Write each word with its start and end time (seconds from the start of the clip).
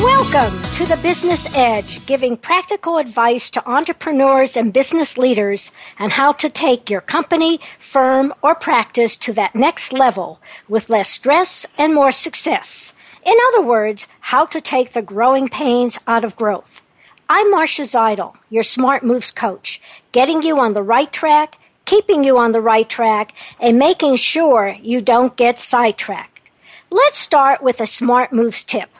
Welcome 0.00 0.62
to 0.74 0.86
the 0.86 0.96
Business 1.02 1.44
Edge, 1.56 2.06
giving 2.06 2.36
practical 2.36 2.98
advice 2.98 3.50
to 3.50 3.68
entrepreneurs 3.68 4.56
and 4.56 4.72
business 4.72 5.18
leaders 5.18 5.72
on 5.98 6.08
how 6.08 6.30
to 6.34 6.48
take 6.48 6.88
your 6.88 7.00
company, 7.00 7.58
firm, 7.80 8.32
or 8.40 8.54
practice 8.54 9.16
to 9.16 9.32
that 9.32 9.56
next 9.56 9.92
level 9.92 10.40
with 10.68 10.88
less 10.88 11.08
stress 11.08 11.66
and 11.76 11.92
more 11.92 12.12
success. 12.12 12.92
In 13.26 13.34
other 13.48 13.62
words, 13.62 14.06
how 14.20 14.46
to 14.46 14.60
take 14.60 14.92
the 14.92 15.02
growing 15.02 15.48
pains 15.48 15.98
out 16.06 16.22
of 16.22 16.36
growth. 16.36 16.80
I'm 17.28 17.50
Marcia 17.50 17.82
Zidle, 17.82 18.36
your 18.50 18.62
Smart 18.62 19.02
Moves 19.02 19.32
coach, 19.32 19.82
getting 20.12 20.42
you 20.42 20.60
on 20.60 20.74
the 20.74 20.82
right 20.84 21.12
track, 21.12 21.56
keeping 21.86 22.22
you 22.22 22.38
on 22.38 22.52
the 22.52 22.60
right 22.60 22.88
track, 22.88 23.32
and 23.58 23.80
making 23.80 24.14
sure 24.14 24.76
you 24.80 25.00
don't 25.00 25.36
get 25.36 25.58
sidetracked. 25.58 26.50
Let's 26.88 27.18
start 27.18 27.64
with 27.64 27.80
a 27.80 27.86
Smart 27.86 28.32
Moves 28.32 28.62
tip. 28.62 28.90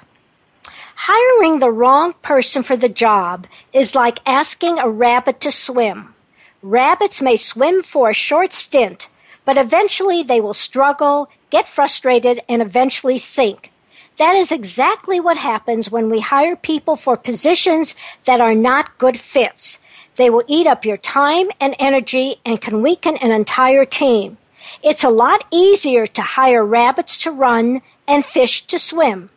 Hiring 1.00 1.60
the 1.60 1.70
wrong 1.70 2.12
person 2.22 2.64
for 2.64 2.77
the 2.77 2.88
job 2.88 3.46
is 3.72 3.94
like 3.94 4.18
asking 4.27 4.80
a 4.80 4.88
rabbit 4.88 5.41
to 5.42 5.52
swim. 5.52 6.12
Rabbits 6.60 7.22
may 7.22 7.36
swim 7.36 7.84
for 7.84 8.10
a 8.10 8.12
short 8.12 8.52
stint, 8.52 9.08
but 9.44 9.56
eventually 9.56 10.24
they 10.24 10.41
will 10.41 10.54
struggle, 10.54 11.28
get 11.50 11.69
frustrated, 11.69 12.42
and 12.48 12.60
eventually 12.60 13.16
sink. 13.16 13.70
That 14.16 14.34
is 14.34 14.50
exactly 14.50 15.20
what 15.20 15.36
happens 15.36 15.88
when 15.88 16.10
we 16.10 16.19
hire 16.19 16.56
people 16.56 16.96
for 16.96 17.16
positions 17.16 17.94
that 18.24 18.41
are 18.41 18.56
not 18.56 18.98
good 18.98 19.20
fits. 19.20 19.78
They 20.16 20.30
will 20.30 20.44
eat 20.48 20.66
up 20.66 20.84
your 20.84 20.96
time 20.96 21.48
and 21.60 21.76
energy 21.78 22.41
and 22.44 22.60
can 22.60 22.82
weaken 22.82 23.16
an 23.19 23.30
entire 23.30 23.84
team. 23.84 24.37
It's 24.82 25.04
a 25.04 25.10
lot 25.10 25.44
easier 25.53 26.08
to 26.08 26.22
hire 26.22 26.64
rabbits 26.66 27.19
to 27.19 27.31
run 27.31 27.82
and 28.08 28.25
fish 28.25 28.66
to 28.66 28.81
swim. 28.81 29.28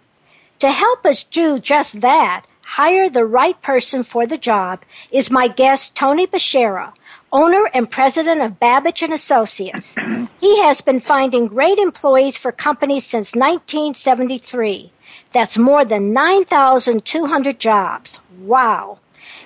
To 0.62 0.72
help 0.72 1.08
us 1.08 1.24
do 1.24 1.58
just 1.58 2.02
that, 2.02 2.46
hire 2.64 3.10
the 3.10 3.26
right 3.26 3.60
person 3.64 4.04
for 4.04 4.28
the 4.28 4.38
job, 4.38 4.84
is 5.10 5.32
my 5.32 5.48
guest 5.48 5.96
Tony 5.96 6.28
Beshara, 6.28 6.94
owner 7.32 7.68
and 7.74 7.90
president 7.90 8.44
of 8.44 8.60
Babich 8.60 9.02
and 9.02 9.12
Associates. 9.12 9.96
he 10.40 10.62
has 10.62 10.82
been 10.82 11.00
finding 11.00 11.48
great 11.48 11.80
employees 11.80 12.38
for 12.38 12.52
companies 12.52 13.08
since 13.08 13.34
1973. 13.34 14.92
That's 15.34 15.58
more 15.58 15.84
than 15.84 16.14
9,200 16.14 17.58
jobs. 17.60 18.20
Wow. 18.42 19.00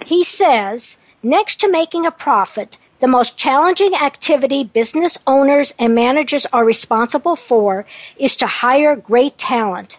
He 0.05 0.25
says, 0.25 0.97
next 1.23 1.61
to 1.61 1.71
making 1.71 2.05
a 2.05 2.11
profit, 2.11 2.77
the 2.99 3.07
most 3.07 3.37
challenging 3.37 3.95
activity 3.95 4.65
business 4.65 5.17
owners 5.25 5.73
and 5.79 5.95
managers 5.95 6.45
are 6.51 6.65
responsible 6.65 7.37
for 7.37 7.85
is 8.17 8.35
to 8.35 8.47
hire 8.47 8.97
great 8.97 9.37
talent. 9.37 9.97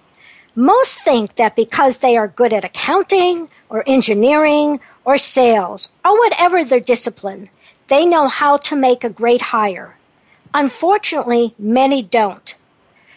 Most 0.58 1.00
think 1.00 1.36
that 1.36 1.54
because 1.54 1.98
they 1.98 2.16
are 2.16 2.28
good 2.28 2.54
at 2.54 2.64
accounting 2.64 3.48
or 3.68 3.84
engineering 3.86 4.80
or 5.04 5.18
sales 5.18 5.90
or 6.02 6.18
whatever 6.18 6.64
their 6.64 6.80
discipline, 6.80 7.50
they 7.88 8.06
know 8.06 8.26
how 8.26 8.56
to 8.56 8.74
make 8.74 9.04
a 9.04 9.10
great 9.10 9.42
hire. 9.42 9.94
Unfortunately, 10.54 11.54
many 11.58 12.02
don't. 12.02 12.54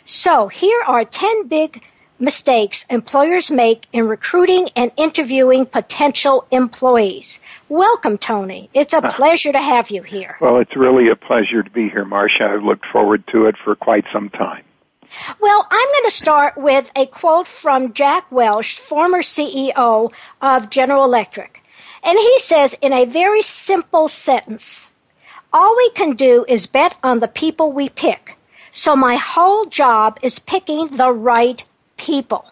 So 0.04 0.50
here 0.50 0.82
are 0.86 1.06
10 1.06 1.48
big 1.48 1.82
mistakes 2.20 2.86
employers 2.90 3.50
make 3.50 3.88
in 3.94 4.06
recruiting 4.06 4.70
and 4.76 4.92
interviewing 4.98 5.66
potential 5.66 6.46
employees. 6.52 7.40
Welcome, 7.70 8.18
Tony. 8.18 8.70
It's 8.74 8.94
a 8.94 9.02
ah. 9.02 9.12
pleasure 9.14 9.54
to 9.54 9.62
have 9.62 9.90
you 9.90 10.04
here. 10.04 10.36
Well, 10.42 10.58
it's 10.58 10.76
really 10.76 11.10
a 11.10 11.16
pleasure 11.16 11.64
to 11.64 11.70
be 11.70 11.88
here, 11.88 12.04
Marcia. 12.04 12.50
I've 12.50 12.64
looked 12.64 12.86
forward 12.88 13.26
to 13.28 13.46
it 13.46 13.56
for 13.64 13.76
quite 13.76 14.04
some 14.12 14.30
time. 14.30 14.66
Well, 15.40 15.66
I'm 15.70 15.88
going 15.88 16.06
to 16.06 16.12
start 16.12 16.58
with 16.58 16.92
a 16.96 17.06
quote 17.08 17.48
from 17.48 17.94
Jack 17.94 18.32
Welch, 18.32 18.80
former 18.80 19.22
CEO 19.22 20.12
of 20.42 20.70
General 20.70 21.04
Electric. 21.04 21.64
And 22.04 22.18
he 22.18 22.40
says 22.40 22.76
in 22.82 22.94
a 22.94 23.06
very 23.06 23.42
simple 23.42 24.08
sentence, 24.08 24.92
all 25.52 25.76
we 25.76 25.90
can 25.92 26.16
do 26.16 26.46
is 26.48 26.68
bet 26.68 26.96
on 27.04 27.20
the 27.20 27.28
people 27.28 27.72
we 27.72 27.90
pick. 27.90 28.38
So 28.72 28.96
my 28.96 29.16
whole 29.16 29.66
job 29.66 30.20
is 30.22 30.38
picking 30.38 30.88
the 30.88 31.12
right 31.12 31.64
people. 31.98 32.46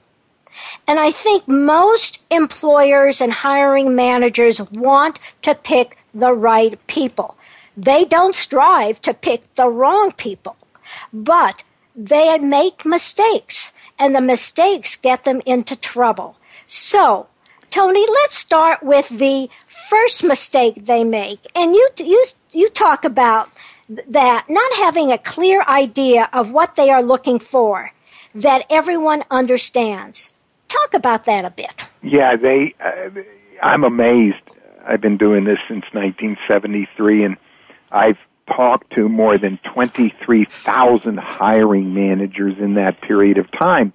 And 0.87 0.99
I 0.99 1.11
think 1.11 1.47
most 1.47 2.19
employers 2.31 3.21
and 3.21 3.31
hiring 3.31 3.95
managers 3.95 4.59
want 4.71 5.19
to 5.43 5.53
pick 5.53 5.97
the 6.13 6.33
right 6.33 6.75
people. 6.87 7.37
They 7.77 8.05
don't 8.05 8.33
strive 8.33 8.99
to 9.03 9.13
pick 9.13 9.43
the 9.53 9.69
wrong 9.69 10.11
people. 10.11 10.55
But 11.13 11.63
they 11.97 12.37
make 12.37 12.85
mistakes, 12.85 13.73
and 13.97 14.15
the 14.15 14.21
mistakes 14.21 14.95
get 14.95 15.23
them 15.23 15.41
into 15.45 15.75
trouble. 15.75 16.37
So, 16.67 17.27
Tony, 17.71 18.05
let's 18.07 18.37
start 18.37 18.83
with 18.83 19.09
the 19.09 19.49
first 19.89 20.23
mistake 20.23 20.85
they 20.85 21.03
make. 21.03 21.39
And 21.55 21.73
you, 21.73 21.89
you, 21.97 22.23
you 22.51 22.69
talk 22.69 23.03
about 23.03 23.49
that 24.09 24.45
not 24.49 24.73
having 24.73 25.11
a 25.11 25.17
clear 25.17 25.63
idea 25.63 26.29
of 26.33 26.51
what 26.51 26.75
they 26.75 26.89
are 26.89 27.01
looking 27.01 27.39
for 27.39 27.91
that 28.35 28.65
everyone 28.69 29.23
understands. 29.31 30.29
Talk 30.67 30.93
about 30.93 31.25
that 31.25 31.45
a 31.45 31.49
bit. 31.49 31.85
Yeah, 32.03 32.35
they. 32.35 32.75
Uh, 32.83 33.21
I'm 33.63 33.83
amazed. 33.83 34.51
I've 34.85 35.01
been 35.01 35.17
doing 35.17 35.45
this 35.45 35.59
since 35.67 35.85
1973, 35.93 37.23
and 37.23 37.37
I've 37.91 38.17
talked 38.47 38.93
to 38.95 39.07
more 39.09 39.37
than 39.37 39.59
23,000 39.73 41.19
hiring 41.19 41.93
managers 41.93 42.57
in 42.57 42.75
that 42.75 43.01
period 43.01 43.37
of 43.37 43.51
time 43.51 43.93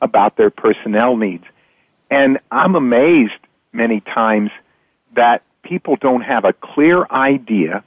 about 0.00 0.36
their 0.36 0.50
personnel 0.50 1.16
needs. 1.16 1.44
And 2.10 2.38
I'm 2.50 2.74
amazed 2.74 3.34
many 3.72 4.00
times 4.00 4.50
that 5.14 5.42
people 5.62 5.96
don't 5.96 6.22
have 6.22 6.44
a 6.44 6.52
clear 6.52 7.06
idea 7.10 7.84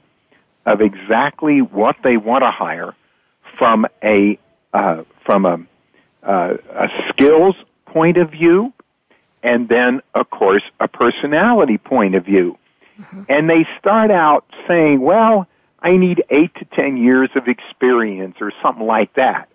of 0.64 0.80
exactly 0.80 1.60
what 1.60 1.96
they 2.04 2.16
want 2.16 2.44
to 2.44 2.50
hire 2.50 2.94
from 3.58 3.86
a 4.02 4.38
uh, 4.72 5.04
from 5.24 5.44
a, 5.44 5.58
uh, 6.22 6.56
a 6.70 6.88
skills 7.08 7.56
point 7.86 8.16
of 8.16 8.30
view, 8.30 8.72
and 9.42 9.68
then 9.68 10.00
of 10.14 10.30
course 10.30 10.62
a 10.80 10.88
personality 10.88 11.78
point 11.78 12.14
of 12.14 12.24
view. 12.24 12.56
Mm-hmm. 12.98 13.22
And 13.28 13.50
they 13.50 13.66
start 13.78 14.10
out 14.10 14.44
saying, 14.68 15.00
"Well, 15.00 15.46
I 15.82 15.96
need 15.96 16.24
eight 16.30 16.54
to 16.56 16.64
ten 16.64 16.96
years 16.96 17.30
of 17.34 17.48
experience 17.48 18.36
or 18.40 18.52
something 18.62 18.86
like 18.86 19.14
that. 19.14 19.48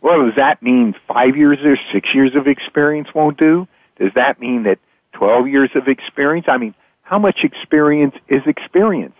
Well, 0.00 0.26
does 0.26 0.36
that 0.36 0.62
mean 0.62 0.94
five 1.06 1.36
years 1.36 1.58
or 1.62 1.76
six 1.92 2.14
years 2.14 2.34
of 2.34 2.46
experience 2.46 3.08
won't 3.14 3.38
do? 3.38 3.68
Does 3.98 4.12
that 4.14 4.40
mean 4.40 4.64
that 4.64 4.78
12 5.12 5.48
years 5.48 5.70
of 5.74 5.88
experience? 5.88 6.46
I 6.48 6.58
mean, 6.58 6.74
how 7.02 7.18
much 7.18 7.44
experience 7.44 8.14
is 8.28 8.42
experience? 8.46 9.14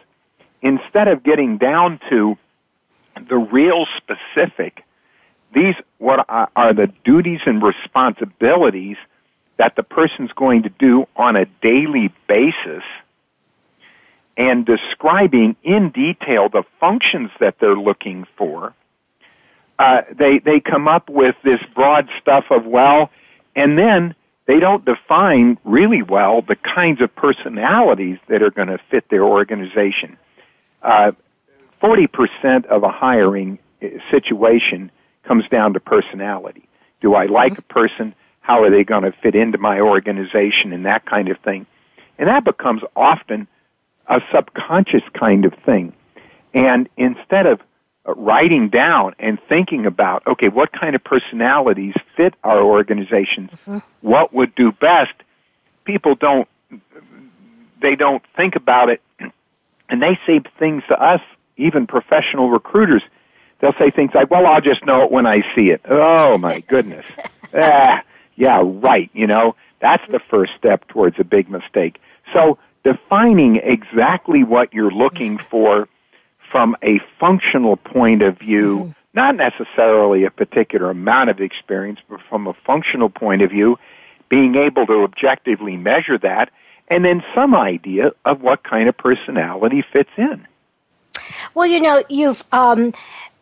Instead 0.63 1.09
of 1.09 1.23
getting 1.23 1.59
down 1.59 2.01
to 2.11 2.37
the 3.29 3.37
real 3.37 3.87
specific, 3.97 4.83
these 5.55 5.75
what 5.99 6.27
are 6.29 6.73
the 6.73 6.93
duties 7.05 7.41
and 7.47 7.63
responsibilities 7.63 8.97
that 9.57 9.77
the 9.77 9.83
person's 9.83 10.33
going 10.33 10.65
to 10.65 10.69
do 10.69 11.07
on 11.15 11.37
a 11.37 11.45
daily 11.63 12.13
basis 12.27 12.83
and 14.37 14.67
describing 14.67 15.57
in 15.63 15.91
detail 15.91 16.49
the 16.49 16.65
functions 16.81 17.31
that 17.41 17.59
they're 17.61 17.77
looking 17.77 18.27
for, 18.37 18.75
uh, 19.79 20.03
they, 20.13 20.39
they 20.39 20.61
come 20.61 20.89
up 20.89 21.09
with 21.09 21.37
this 21.43 21.61
broad 21.75 22.09
stuff 22.21 22.45
of, 22.51 22.65
well, 22.65 23.11
and 23.57 23.79
then 23.79 24.15
they 24.47 24.61
don't 24.61 24.85
define 24.85 25.59
really 25.65 26.03
well 26.03 26.43
the 26.43 26.57
kinds 26.57 27.01
of 27.01 27.15
personalities 27.15 28.19
that 28.29 28.43
are 28.43 28.51
going 28.51 28.69
to 28.69 28.79
fit 28.91 29.09
their 29.09 29.25
organization. 29.25 30.17
Uh, 30.83 31.13
40% 31.83 32.67
of 32.67 32.83
a 32.83 32.91
hiring 32.91 33.59
uh, 33.83 33.89
situation 34.11 34.91
comes 35.25 35.49
down 35.49 35.73
to 35.73 35.81
personality. 35.81 36.69
Do 37.01 37.15
I 37.15 37.27
like 37.27 37.59
a 37.59 37.63
person? 37.63 38.15
How 38.41 38.63
are 38.63 38.71
they 38.71 38.85
going 38.85 39.05
to 39.05 39.13
fit 39.13 39.35
into 39.35 39.59
my 39.59 39.81
organization 39.81 40.73
and 40.73 40.87
that 40.87 41.07
kind 41.07 41.29
of 41.29 41.39
thing? 41.39 41.67
And 42.19 42.29
that 42.29 42.45
becomes 42.45 42.83
often 42.95 43.49
a 44.09 44.21
subconscious 44.33 45.03
kind 45.13 45.45
of 45.45 45.55
thing. 45.65 45.93
And 46.53 46.89
instead 46.97 47.47
of 47.47 47.61
writing 48.07 48.69
down 48.69 49.15
and 49.19 49.39
thinking 49.49 49.87
about, 49.87 50.27
okay, 50.27 50.49
what 50.49 50.73
kind 50.73 50.95
of 50.95 51.03
personalities 51.03 51.95
fit 52.17 52.35
our 52.45 52.63
organizations? 52.63 53.51
Mm-hmm. 53.51 53.79
What 54.03 54.33
would 54.35 54.55
do 54.55 54.73
best? 54.73 55.15
People 55.85 56.15
don't, 56.15 56.49
they 57.81 57.97
don't 57.97 58.23
think 58.37 58.57
about 58.57 58.91
it 58.91 59.01
and 59.89 60.03
they 60.03 60.19
say 60.27 60.41
things 60.59 60.83
to 60.89 61.03
us, 61.03 61.21
even 61.57 61.87
professional 61.87 62.51
recruiters. 62.51 63.03
They'll 63.61 63.75
say 63.79 63.91
things 63.91 64.11
like, 64.15 64.31
well, 64.31 64.47
I'll 64.47 64.61
just 64.61 64.85
know 64.85 65.03
it 65.03 65.11
when 65.11 65.27
I 65.27 65.43
see 65.55 65.71
it. 65.71 65.81
Oh 65.89 66.37
my 66.39 66.61
goodness. 66.69 67.07
ah, 67.55 68.03
yeah, 68.37 68.63
right. 68.65 69.11
You 69.15 69.27
know, 69.27 69.57
that's 69.81 70.03
the 70.11 70.21
first 70.31 70.53
step 70.59 70.87
towards 70.89 71.19
a 71.19 71.25
big 71.25 71.49
mistake. 71.49 72.01
So 72.33 72.59
defining 72.85 73.57
exactly 73.57 74.45
what 74.45 74.73
you're 74.73 74.91
looking 74.91 75.39
for 75.51 75.89
from 76.51 76.77
a 76.83 77.01
functional 77.19 77.77
point 77.77 78.23
of 78.23 78.39
view, 78.39 78.79
mm-hmm. 78.79 78.91
not 79.15 79.35
necessarily 79.37 80.25
a 80.25 80.31
particular 80.31 80.91
amount 80.91 81.31
of 81.31 81.41
experience, 81.41 81.99
but 82.09 82.21
from 82.29 82.47
a 82.47 82.55
functional 82.67 83.09
point 83.09 83.43
of 83.43 83.51
view, 83.51 83.79
being 84.29 84.55
able 84.55 84.87
to 84.87 85.03
objectively 85.03 85.77
measure 85.77 86.19
that, 86.19 86.51
and 86.89 87.05
then 87.05 87.25
some 87.35 87.55
idea 87.55 88.13
of 88.25 88.43
what 88.43 88.63
kind 88.63 88.89
of 88.89 88.97
personality 88.97 89.83
fits 89.93 90.11
in. 90.17 90.47
Well, 91.55 91.67
you 91.67 91.81
know, 91.81 92.05
you've 92.09 92.43
um, 92.53 92.93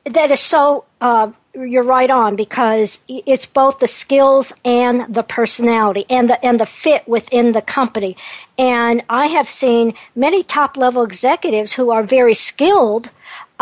that 0.05 0.31
is 0.31 0.41
so 0.41 0.85
uh, 1.01 1.33
you're 1.55 1.83
right 1.83 2.11
on 2.11 2.37
because 2.37 2.99
it's 3.09 3.47
both 3.47 3.79
the 3.79 3.87
skills 3.87 4.53
and 4.65 5.15
the 5.15 5.23
personality 5.23 6.07
and 6.09 6.29
the 6.29 6.45
and 6.45 6.59
the 6.59 6.67
fit 6.67 7.07
within 7.07 7.53
the 7.53 7.61
company. 7.61 8.17
And 8.59 9.05
I 9.09 9.27
have 9.27 9.49
seen 9.49 9.95
many 10.17 10.45
top 10.45 10.77
level 10.77 11.03
executives 11.03 11.73
who 11.73 11.91
are 11.91 12.03
very 12.03 12.35
skilled, 12.35 13.11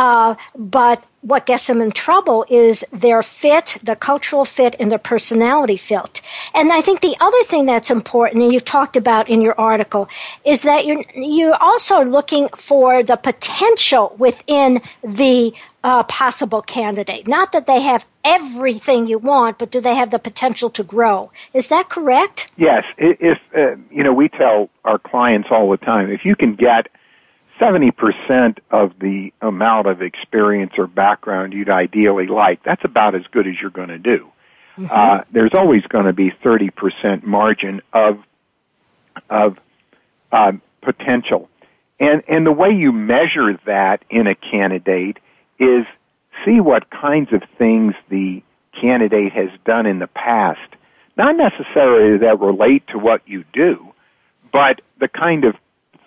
uh, 0.01 0.35
but 0.57 1.05
what 1.21 1.45
gets 1.45 1.67
them 1.67 1.83
in 1.83 1.91
trouble 1.91 2.47
is 2.49 2.83
their 2.91 3.23
fit, 3.23 3.77
the 3.83 3.95
cultural 3.95 4.47
fit, 4.47 4.75
and 4.81 4.91
their 4.91 4.99
personality 4.99 5.77
fit. 5.77 6.23
And 6.55 6.73
I 6.73 6.81
think 6.81 7.03
the 7.03 7.15
other 7.21 7.45
thing 7.45 7.67
that's 7.67 7.91
important, 7.91 8.43
and 8.43 8.51
you 8.51 8.61
talked 8.61 8.97
about 8.97 9.29
in 9.29 9.43
your 9.43 9.61
article, 9.61 10.09
is 10.43 10.63
that 10.63 10.87
you're 10.87 11.05
you're 11.15 11.55
also 11.55 12.01
looking 12.01 12.49
for 12.57 13.03
the 13.03 13.17
potential 13.17 14.17
within 14.19 14.81
the 15.05 15.53
uh, 15.85 16.03
possible 16.05 16.63
candidate. 16.63 17.29
Not 17.29 17.53
that 17.53 17.67
they 17.67 17.83
have 17.83 18.07
everything 18.25 19.07
you 19.07 19.19
want, 19.19 19.59
but 19.59 19.71
do 19.71 19.83
they 19.83 19.95
have 19.97 20.11
the 20.11 20.19
potential 20.19 20.71
to 20.71 20.83
grow? 20.83 21.31
Is 21.53 21.69
that 21.69 21.91
correct? 21.91 22.51
Yes. 22.57 22.85
If 22.97 23.39
uh, 23.55 23.77
you 23.91 24.03
know, 24.03 24.15
we 24.15 24.31
tell 24.31 24.71
our 24.87 24.99
clients 24.99 25.49
all 25.51 25.71
the 25.71 25.77
time, 25.77 26.11
if 26.11 26.25
you 26.25 26.37
can 26.37 26.55
get 26.55 26.89
70% 27.61 28.59
of 28.71 28.99
the 28.99 29.33
amount 29.41 29.87
of 29.87 30.01
experience 30.01 30.73
or 30.79 30.87
background 30.87 31.53
you'd 31.53 31.69
ideally 31.69 32.27
like, 32.27 32.63
that's 32.63 32.85
about 32.85 33.15
as 33.15 33.23
good 33.31 33.47
as 33.47 33.55
you're 33.61 33.71
going 33.71 33.89
to 33.89 33.99
do. 33.99 34.31
Mm-hmm. 34.79 34.87
Uh, 34.91 35.25
there's 35.31 35.53
always 35.53 35.83
going 35.83 36.07
to 36.07 36.13
be 36.13 36.31
30% 36.31 37.23
margin 37.23 37.83
of 37.93 38.19
of 39.29 39.59
uh, 40.33 40.53
potential, 40.81 41.51
and 41.99 42.23
and 42.29 42.47
the 42.47 42.53
way 42.53 42.71
you 42.71 42.93
measure 42.93 43.59
that 43.67 44.05
in 44.09 44.27
a 44.27 44.35
candidate 44.35 45.19
is 45.59 45.85
see 46.45 46.61
what 46.61 46.89
kinds 46.91 47.33
of 47.33 47.43
things 47.59 47.95
the 48.09 48.43
candidate 48.81 49.33
has 49.33 49.51
done 49.65 49.85
in 49.85 49.99
the 49.99 50.07
past. 50.07 50.61
Not 51.17 51.37
necessarily 51.37 52.19
that 52.19 52.41
relate 52.41 52.87
to 52.89 52.99
what 52.99 53.23
you 53.27 53.45
do, 53.53 53.93
but 54.53 54.81
the 54.99 55.09
kind 55.09 55.45
of 55.45 55.57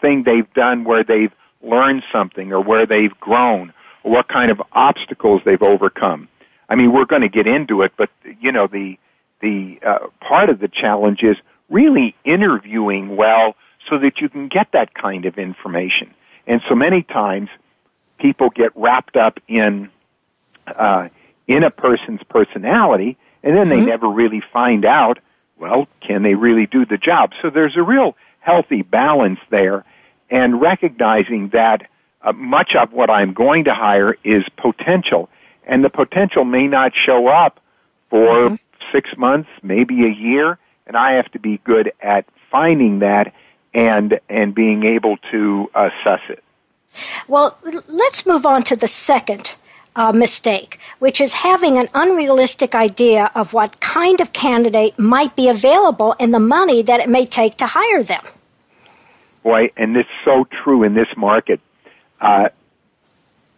thing 0.02 0.24
they've 0.24 0.52
done 0.54 0.86
where 0.86 1.04
they've 1.04 1.34
learned 1.64 2.04
something 2.12 2.52
or 2.52 2.62
where 2.62 2.86
they've 2.86 3.18
grown 3.20 3.74
or 4.04 4.12
what 4.12 4.28
kind 4.28 4.52
of 4.52 4.62
obstacles 4.72 5.42
they've 5.46 5.62
overcome. 5.62 6.28
I 6.70 6.76
mean, 6.76 6.92
we're 6.92 7.06
going 7.06 7.22
to 7.22 7.30
get 7.30 7.48
into 7.48 7.82
it, 7.82 7.94
but 7.98 8.10
you 8.40 8.52
know, 8.52 8.68
the 8.68 8.98
the 9.42 9.80
uh, 9.86 10.08
part 10.22 10.50
of 10.50 10.60
the 10.60 10.68
challenge 10.70 11.22
is 11.24 11.38
really 11.70 12.16
interviewing 12.24 13.16
well 13.16 13.56
so 13.90 13.98
that 13.98 14.22
you 14.22 14.30
can 14.30 14.48
get 14.48 14.72
that 14.72 14.94
kind 14.94 15.26
of 15.26 15.38
information. 15.38 16.14
And 16.48 16.62
so 16.70 16.76
many 16.76 17.04
times 17.04 17.50
people 18.18 18.50
get 18.50 18.72
wrapped 18.76 19.18
up 19.18 19.40
in 19.48 19.90
uh, 20.68 21.10
in 21.48 21.64
a 21.64 21.70
person's 21.70 22.22
personality, 22.30 23.18
and 23.44 23.56
then 23.56 23.70
they 23.70 23.78
mm-hmm. 23.78 23.88
never 23.88 24.08
really 24.08 24.42
find 24.52 24.86
out. 24.86 25.20
Well, 25.60 25.88
can 26.02 26.24
they 26.24 26.36
really 26.36 26.66
do 26.66 26.86
the 26.86 26.98
job? 26.98 27.32
So 27.42 27.50
there's 27.50 27.78
a 27.78 27.84
real 27.84 28.16
healthy 28.40 28.82
balance 28.82 29.40
there, 29.50 29.86
and 30.34 30.60
recognizing 30.60 31.50
that 31.50 31.88
uh, 32.24 32.34
much 32.34 32.74
of 32.76 32.92
what 32.92 33.10
I'm 33.10 33.34
going 33.34 33.66
to 33.66 33.74
hire 33.74 34.18
is 34.24 34.44
potential, 34.58 35.30
and 35.66 35.86
the 35.86 35.92
potential 35.92 36.44
may 36.44 36.68
not 36.68 36.94
show 36.96 37.28
up 37.28 37.60
for 38.10 38.50
mm-hmm. 38.50 38.56
six 38.92 39.16
months, 39.16 39.50
maybe 39.62 40.06
a 40.06 40.10
year, 40.10 40.58
and 40.88 40.98
I 40.98 41.14
have 41.14 41.32
to 41.34 41.40
be 41.40 41.60
good 41.64 41.94
at 42.02 42.26
finding 42.50 43.00
that 43.00 43.34
and 43.76 44.20
and 44.28 44.56
being 44.56 44.84
able 44.86 45.18
to 45.32 45.70
assess 45.76 46.22
it. 46.30 46.44
Well, 47.28 47.58
let's 47.88 48.26
move 48.26 48.46
on 48.46 48.64
to 48.64 48.76
the 48.76 48.88
second 48.88 49.56
uh, 49.96 50.12
mistake, 50.14 50.80
which 50.98 51.22
is 51.22 51.32
having 51.34 51.78
an 51.78 51.90
unrealistic 51.94 52.74
idea 52.74 53.32
of 53.36 53.54
what 53.54 53.80
kind 53.80 54.20
of 54.20 54.34
candidate 54.34 54.98
might 54.98 55.36
be 55.36 55.50
available 55.50 56.16
and 56.20 56.34
the 56.34 56.40
money 56.40 56.82
that 56.82 57.00
it 57.00 57.10
may 57.10 57.26
take 57.28 57.58
to 57.58 57.68
hire 57.68 58.04
them. 58.04 58.24
Boy, 59.44 59.72
and 59.78 59.96
it's 59.98 60.10
so 60.24 60.46
true 60.46 60.84
in 60.84 60.94
this 60.94 61.10
market. 61.18 61.60
Uh, 62.20 62.50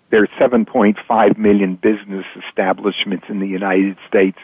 there's 0.09 0.29
7.5 0.39 1.37
million 1.37 1.75
business 1.75 2.25
establishments 2.47 3.25
in 3.29 3.39
the 3.39 3.47
United 3.47 3.97
States, 4.07 4.37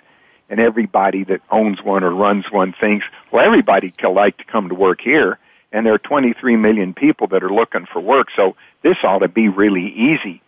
and 0.50 0.60
everybody 0.60 1.24
that 1.26 1.42
owns 1.50 1.82
one 1.82 2.04
or 2.04 2.12
runs 2.12 2.46
one 2.52 2.74
thinks, 2.80 3.06
well, 3.32 3.46
everybody 3.46 3.92
could 3.92 4.12
like 4.12 4.38
to 4.38 4.44
come 4.44 4.70
to 4.70 4.76
work 4.76 5.02
here 5.02 5.40
and 5.72 5.86
there 5.86 5.94
are 5.94 6.00
23 6.00 6.56
million 6.58 6.94
people 6.94 7.28
that 7.28 7.44
are 7.44 7.54
looking 7.54 7.86
for 7.86 8.00
work, 8.02 8.28
so 8.36 8.56
this 8.84 8.98
ought 9.04 9.20
to 9.20 9.28
be 9.28 9.48
really 9.48 9.88
easy. 9.88 10.42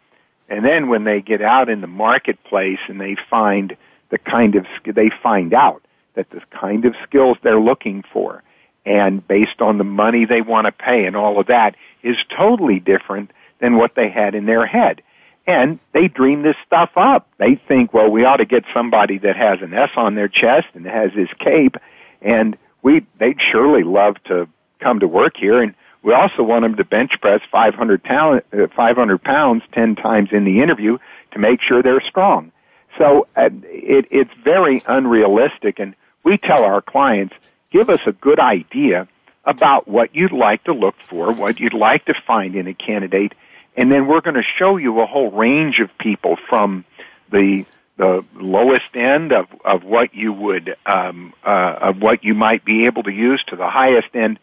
And 0.50 0.66
then 0.66 0.90
when 0.90 1.06
they 1.06 1.22
get 1.22 1.42
out 1.42 1.70
in 1.70 1.82
the 1.82 1.88
marketplace 1.88 2.80
and 2.88 3.00
they 3.00 3.16
find 3.30 3.76
the 4.10 4.18
kind 4.18 4.56
of, 4.56 4.66
they 4.86 5.10
find 5.22 5.54
out 5.54 5.82
that 6.16 6.30
the 6.30 6.42
kind 6.52 6.86
of 6.86 6.96
skills 7.08 7.38
they're 7.42 7.60
looking 7.60 8.04
for 8.12 8.44
and 8.86 9.26
based 9.28 9.62
on 9.62 9.78
the 9.78 9.84
money 9.84 10.26
they 10.26 10.42
want 10.42 10.66
to 10.66 10.72
pay 10.72 11.06
and 11.06 11.16
all 11.16 11.40
of 11.40 11.48
that 11.48 11.76
is 12.02 12.18
totally 12.36 12.80
different 12.80 13.32
than 13.60 13.78
what 13.78 13.96
they 13.96 14.10
had 14.10 14.36
in 14.36 14.46
their 14.46 14.66
head. 14.66 15.02
And 15.46 15.80
they 15.92 16.08
dream 16.08 16.42
this 16.42 16.56
stuff 16.66 16.92
up. 16.96 17.28
They 17.38 17.56
think, 17.56 17.94
well, 17.94 18.10
we 18.10 18.24
ought 18.24 18.38
to 18.38 18.46
get 18.46 18.64
somebody 18.74 19.18
that 19.20 19.36
has 19.36 19.62
an 19.62 19.74
S 19.74 19.92
on 19.96 20.16
their 20.16 20.30
chest 20.30 20.68
and 20.74 20.86
has 20.86 21.12
this 21.14 21.30
cape 21.40 21.78
and 22.24 22.58
we, 22.84 23.06
they'd 23.18 23.40
surely 23.42 23.84
love 23.84 24.22
to 24.26 24.48
come 24.80 25.00
to 25.00 25.08
work 25.08 25.38
here, 25.38 25.62
and 25.62 25.74
we 26.04 26.14
also 26.14 26.44
want 26.44 26.64
them 26.64 26.76
to 26.76 26.84
bench 26.84 27.20
press 27.22 27.42
500, 27.52 28.04
talent, 28.04 28.46
uh, 28.54 28.68
500 28.76 29.24
pounds 29.24 29.64
10 29.72 29.96
times 29.96 30.30
in 30.32 30.44
the 30.44 30.62
interview 30.62 30.98
to 31.32 31.40
make 31.40 31.62
sure 31.62 31.82
they're 31.82 32.02
strong. 32.02 32.52
So 32.98 33.28
uh, 33.36 33.50
it, 33.64 34.08
it's 34.12 34.34
very 34.44 34.84
unrealistic, 34.86 35.80
and 35.80 35.96
we 36.24 36.38
tell 36.38 36.64
our 36.64 36.82
clients, 36.82 37.34
give 37.74 37.90
us 37.90 38.00
a 38.06 38.14
good 38.14 38.40
idea 38.40 39.08
about 39.44 39.88
what 39.88 40.16
you'd 40.16 40.32
like 40.32 40.64
to 40.64 40.74
look 40.74 40.96
for, 41.10 41.34
what 41.34 41.60
you'd 41.60 41.74
like 41.74 42.06
to 42.06 42.14
find 42.26 42.56
in 42.56 42.68
a 42.68 42.74
candidate, 42.74 43.34
and 43.76 43.92
then 43.92 44.08
we're 44.08 44.22
going 44.22 44.36
to 44.36 44.44
show 44.58 44.78
you 44.78 45.02
a 45.02 45.06
whole 45.06 45.32
range 45.32 45.80
of 45.80 45.90
people 45.98 46.38
from 46.50 46.86
the 47.32 47.66
the 47.96 48.26
lowest 48.36 48.96
end 48.96 49.32
of, 49.32 49.46
of 49.64 49.84
what 49.84 50.16
you 50.16 50.34
would 50.34 50.76
um, 50.88 51.34
uh, 51.46 51.76
of 51.82 52.02
what 52.02 52.24
you 52.24 52.34
might 52.34 52.66
be 52.66 52.86
able 52.86 53.04
to 53.04 53.12
use 53.12 53.44
to 53.48 53.56
the 53.56 53.70
highest 53.70 54.16
end 54.16 54.40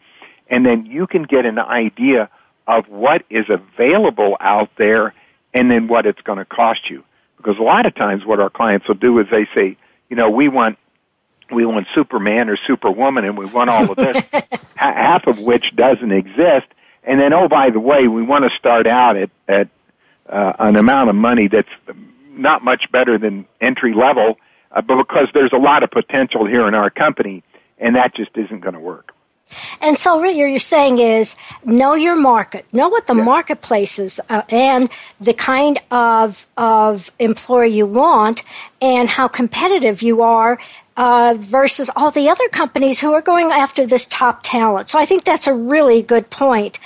and 0.51 0.65
then 0.65 0.85
you 0.85 1.07
can 1.07 1.23
get 1.23 1.45
an 1.45 1.57
idea 1.57 2.29
of 2.67 2.87
what 2.89 3.23
is 3.29 3.45
available 3.49 4.37
out 4.39 4.69
there 4.77 5.13
and 5.53 5.71
then 5.71 5.87
what 5.87 6.05
it's 6.05 6.21
going 6.21 6.37
to 6.37 6.45
cost 6.45 6.89
you. 6.89 7.03
Because 7.37 7.57
a 7.57 7.63
lot 7.63 7.85
of 7.85 7.95
times 7.95 8.25
what 8.25 8.39
our 8.39 8.49
clients 8.49 8.87
will 8.87 8.95
do 8.95 9.17
is 9.19 9.27
they 9.31 9.47
say, 9.55 9.77
you 10.09 10.15
know, 10.15 10.29
we 10.29 10.49
want 10.49 10.77
we 11.51 11.65
want 11.65 11.87
Superman 11.93 12.49
or 12.49 12.57
Superwoman, 12.57 13.25
and 13.25 13.37
we 13.37 13.45
want 13.45 13.69
all 13.69 13.91
of 13.91 13.97
this, 13.97 14.23
half 14.75 15.27
of 15.27 15.39
which 15.39 15.75
doesn't 15.75 16.11
exist. 16.11 16.67
And 17.03 17.19
then, 17.19 17.33
oh, 17.33 17.47
by 17.47 17.69
the 17.69 17.79
way, 17.79 18.07
we 18.07 18.21
want 18.21 18.49
to 18.49 18.55
start 18.57 18.87
out 18.87 19.17
at, 19.17 19.29
at 19.47 19.67
uh, 20.29 20.53
an 20.59 20.75
amount 20.75 21.09
of 21.09 21.15
money 21.15 21.47
that's 21.47 21.69
not 22.29 22.63
much 22.63 22.91
better 22.91 23.17
than 23.17 23.45
entry 23.59 23.93
level, 23.93 24.37
uh, 24.71 24.81
but 24.81 24.97
because 24.97 25.27
there's 25.33 25.53
a 25.53 25.57
lot 25.57 25.83
of 25.83 25.91
potential 25.91 26.45
here 26.45 26.67
in 26.67 26.75
our 26.75 26.89
company, 26.89 27.43
and 27.77 27.95
that 27.95 28.15
just 28.15 28.31
isn't 28.35 28.61
going 28.61 28.73
to 28.73 28.79
work. 28.79 29.13
And 29.81 29.97
so, 29.97 30.17
what 30.17 30.35
you're 30.35 30.59
saying 30.59 30.99
is 30.99 31.35
know 31.65 31.93
your 31.93 32.15
market, 32.15 32.65
know 32.73 32.87
what 32.87 33.07
the 33.07 33.15
yeah. 33.15 33.23
marketplace 33.23 33.99
is, 33.99 34.19
uh, 34.29 34.43
and 34.49 34.89
the 35.19 35.33
kind 35.33 35.81
of 35.91 36.45
of 36.55 37.11
employer 37.19 37.65
you 37.65 37.85
want, 37.85 38.43
and 38.81 39.09
how 39.09 39.27
competitive 39.27 40.01
you 40.01 40.21
are 40.21 40.59
uh, 40.97 41.35
versus 41.39 41.89
all 41.95 42.11
the 42.11 42.29
other 42.29 42.47
companies 42.49 42.99
who 42.99 43.13
are 43.13 43.21
going 43.21 43.51
after 43.51 43.87
this 43.87 44.05
top 44.05 44.41
talent. 44.43 44.89
So 44.89 44.99
I 44.99 45.05
think 45.05 45.23
that's 45.23 45.47
a 45.47 45.53
really 45.53 46.01
good 46.01 46.29
point. 46.29 46.79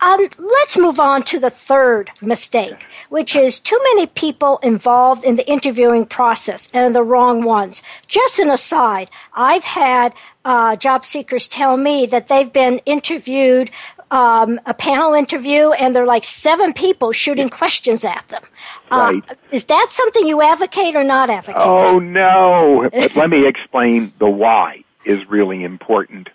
Um, 0.00 0.28
let's 0.38 0.78
move 0.78 1.00
on 1.00 1.24
to 1.24 1.40
the 1.40 1.50
third 1.50 2.10
mistake, 2.22 2.86
which 3.08 3.34
is 3.34 3.58
too 3.58 3.78
many 3.94 4.06
people 4.06 4.58
involved 4.62 5.24
in 5.24 5.34
the 5.34 5.48
interviewing 5.48 6.06
process 6.06 6.68
and 6.72 6.94
the 6.94 7.02
wrong 7.02 7.42
ones. 7.42 7.82
Just 8.06 8.38
an 8.38 8.50
aside, 8.50 9.10
I've 9.34 9.64
had 9.64 10.14
uh, 10.44 10.76
job 10.76 11.04
seekers 11.04 11.48
tell 11.48 11.76
me 11.76 12.06
that 12.06 12.28
they've 12.28 12.52
been 12.52 12.78
interviewed 12.86 13.70
um, 14.10 14.58
a 14.66 14.74
panel 14.74 15.14
interview 15.14 15.70
and 15.72 15.94
they're 15.94 16.06
like 16.06 16.24
seven 16.24 16.72
people 16.72 17.12
shooting 17.12 17.48
questions 17.48 18.04
at 18.04 18.24
them. 18.28 18.42
Uh, 18.90 18.96
right. 18.96 19.30
Uh, 19.30 19.34
is 19.52 19.64
that 19.66 19.86
something 19.90 20.26
you 20.26 20.42
advocate 20.42 20.96
or 20.96 21.04
not 21.04 21.30
advocate? 21.30 21.60
Oh 21.62 21.98
no! 21.98 22.88
but 22.92 23.14
let 23.16 23.30
me 23.30 23.46
explain 23.46 24.12
the 24.18 24.28
why 24.28 24.84
is 25.04 25.28
really 25.28 25.64
important 25.64 26.28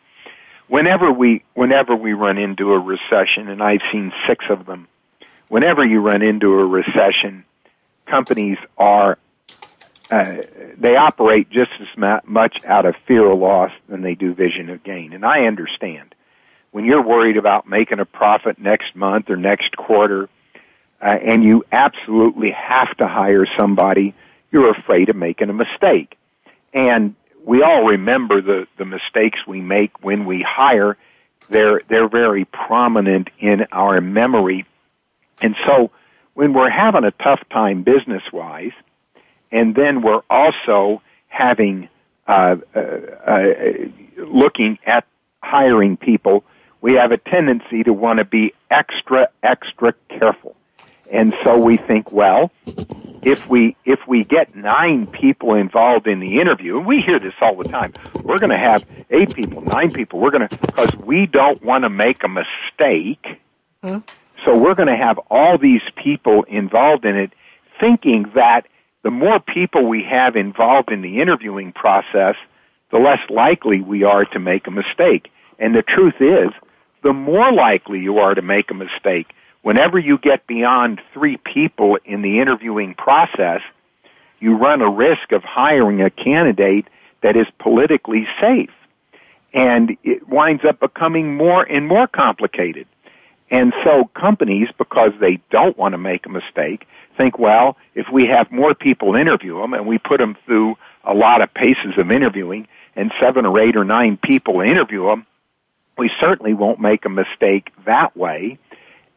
whenever 0.74 1.12
we 1.12 1.44
whenever 1.54 1.96
we 1.96 2.14
run 2.14 2.40
into 2.40 2.74
a 2.74 2.80
recession, 2.80 3.48
and 3.48 3.62
I've 3.62 3.82
seen 3.92 4.12
six 4.28 4.46
of 4.50 4.66
them, 4.66 4.88
whenever 5.48 5.86
you 5.86 6.00
run 6.00 6.24
into 6.24 6.54
a 6.54 6.66
recession, 6.66 7.46
companies 8.08 8.58
are 8.76 9.20
uh, 10.10 10.38
they 10.78 10.96
operate 10.96 11.50
just 11.52 11.72
as 11.80 12.22
much 12.26 12.64
out 12.66 12.88
of 12.88 12.96
fear 13.08 13.30
of 13.30 13.38
loss 13.38 13.72
than 13.88 14.02
they 14.02 14.16
do 14.16 14.34
vision 14.34 14.72
of 14.72 14.84
gain, 14.84 15.14
and 15.14 15.24
I 15.24 15.46
understand. 15.46 16.16
When 16.74 16.86
you're 16.86 17.04
worried 17.04 17.38
about 17.38 17.70
making 17.70 18.00
a 18.00 18.06
profit 18.06 18.58
next 18.58 18.96
month 18.96 19.30
or 19.30 19.38
next 19.38 19.78
quarter, 19.78 20.28
uh, 21.00 21.06
and 21.06 21.44
you 21.44 21.64
absolutely 21.72 22.50
have 22.50 22.98
to 22.98 23.08
hire 23.08 23.46
somebody, 23.56 24.16
you're 24.52 24.72
afraid 24.72 25.10
of 25.10 25.16
making 25.16 25.52
a 25.52 25.54
mistake. 25.54 26.18
And 26.74 27.14
we 27.46 27.62
all 27.62 27.84
remember 27.84 28.42
the, 28.42 28.68
the 28.80 28.86
mistakes 28.86 29.46
we 29.46 29.62
make 29.62 30.04
when 30.04 30.26
we 30.26 30.42
hire. 30.42 30.98
They're, 31.48 31.82
they're 31.90 32.10
very 32.10 32.46
prominent 32.46 33.30
in 33.38 33.68
our 33.72 34.02
memory. 34.02 34.66
And 35.42 35.56
so 35.68 35.92
when 36.34 36.54
we're 36.54 36.72
having 36.72 37.04
a 37.04 37.12
tough 37.12 37.42
time 37.52 37.84
business 37.84 38.24
wise, 38.32 38.72
and 39.52 39.76
then 39.76 40.02
we're 40.02 40.24
also 40.28 41.04
having, 41.28 41.88
uh, 42.28 42.56
uh, 42.76 42.80
uh, 42.80 43.54
looking 44.18 44.80
at 44.88 45.06
hiring 45.44 45.98
people, 45.98 46.44
we 46.84 46.96
have 46.96 47.14
a 47.14 47.18
tendency 47.18 47.82
to 47.82 47.94
want 47.94 48.20
to 48.20 48.26
be 48.26 48.54
extra, 48.70 49.30
extra 49.42 49.94
careful. 50.10 50.54
And 51.10 51.34
so 51.42 51.58
we 51.58 51.78
think, 51.78 52.12
well, 52.12 52.52
if 53.22 53.48
we 53.48 53.78
if 53.86 54.00
we 54.06 54.26
get 54.26 54.54
nine 54.54 55.08
people 55.08 55.54
involved 55.54 56.08
in 56.08 56.20
the 56.20 56.42
interview, 56.42 56.78
and 56.78 56.86
we 56.86 57.02
hear 57.02 57.20
this 57.20 57.34
all 57.40 57.56
the 57.56 57.70
time, 57.70 57.94
we're 58.22 58.40
going 58.40 58.50
to 58.50 58.58
have 58.58 58.84
eight 59.12 59.34
people, 59.34 59.62
nine 59.62 59.94
people. 59.94 60.20
We're 60.20 60.32
going 60.32 60.48
to 60.48 60.58
because 60.58 60.94
we 60.96 61.26
don't 61.26 61.64
want 61.64 61.86
to 61.86 61.90
make 61.90 62.24
a 62.24 62.28
mistake. 62.28 63.40
Hmm? 63.82 64.00
So 64.44 64.58
we're 64.58 64.76
going 64.76 64.90
to 64.90 64.98
have 64.98 65.20
all 65.30 65.58
these 65.58 65.84
people 65.96 66.44
involved 66.44 67.06
in 67.06 67.16
it, 67.16 67.32
thinking 67.80 68.30
that 68.36 68.68
the 69.04 69.12
more 69.12 69.40
people 69.40 69.88
we 69.88 70.04
have 70.04 70.36
involved 70.36 70.92
in 70.92 71.02
the 71.02 71.22
interviewing 71.22 71.72
process, 71.72 72.36
the 72.92 72.98
less 72.98 73.22
likely 73.30 73.80
we 73.80 74.04
are 74.04 74.26
to 74.26 74.40
make 74.40 74.68
a 74.68 74.72
mistake. 74.72 75.32
And 75.60 75.74
the 75.76 75.82
truth 75.82 76.16
is, 76.20 76.52
the 77.04 77.14
more 77.14 77.52
likely 77.52 78.00
you 78.00 78.18
are 78.20 78.34
to 78.34 78.42
make 78.42 78.72
a 78.72 78.74
mistake 78.74 79.34
whenever 79.64 79.98
you 79.98 80.18
get 80.20 80.46
beyond 80.46 81.02
three 81.14 81.38
people 81.38 81.98
in 82.06 82.22
the 82.22 82.40
interviewing 82.40 82.94
process, 82.94 83.62
you 84.40 84.56
run 84.56 84.82
a 84.82 84.90
risk 84.90 85.32
of 85.32 85.44
hiring 85.44 86.02
a 86.02 86.10
candidate 86.10 86.86
that 87.22 87.36
is 87.36 87.48
politically 87.60 88.28
safe. 88.40 88.70
And 89.54 89.98
it 90.04 90.28
winds 90.28 90.64
up 90.66 90.80
becoming 90.80 91.36
more 91.36 91.64
and 91.64 91.88
more 91.88 92.08
complicated. 92.08 92.86
And 93.50 93.74
so 93.84 94.10
companies, 94.16 94.70
because 94.78 95.14
they 95.20 95.40
don't 95.50 95.78
want 95.78 95.94
to 95.94 95.98
make 95.98 96.26
a 96.26 96.30
mistake, 96.30 96.88
think, 97.18 97.40
well, 97.40 97.78
if 97.96 98.10
we 98.12 98.26
have 98.26 98.52
more 98.52 98.74
people 98.74 99.16
interview 99.16 99.60
them 99.60 99.74
and 99.74 99.86
we 99.88 99.98
put 99.98 100.18
them 100.18 100.36
through 100.46 100.76
a 101.04 101.14
lot 101.14 101.42
of 101.42 101.54
paces 101.54 101.98
of 101.98 102.12
interviewing 102.12 102.68
and 102.96 103.12
seven 103.20 103.46
or 103.46 103.60
eight 103.60 103.76
or 103.76 103.86
nine 103.86 104.18
people 104.18 104.60
interview 104.62 105.06
them, 105.06 105.26
we 105.98 106.12
certainly 106.20 106.54
won't 106.54 106.80
make 106.80 107.06
a 107.06 107.10
mistake 107.10 107.72
that 107.86 108.16
way 108.16 108.58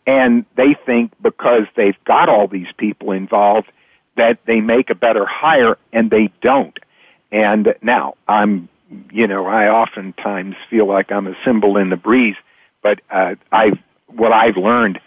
and 0.07 0.45
they 0.55 0.75
think 0.75 1.13
because 1.21 1.65
they've 1.75 2.03
got 2.05 2.29
all 2.29 2.47
these 2.47 2.69
people 2.77 3.11
involved 3.11 3.71
that 4.17 4.39
they 4.47 4.61
make 4.61 4.89
a 4.89 4.95
better 4.95 5.27
hire 5.27 5.77
and 5.93 6.11
they 6.11 6.31
don't. 6.41 6.79
And 7.33 7.75
now 7.83 8.15
I'm, 8.29 8.69
you 9.11 9.27
know, 9.27 9.47
I 9.47 9.69
oftentimes 9.69 10.55
feel 10.71 10.87
like 10.87 11.11
I'm 11.11 11.27
a 11.27 11.37
symbol 11.45 11.77
in 11.77 11.91
the 11.91 11.97
breeze, 11.97 12.37
but 12.83 13.01
uh, 13.11 13.35
I've 13.51 13.79
what 14.07 14.33
I've 14.33 14.57
learned, 14.57 15.01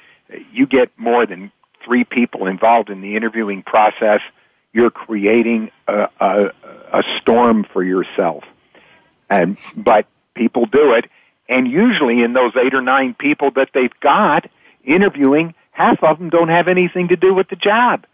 you 0.52 0.68
get 0.68 0.92
more 0.98 1.26
than 1.26 1.52
three 1.86 2.04
people 2.04 2.46
involved 2.48 2.90
in 2.90 3.00
the 3.00 3.16
interviewing 3.16 3.64
process, 3.64 4.20
you're 4.74 4.92
creating 4.92 5.72
a, 5.88 6.10
a, 6.20 6.46
a 6.92 7.04
storm 7.22 7.64
for 7.64 7.82
yourself. 7.82 8.44
And 9.30 9.58
but 9.76 10.06
people 10.36 10.66
do 10.66 10.92
it, 10.94 11.06
and 11.50 11.68
usually 11.68 12.22
in 12.22 12.34
those 12.34 12.54
eight 12.56 12.74
or 12.74 12.82
nine 12.82 13.16
people 13.16 13.52
that 13.52 13.70
they've 13.74 14.00
got, 14.00 14.50
interviewing, 14.86 15.56
half 15.72 16.02
of 16.04 16.20
them 16.20 16.30
don't 16.30 16.50
have 16.50 16.68
anything 16.68 17.10
to 17.10 17.16
do 17.16 17.34
with 17.34 17.50
the 17.50 17.56
job. 17.56 18.06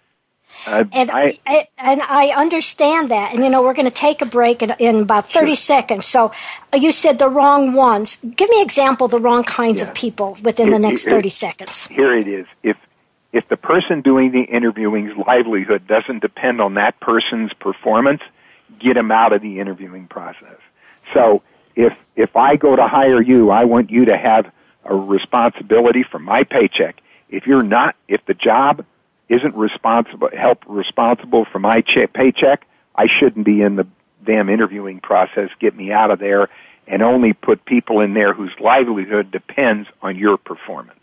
Uh, 0.65 0.86
and 0.94 1.12
I, 1.12 1.38
I, 1.46 1.68
and 1.77 2.01
I 2.01 2.30
understand 2.30 3.12
that. 3.12 3.34
And 3.34 3.44
you 3.44 3.50
know, 3.50 3.62
we're 3.62 3.74
going 3.74 3.89
to 3.89 3.96
take 3.96 4.22
a 4.22 4.25
break 4.25 4.63
in, 4.63 4.72
in 4.80 5.01
about 5.01 5.30
30 5.30 5.48
sure. 5.48 5.56
seconds. 5.56 6.08
So 6.08 6.32
uh, 6.74 6.77
you 6.77 6.92
said 6.92 7.20
the 7.20 7.30
wrong 7.30 7.74
ones. 7.74 8.15
Give 8.15 8.50
me 8.50 8.58
an 8.58 8.63
example 8.63 9.08
the 9.08 9.20
wrong 9.20 9.44
kinds 9.44 9.82
yeah. 9.82 9.89
of 9.89 9.94
people 9.94 10.38
within 10.42 10.70
the 10.70 10.80
next 10.80 11.06
30 11.06 11.30
seconds. 11.30 11.86
Here 11.88 12.18
it 12.18 12.27
is. 12.27 12.48
If 12.63 12.77
if 13.34 13.50
the 13.50 13.58
person 13.58 14.01
doing 14.01 14.32
the 14.32 14.44
interviewing's 14.44 15.12
livelihood 15.27 15.86
doesn't 15.88 16.22
depend 16.22 16.62
on 16.62 16.75
that 16.75 16.98
person's 17.01 17.51
performance, 17.54 18.22
get 18.80 18.94
them 18.94 19.12
out 19.12 19.34
of 19.34 19.42
the 19.42 19.60
interviewing 19.60 20.08
process. 20.08 20.58
So 21.13 21.44
if 21.75 21.94
if 22.15 22.36
I 22.36 22.55
go 22.55 22.75
to 22.75 22.88
hire 22.88 23.22
you, 23.22 23.51
I 23.51 23.65
want 23.65 23.89
you 23.89 24.05
to 24.05 24.17
have 24.17 24.51
a 24.86 24.96
responsibility 24.96 26.03
for 26.03 26.20
my 26.20 26.44
paycheck. 26.44 27.01
If 27.29 27.48
you're 27.48 27.63
not, 27.63 27.96
if 28.08 28.25
the 28.25 28.34
job 28.34 28.86
isn't 29.27 29.55
responsible, 29.55 30.29
help 30.38 30.63
responsible 30.67 31.46
for 31.46 31.60
my 31.60 31.82
che- 31.82 32.08
paycheck, 32.08 32.65
I 32.96 33.08
shouldn't 33.08 33.46
be 33.46 33.62
in 33.62 33.75
the 33.75 33.88
damn 34.24 34.50
interviewing 34.50 35.00
process. 35.00 35.50
Get 35.60 35.75
me 35.75 35.91
out 35.91 36.12
of 36.12 36.20
there 36.20 36.50
and 36.88 37.01
only 37.01 37.34
put 37.34 37.65
people 37.65 38.00
in 38.01 38.13
there 38.13 38.34
whose 38.34 38.53
livelihood 38.60 39.32
depends 39.32 39.88
on 40.01 40.17
your 40.17 40.38
performance. 40.38 41.00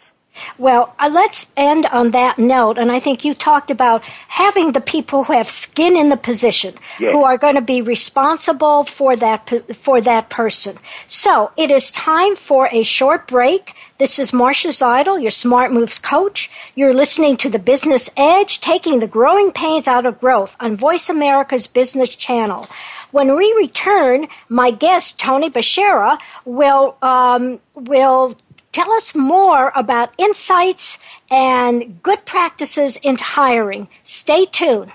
Well, 0.59 0.95
uh, 0.99 1.11
let's 1.13 1.47
end 1.57 1.87
on 1.87 2.13
that 2.13 2.39
note. 2.39 2.79
And 2.79 2.91
I 2.91 3.01
think 3.01 3.25
you 3.25 3.35
talked 3.35 3.71
about 3.71 4.03
having 4.29 4.73
the 4.73 4.81
people 4.81 5.25
who 5.25 5.35
have 5.35 5.49
skin 5.49 5.97
in 5.97 6.09
the 6.09 6.17
position, 6.17 6.75
yes. 6.99 7.13
who 7.13 7.23
are 7.23 7.37
going 7.37 7.57
to 7.57 7.61
be 7.61 7.83
responsible 7.83 8.85
for 8.85 9.15
that 9.17 9.51
for 9.83 10.01
that 10.01 10.31
person. 10.31 10.79
So 11.07 11.51
it 11.57 11.71
is 11.71 11.93
time 11.93 12.37
for 12.37 12.69
a 12.73 12.83
short 12.83 13.29
break. 13.29 13.75
This 13.99 14.19
is 14.19 14.33
Marcia 14.33 14.69
Zidle, 14.69 15.21
your 15.21 15.31
Smart 15.31 15.73
Moves 15.73 15.99
coach. 15.99 16.51
You're 16.75 16.95
listening 16.95 17.37
to 17.39 17.51
the 17.51 17.59
Business 17.59 18.11
Edge, 18.17 18.61
taking 18.61 18.99
the 18.99 19.07
growing 19.07 19.53
pains 19.53 19.87
out 19.87 20.07
of 20.07 20.19
growth 20.19 20.57
on 20.59 20.77
Voice 20.77 21.09
America's 21.09 21.67
Business 21.67 22.15
Channel. 22.15 22.67
When 23.11 23.37
we 23.37 23.53
return, 23.59 24.27
my 24.49 24.71
guest 24.71 25.21
Tony 25.21 25.51
Beshara 25.51 26.19
will 26.47 26.97
um, 27.03 27.61
will 27.75 28.35
Tell 28.73 28.91
us 28.93 29.15
more 29.15 29.71
about 29.77 30.15
insights 30.17 30.99
and 31.31 32.03
good 32.03 32.25
practices 32.25 32.97
into 32.97 33.23
hiring. 33.23 33.87
Stay 34.07 34.47
tuned. 34.47 34.91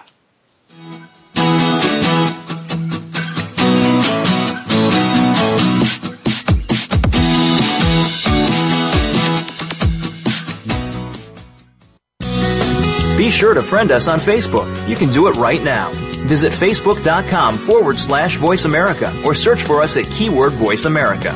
Be 13.15 13.31
sure 13.31 13.53
to 13.53 13.61
friend 13.61 13.91
us 13.91 14.07
on 14.07 14.19
Facebook. 14.19 14.67
You 14.87 14.95
can 14.95 15.11
do 15.11 15.27
it 15.27 15.35
right 15.35 15.61
now. 15.63 15.91
Visit 16.27 16.51
facebook.com 16.51 17.57
forward 17.57 17.99
slash 17.99 18.37
voice 18.37 18.65
America 18.65 19.13
or 19.23 19.35
search 19.35 19.61
for 19.61 19.83
us 19.83 19.97
at 19.97 20.05
keyword 20.05 20.53
voice 20.53 20.85
America. 20.85 21.35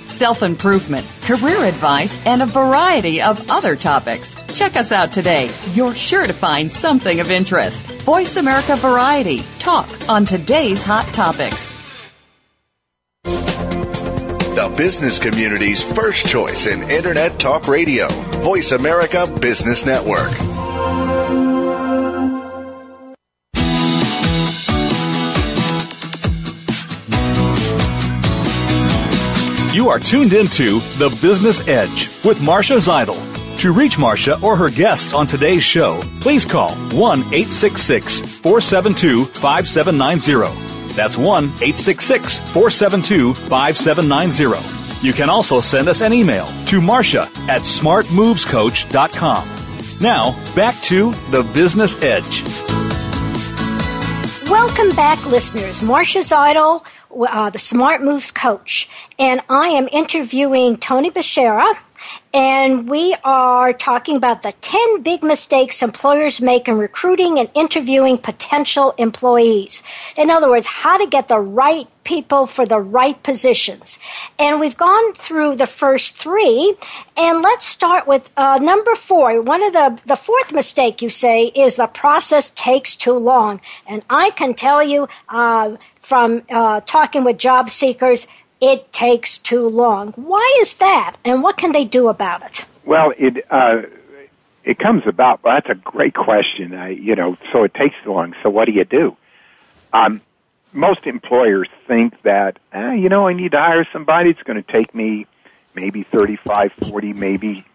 self 0.11 0.43
improvement, 0.43 1.05
career 1.23 1.63
advice, 1.63 2.17
and 2.25 2.41
a 2.41 2.45
variety 2.45 3.21
of 3.21 3.49
other 3.49 3.75
topics. 3.75 4.35
Check 4.53 4.75
us 4.75 4.91
out 4.91 5.11
today. 5.11 5.49
You're 5.73 5.95
sure 5.95 6.25
to 6.25 6.33
find 6.33 6.71
something 6.71 7.19
of 7.19 7.31
interest. 7.31 7.87
Voice 8.03 8.37
America 8.37 8.75
Variety. 8.75 9.43
Talk 9.59 9.89
on 10.09 10.25
today's 10.25 10.83
hot 10.83 11.07
topics. 11.13 11.73
The 13.23 14.73
business 14.77 15.17
community's 15.17 15.81
first 15.81 16.27
choice 16.27 16.67
in 16.67 16.83
Internet 16.89 17.39
Talk 17.39 17.67
Radio. 17.67 18.07
Voice 18.43 18.73
America 18.73 19.25
Business 19.39 19.85
Network. 19.85 20.60
You 29.81 29.89
are 29.89 29.97
tuned 29.97 30.33
into 30.33 30.79
The 30.99 31.09
Business 31.23 31.67
Edge 31.67 32.07
with 32.23 32.39
Marcia 32.39 32.75
Zidle. 32.75 33.17
To 33.61 33.73
reach 33.73 33.97
Marcia 33.97 34.39
or 34.41 34.55
her 34.55 34.69
guests 34.69 35.11
on 35.11 35.25
today's 35.25 35.63
show, 35.63 36.03
please 36.19 36.45
call 36.45 36.75
1 36.75 37.19
866 37.19 38.19
472 38.41 39.25
5790. 39.25 40.93
That's 40.93 41.17
1 41.17 41.45
866 41.45 42.41
472 42.51 43.33
5790. 43.33 45.07
You 45.07 45.13
can 45.13 45.31
also 45.31 45.59
send 45.59 45.89
us 45.89 46.01
an 46.01 46.13
email 46.13 46.45
to 46.67 46.79
Marcia 46.79 47.23
at 47.49 47.63
smartmovescoach.com. 47.63 49.49
Now, 49.99 50.53
back 50.53 50.75
to 50.83 51.11
The 51.31 51.41
Business 51.55 51.95
Edge. 52.03 52.43
Welcome 54.47 54.89
back, 54.95 55.25
listeners. 55.25 55.81
Marcia 55.81 56.19
Zidle 56.19 56.85
uh, 57.15 57.49
the 57.49 57.59
Smart 57.59 58.01
Moves 58.01 58.31
coach, 58.31 58.89
and 59.19 59.41
I 59.49 59.69
am 59.69 59.87
interviewing 59.91 60.77
Tony 60.77 61.11
Beshara. 61.11 61.75
And 62.33 62.89
we 62.89 63.13
are 63.25 63.73
talking 63.73 64.15
about 64.15 64.41
the 64.41 64.53
10 64.61 65.01
big 65.01 65.21
mistakes 65.21 65.81
employers 65.81 66.39
make 66.39 66.69
in 66.69 66.77
recruiting 66.77 67.39
and 67.39 67.49
interviewing 67.53 68.17
potential 68.17 68.93
employees. 68.97 69.83
In 70.15 70.29
other 70.29 70.49
words, 70.49 70.65
how 70.65 70.97
to 70.97 71.07
get 71.07 71.27
the 71.27 71.39
right 71.39 71.87
people 72.03 72.47
for 72.47 72.65
the 72.65 72.79
right 72.79 73.21
positions. 73.21 73.99
And 74.39 74.59
we've 74.59 74.77
gone 74.77 75.13
through 75.13 75.55
the 75.55 75.67
first 75.67 76.15
three, 76.15 76.75
and 77.17 77.41
let's 77.41 77.65
start 77.65 78.07
with 78.07 78.29
uh, 78.37 78.59
number 78.61 78.95
four. 78.95 79.41
One 79.41 79.61
of 79.63 79.73
the, 79.73 80.01
the 80.05 80.15
fourth 80.15 80.53
mistake 80.53 81.01
you 81.01 81.09
say 81.09 81.45
is 81.45 81.75
the 81.75 81.87
process 81.87 82.51
takes 82.51 82.95
too 82.95 83.13
long. 83.13 83.61
And 83.87 84.03
I 84.09 84.31
can 84.31 84.53
tell 84.53 84.81
you, 84.81 85.07
uh, 85.27 85.75
from 86.01 86.41
uh, 86.49 86.81
talking 86.81 87.23
with 87.23 87.37
job 87.37 87.69
seekers, 87.69 88.25
it 88.61 88.91
takes 88.93 89.39
too 89.39 89.61
long. 89.61 90.13
Why 90.13 90.59
is 90.61 90.75
that, 90.75 91.17
and 91.25 91.43
what 91.43 91.57
can 91.57 91.71
they 91.71 91.85
do 91.85 92.07
about 92.07 92.43
it? 92.43 92.65
Well, 92.85 93.13
it 93.17 93.45
uh, 93.49 93.81
it 94.63 94.79
comes 94.79 95.03
about. 95.05 95.43
Well, 95.43 95.55
that's 95.55 95.69
a 95.69 95.75
great 95.75 96.13
question. 96.13 96.73
I, 96.73 96.89
you 96.89 97.15
know, 97.15 97.37
so 97.51 97.63
it 97.63 97.73
takes 97.73 97.95
too 98.03 98.13
long. 98.13 98.35
So 98.43 98.49
what 98.49 98.65
do 98.65 98.71
you 98.71 98.85
do? 98.85 99.17
Um, 99.91 100.21
most 100.73 101.05
employers 101.05 101.67
think 101.87 102.21
that, 102.21 102.57
eh, 102.71 102.93
you 102.93 103.09
know, 103.09 103.27
I 103.27 103.33
need 103.33 103.51
to 103.51 103.59
hire 103.59 103.85
somebody. 103.91 104.29
It's 104.29 104.41
going 104.43 104.63
to 104.63 104.71
take 104.71 104.95
me 104.95 105.25
maybe 105.75 106.03
35, 106.03 106.71
40, 106.79 107.13
maybe, 107.13 107.65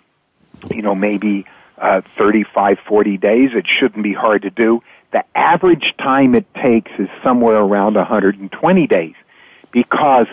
you 0.70 0.81
know, 0.81 0.94
maybe 0.94 1.44
uh, 1.77 2.01
35, 2.16 2.79
40 2.88 3.16
days. 3.18 3.51
It 3.53 3.66
shouldn't 3.66 4.03
be 4.03 4.14
hard 4.14 4.42
to 4.42 4.51
do 4.51 4.83
the 5.12 5.25
average 5.35 5.94
time 5.99 6.35
it 6.35 6.46
takes 6.55 6.90
is 6.99 7.09
somewhere 7.22 7.57
around 7.57 7.94
120 7.94 8.87
days 8.87 9.14
because 9.70 10.27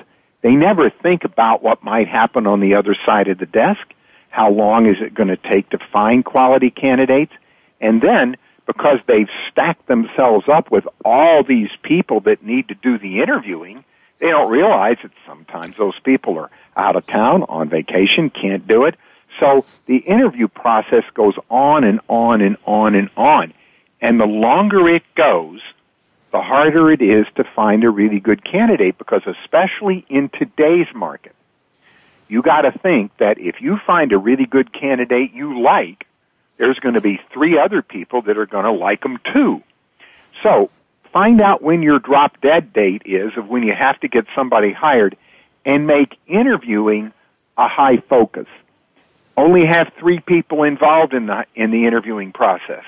they 0.44 0.56
never 0.56 0.90
think 0.90 1.24
about 1.24 1.64
what 1.64 1.84
might 1.84 2.08
happen 2.08 2.46
on 2.46 2.60
the 2.60 2.76
other 2.76 2.96
side 3.06 3.30
of 3.30 3.40
the 3.40 3.46
desk. 3.48 3.82
How 4.30 4.52
long 4.52 4.86
is 4.86 4.98
it 5.02 5.14
going 5.14 5.30
to 5.30 5.38
take 5.38 5.70
to 5.70 5.80
find 5.92 6.24
quality 6.24 6.70
candidates? 6.70 7.32
And 7.80 8.02
then, 8.02 8.38
because 8.68 9.00
they've 9.08 9.30
stacked 9.50 9.88
themselves 9.88 10.48
up 10.48 10.70
with 10.70 10.86
all 11.06 11.44
these 11.44 11.70
people 11.82 12.20
that 12.22 12.44
need 12.44 12.68
to 12.68 12.76
do 12.76 12.98
the 12.98 13.22
interviewing, 13.22 13.86
they 14.20 14.30
don't 14.30 14.52
realize 14.52 14.98
that 15.02 15.12
sometimes 15.26 15.78
those 15.78 15.98
people 16.00 16.38
are 16.38 16.52
out 16.76 16.96
of 16.96 17.06
town, 17.08 17.44
on 17.44 17.70
vacation, 17.70 18.30
can't 18.30 18.68
do 18.68 18.84
it. 18.84 18.96
So 19.40 19.66
the 19.86 19.98
interview 19.98 20.48
process 20.48 21.04
goes 21.14 21.36
on 21.50 21.84
and 21.84 22.02
on 22.10 22.42
and 22.42 22.58
on 22.66 22.96
and 22.96 23.10
on. 23.16 23.54
And 24.02 24.20
the 24.20 24.26
longer 24.26 24.90
it 24.90 25.04
goes, 25.16 25.62
the 26.34 26.42
harder 26.42 26.92
it 26.92 27.02
is 27.02 27.28
to 27.36 27.44
find 27.44 27.84
a 27.84 27.90
really 27.92 28.20
good 28.20 28.44
candidate 28.44 28.98
because 28.98 29.22
especially 29.28 30.04
in 30.10 30.30
today's 30.30 30.88
market, 30.94 31.36
you 32.28 32.42
got 32.42 32.62
to 32.62 32.72
think 32.72 33.16
that 33.18 33.38
if 33.38 33.62
you 33.62 33.78
find 33.86 34.12
a 34.12 34.18
really 34.18 34.48
good 34.48 34.74
candidate 34.74 35.32
you 35.32 35.62
like, 35.62 36.08
there's 36.58 36.80
to 36.96 37.02
be 37.02 37.22
three 37.32 37.60
other 37.60 37.84
people 37.84 38.24
that 38.24 38.36
are 38.36 38.48
to 38.66 38.72
like 38.72 39.02
them 39.04 39.20
too. 39.32 39.62
So 40.42 40.72
find 41.12 41.40
out 41.40 41.62
when 41.62 41.84
your 41.84 42.00
drop 42.00 42.42
dead 42.42 42.74
date 42.74 43.04
is 43.06 43.38
of 43.38 43.48
when 43.48 43.62
you 43.62 43.74
have 43.74 44.00
to 44.00 44.08
get 44.08 44.26
somebody 44.34 44.72
hired 44.72 45.16
and 45.66 45.86
make 45.86 46.18
interviewing 46.26 47.14
a 47.60 47.68
high 47.68 47.98
focus. 47.98 48.48
Only 49.38 49.68
have 49.68 49.92
three 50.00 50.20
people 50.20 50.64
involved 50.64 51.14
in 51.14 51.28
the, 51.28 51.46
in 51.54 51.70
the 51.70 51.86
interviewing 51.86 52.32
process. 52.32 52.84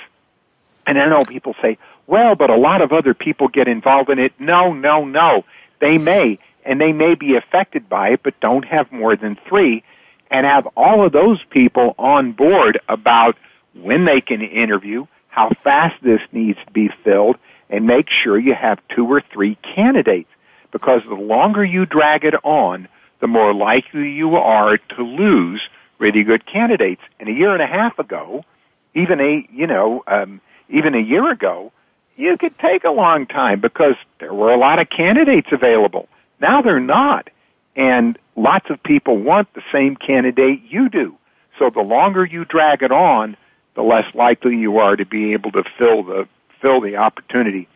And 0.88 1.00
I 1.00 1.08
know 1.08 1.24
people 1.24 1.56
say, 1.62 1.78
well, 2.08 2.36
but 2.36 2.50
a 2.50 2.56
lot 2.56 2.82
of 2.82 2.92
other 2.92 3.14
people 3.14 3.48
get 3.48 3.68
involved 3.68 4.10
in 4.10 4.20
it. 4.20 4.34
No, 4.40 4.74
no, 4.74 5.06
no. 5.06 5.46
They 5.80 5.98
may, 5.98 6.40
and 6.64 6.80
they 6.80 6.94
may 6.94 7.16
be 7.16 7.36
affected 7.36 7.90
by 7.90 8.10
it, 8.10 8.22
but 8.24 8.40
don't 8.40 8.66
have 8.66 8.92
more 8.92 9.16
than 9.16 9.38
three, 9.48 9.84
and 10.32 10.46
have 10.46 10.68
all 10.76 11.06
of 11.06 11.12
those 11.12 11.44
people 11.50 11.96
on 11.98 12.32
board 12.32 12.80
about 12.90 13.38
when 13.74 14.06
they 14.06 14.22
can 14.22 14.42
interview, 14.42 15.06
how 15.28 15.52
fast 15.64 15.96
this 16.02 16.22
needs 16.32 16.60
to 16.66 16.72
be 16.72 16.90
filled, 17.04 17.38
and 17.70 17.86
make 17.86 18.10
sure 18.10 18.38
you 18.38 18.54
have 18.54 18.80
two 18.90 19.06
or 19.08 19.22
three 19.22 19.56
candidates. 19.56 20.30
Because 20.72 21.02
the 21.08 21.16
longer 21.16 21.64
you 21.64 21.86
drag 21.86 22.26
it 22.26 22.36
on, 22.44 22.88
the 23.22 23.28
more 23.28 23.54
likely 23.54 24.12
you 24.12 24.36
are 24.36 24.78
to 24.78 25.04
lose 25.04 25.62
really 26.00 26.24
good 26.24 26.46
candidates. 26.46 27.02
And 27.20 27.30
a 27.30 27.32
year 27.32 27.54
and 27.54 27.62
a 27.62 27.68
half 27.68 27.98
ago, 27.98 28.44
even 28.94 29.20
a, 29.20 29.48
you 29.52 29.68
know, 29.68 30.04
um, 30.08 30.42
even 30.70 30.96
a 30.96 31.00
year 31.00 31.30
ago, 31.32 31.72
you 32.16 32.38
could 32.38 32.58
take 32.60 32.84
a 32.84 32.92
long 32.92 33.26
time 33.26 33.60
because 33.60 33.96
there 34.20 34.34
were 34.34 34.54
a 34.54 34.58
lot 34.58 34.80
of 34.80 34.90
candidates 34.90 35.50
available. 35.52 36.08
Now 36.40 36.62
they're 36.62 36.80
not. 36.80 37.30
And 37.76 38.18
lots 38.36 38.70
of 38.70 38.82
people 38.84 39.18
want 39.18 39.54
the 39.54 39.64
same 39.72 39.96
candidate 39.96 40.62
you 40.68 40.90
do. 40.90 41.18
So 41.60 41.70
the 41.70 41.82
longer 41.82 42.26
you 42.26 42.46
drag 42.46 42.84
it 42.84 42.92
on, 42.92 43.36
the 43.76 43.84
less 43.84 44.14
likely 44.16 44.58
you 44.58 44.78
are 44.78 44.96
to 44.96 45.06
be 45.06 45.34
able 45.34 45.52
to 45.52 45.64
fill 45.78 46.04
the 46.04 46.28
fill 46.62 46.82
the 46.82 46.96
opportunity. 46.96 47.68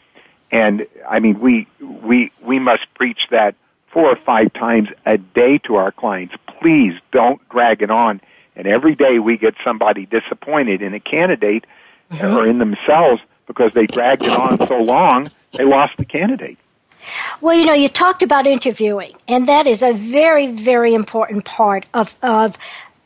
And 0.52 0.88
I 1.08 1.19
mean, 1.19 1.39
we 1.39 1.67
we 1.82 2.32
we 2.41 2.60
must 2.60 2.86
preach 2.95 3.28
that 3.32 3.56
four 3.91 4.06
or 4.06 4.15
five 4.15 4.54
times 4.54 4.89
a 5.06 5.17
day 5.17 5.58
to 5.60 5.75
our 5.75 5.91
clients. 5.91 6.36
Please 6.60 6.93
don't 7.12 7.41
drag 7.49 7.82
it 7.82 7.91
on. 7.91 8.21
And 8.56 8.67
every 8.67 8.95
day 8.95 9.19
we 9.19 9.38
get 9.38 9.56
somebody 9.63 10.06
disappointed 10.06 10.82
in 10.82 10.93
a 10.93 10.99
candidate 10.99 11.65
mm-hmm. 12.12 12.25
or 12.25 12.47
in 12.47 12.60
themselves 12.60 13.21
because 13.50 13.74
they 13.74 13.88
dragged 13.88 14.24
it 14.24 14.30
on 14.30 14.58
so 14.68 14.78
long, 14.78 15.30
they 15.58 15.66
lost 15.66 15.98
the 15.98 16.06
candidate. 16.06 16.58
Well, 17.42 17.58
you 17.58 17.66
know, 17.66 17.74
you 17.74 17.90
talked 17.90 18.22
about 18.22 18.46
interviewing, 18.46 19.16
and 19.28 19.48
that 19.50 19.66
is 19.66 19.82
a 19.82 19.94
very, 19.94 20.48
very 20.64 20.94
important 20.94 21.46
part 21.46 21.86
of, 21.94 22.16
of 22.22 22.56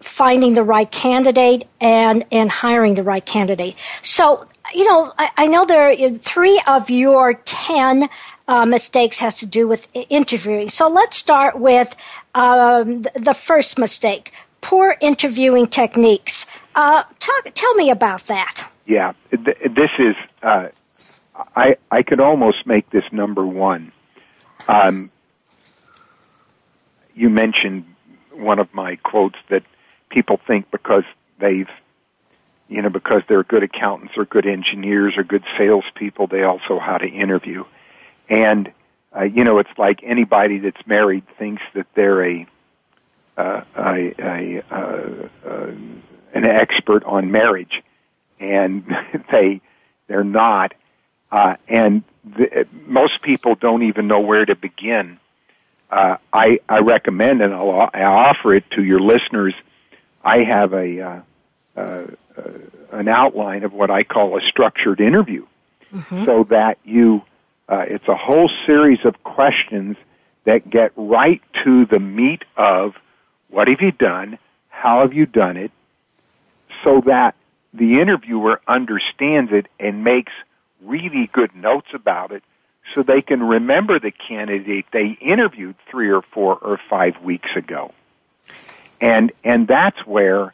finding 0.01 0.53
the 0.53 0.63
right 0.63 0.91
candidate 0.91 1.65
and, 1.79 2.25
and 2.31 2.51
hiring 2.51 2.95
the 2.95 3.03
right 3.03 3.25
candidate. 3.25 3.75
So, 4.01 4.45
you 4.73 4.83
know, 4.83 5.13
I, 5.17 5.29
I 5.37 5.45
know 5.45 5.65
there 5.65 5.89
are 5.89 6.17
three 6.17 6.61
of 6.67 6.89
your 6.89 7.35
10 7.45 8.09
uh, 8.49 8.65
mistakes 8.65 9.17
has 9.19 9.35
to 9.35 9.45
do 9.45 9.67
with 9.67 9.87
interviewing. 10.09 10.69
So 10.69 10.89
let's 10.89 11.15
start 11.15 11.57
with 11.57 11.95
um, 12.35 13.03
the 13.15 13.33
first 13.33 13.79
mistake 13.79 14.33
poor 14.59 14.97
interviewing 14.99 15.67
techniques. 15.67 16.45
Uh, 16.75 17.03
talk, 17.19 17.53
tell 17.53 17.73
me 17.75 17.91
about 17.91 18.25
that. 18.27 18.67
Yeah, 18.85 19.13
this 19.31 19.91
is, 19.97 20.15
uh, 20.41 20.67
I, 21.55 21.77
I 21.89 22.03
could 22.03 22.19
almost 22.19 22.67
make 22.67 22.89
this 22.89 23.05
number 23.11 23.45
one. 23.45 23.91
Um, 24.67 25.09
you 27.15 27.29
mentioned 27.29 27.85
one 28.33 28.59
of 28.59 28.73
my 28.73 28.97
quotes 28.97 29.37
that 29.49 29.63
people 30.09 30.39
think 30.45 30.69
because 30.71 31.03
they've, 31.39 31.69
you 32.67 32.81
know, 32.81 32.89
because 32.89 33.21
they're 33.27 33.43
good 33.43 33.63
accountants 33.63 34.17
or 34.17 34.25
good 34.25 34.45
engineers 34.45 35.13
or 35.17 35.23
good 35.23 35.43
salespeople, 35.57 36.27
they 36.27 36.43
also 36.43 36.79
how 36.79 36.97
to 36.97 37.07
interview. 37.07 37.63
And, 38.29 38.71
uh, 39.15 39.23
you 39.23 39.43
know, 39.43 39.59
it's 39.59 39.77
like 39.77 40.01
anybody 40.03 40.59
that's 40.59 40.85
married 40.85 41.23
thinks 41.37 41.61
that 41.75 41.87
they're 41.95 42.25
a, 42.25 42.47
uh, 43.37 43.61
a, 43.75 44.13
a, 44.19 44.63
uh, 44.71 45.27
uh, 45.47 45.71
an 46.33 46.45
expert 46.45 47.03
on 47.03 47.31
marriage, 47.31 47.83
and 48.43 48.85
they 49.31 49.61
they're 50.07 50.23
not. 50.23 50.73
Uh, 51.31 51.55
and 51.67 52.03
the, 52.23 52.67
most 52.85 53.21
people 53.21 53.55
don't 53.55 53.83
even 53.83 54.07
know 54.07 54.19
where 54.19 54.45
to 54.45 54.55
begin. 54.55 55.19
Uh, 55.89 56.17
I, 56.31 56.59
I 56.67 56.79
recommend, 56.79 57.41
and 57.41 57.53
I'll, 57.53 57.89
I 57.93 58.03
offer 58.03 58.53
it 58.53 58.69
to 58.71 58.83
your 58.83 58.99
listeners. 58.99 59.53
I 60.23 60.39
have 60.39 60.73
a 60.73 61.01
uh, 61.01 61.21
uh, 61.75 61.81
uh, 61.81 62.07
an 62.91 63.07
outline 63.07 63.63
of 63.63 63.73
what 63.73 63.91
I 63.91 64.03
call 64.03 64.37
a 64.37 64.41
structured 64.41 65.01
interview, 65.01 65.45
mm-hmm. 65.93 66.25
so 66.25 66.45
that 66.45 66.77
you 66.83 67.21
uh, 67.67 67.85
it's 67.87 68.07
a 68.07 68.15
whole 68.15 68.49
series 68.65 69.05
of 69.05 69.23
questions 69.23 69.97
that 70.45 70.69
get 70.69 70.91
right 70.95 71.41
to 71.63 71.85
the 71.85 71.99
meat 71.99 72.43
of 72.57 72.93
what 73.49 73.67
have 73.67 73.81
you 73.81 73.91
done, 73.91 74.37
how 74.69 75.01
have 75.01 75.13
you 75.13 75.25
done 75.25 75.57
it, 75.57 75.71
so 76.83 77.01
that 77.05 77.35
the 77.73 77.99
interviewer 77.99 78.61
understands 78.67 79.51
it 79.51 79.67
and 79.79 80.03
makes 80.03 80.31
really 80.81 81.29
good 81.33 81.55
notes 81.55 81.87
about 81.93 82.31
it 82.31 82.43
so 82.93 83.01
they 83.01 83.21
can 83.21 83.41
remember 83.41 83.99
the 83.99 84.11
candidate 84.11 84.85
they 84.91 85.17
interviewed 85.21 85.75
three 85.89 86.09
or 86.09 86.21
four 86.21 86.57
or 86.57 86.79
five 86.89 87.19
weeks 87.21 87.49
ago. 87.55 87.93
And, 89.01 89.31
and 89.43 89.67
that's 89.67 90.05
where, 90.05 90.53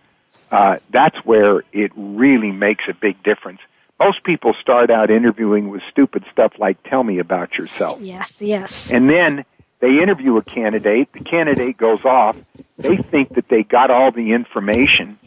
uh, 0.52 0.78
that's 0.90 1.18
where 1.26 1.64
it 1.74 1.92
really 1.96 2.52
makes 2.52 2.86
a 2.88 2.94
big 2.94 3.22
difference. 3.24 3.60
Most 4.00 4.24
people 4.24 4.54
start 4.54 4.90
out 4.90 5.10
interviewing 5.10 5.70
with 5.70 5.82
stupid 5.92 6.24
stuff 6.32 6.54
like, 6.58 6.82
tell 6.84 7.04
me 7.04 7.20
about 7.20 7.58
yourself. 7.58 8.00
Yes, 8.02 8.42
yes. 8.42 8.92
And 8.92 9.10
then 9.10 9.44
they 9.80 10.02
interview 10.02 10.38
a 10.38 10.44
candidate, 10.44 11.12
the 11.14 11.22
candidate 11.22 11.78
goes 11.78 12.04
off, 12.04 12.36
they 12.78 12.98
think 12.98 13.36
that 13.36 13.48
they 13.50 13.64
got 13.64 13.90
all 13.90 14.12
the 14.12 14.34
information, 14.34 15.18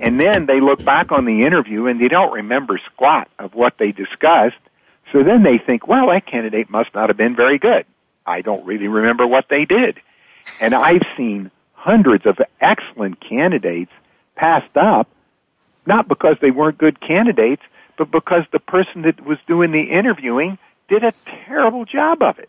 and 0.00 0.20
then 0.20 0.46
they 0.46 0.60
look 0.60 0.84
back 0.84 1.10
on 1.10 1.24
the 1.24 1.44
interview 1.44 1.86
and 1.86 2.00
they 2.00 2.08
don't 2.08 2.32
remember 2.32 2.78
squat 2.92 3.28
of 3.38 3.54
what 3.54 3.78
they 3.78 3.92
discussed. 3.92 4.56
So 5.12 5.22
then 5.22 5.42
they 5.42 5.58
think, 5.58 5.88
well, 5.88 6.08
that 6.08 6.26
candidate 6.26 6.70
must 6.70 6.94
not 6.94 7.08
have 7.08 7.16
been 7.16 7.34
very 7.34 7.58
good. 7.58 7.84
I 8.26 8.42
don't 8.42 8.64
really 8.64 8.88
remember 8.88 9.26
what 9.26 9.48
they 9.48 9.64
did. 9.64 9.98
And 10.60 10.74
I've 10.74 11.06
seen 11.16 11.50
hundreds 11.72 12.26
of 12.26 12.38
excellent 12.60 13.20
candidates 13.20 13.90
passed 14.36 14.76
up, 14.76 15.08
not 15.86 16.06
because 16.06 16.36
they 16.40 16.50
weren't 16.50 16.78
good 16.78 17.00
candidates, 17.00 17.62
but 17.96 18.10
because 18.10 18.44
the 18.52 18.60
person 18.60 19.02
that 19.02 19.24
was 19.24 19.38
doing 19.46 19.72
the 19.72 19.82
interviewing 19.82 20.58
did 20.88 21.02
a 21.02 21.12
terrible 21.46 21.84
job 21.84 22.22
of 22.22 22.38
it. 22.38 22.48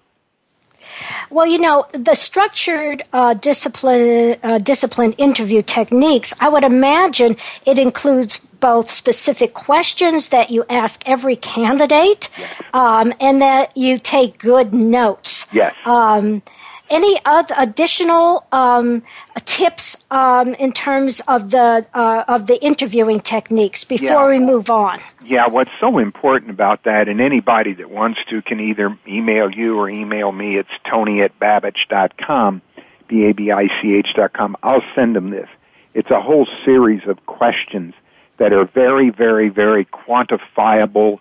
Well, 1.30 1.46
you 1.46 1.60
know, 1.60 1.86
the 1.94 2.16
structured 2.16 3.04
uh, 3.14 3.34
discipline, 3.36 4.38
uh, 4.44 4.58
discipline 4.60 5.14
interview 5.14 5.62
techniques, 5.62 6.34
I 6.40 6.50
would 6.50 6.64
imagine 6.64 7.38
it 7.66 7.80
includes 7.80 8.40
both 8.60 8.92
specific 8.92 9.54
questions 9.54 10.30
that 10.30 10.50
you 10.50 10.66
ask 10.70 11.02
every 11.06 11.36
candidate 11.36 12.30
yes. 12.38 12.62
um, 12.74 13.14
and 13.20 13.42
that 13.42 13.76
you 13.78 14.00
take 14.00 14.38
good 14.38 14.74
notes. 14.74 15.48
Yes. 15.52 15.74
Um, 15.86 16.42
any 16.90 17.20
other 17.26 17.54
additional 17.58 18.46
um, 18.52 19.04
tips 19.46 19.98
um, 20.12 20.54
in 20.56 20.74
terms 20.74 21.22
of 21.28 21.52
the 21.52 21.86
uh, 21.94 22.24
of 22.28 22.48
the 22.48 22.56
interviewing 22.64 23.20
techniques 23.20 23.84
before 23.84 24.08
yeah. 24.08 24.28
we 24.28 24.40
move 24.40 24.70
on? 24.70 25.00
Yeah, 25.24 25.48
what's 25.48 25.72
so 25.80 25.98
important 25.98 26.52
about 26.52 26.84
that, 26.84 27.08
and 27.08 27.22
anybody 27.22 27.74
that 27.74 27.90
wants 27.90 28.20
to 28.30 28.42
can 28.42 28.60
either 28.60 28.98
email 29.08 29.52
you 29.52 29.78
or 29.78 29.90
email 29.90 30.32
me. 30.32 30.58
It's 30.58 30.70
Tony 30.84 31.22
at 31.22 31.38
babich.com, 31.40 32.62
b 33.08 33.26
a 33.26 33.34
b 33.34 33.52
i 33.52 33.68
c 33.82 33.96
h 33.96 34.14
dot 34.16 34.34
com. 34.34 34.56
I'll 34.64 34.84
send 34.96 35.16
them 35.16 35.30
this. 35.30 35.50
It's 35.94 36.12
a 36.12 36.22
whole 36.22 36.48
series 36.64 37.08
of 37.08 37.26
questions 37.26 37.94
that 38.38 38.54
are 38.54 38.66
very, 38.66 39.10
very, 39.10 39.50
very 39.50 39.86
quantifiable, 39.86 41.20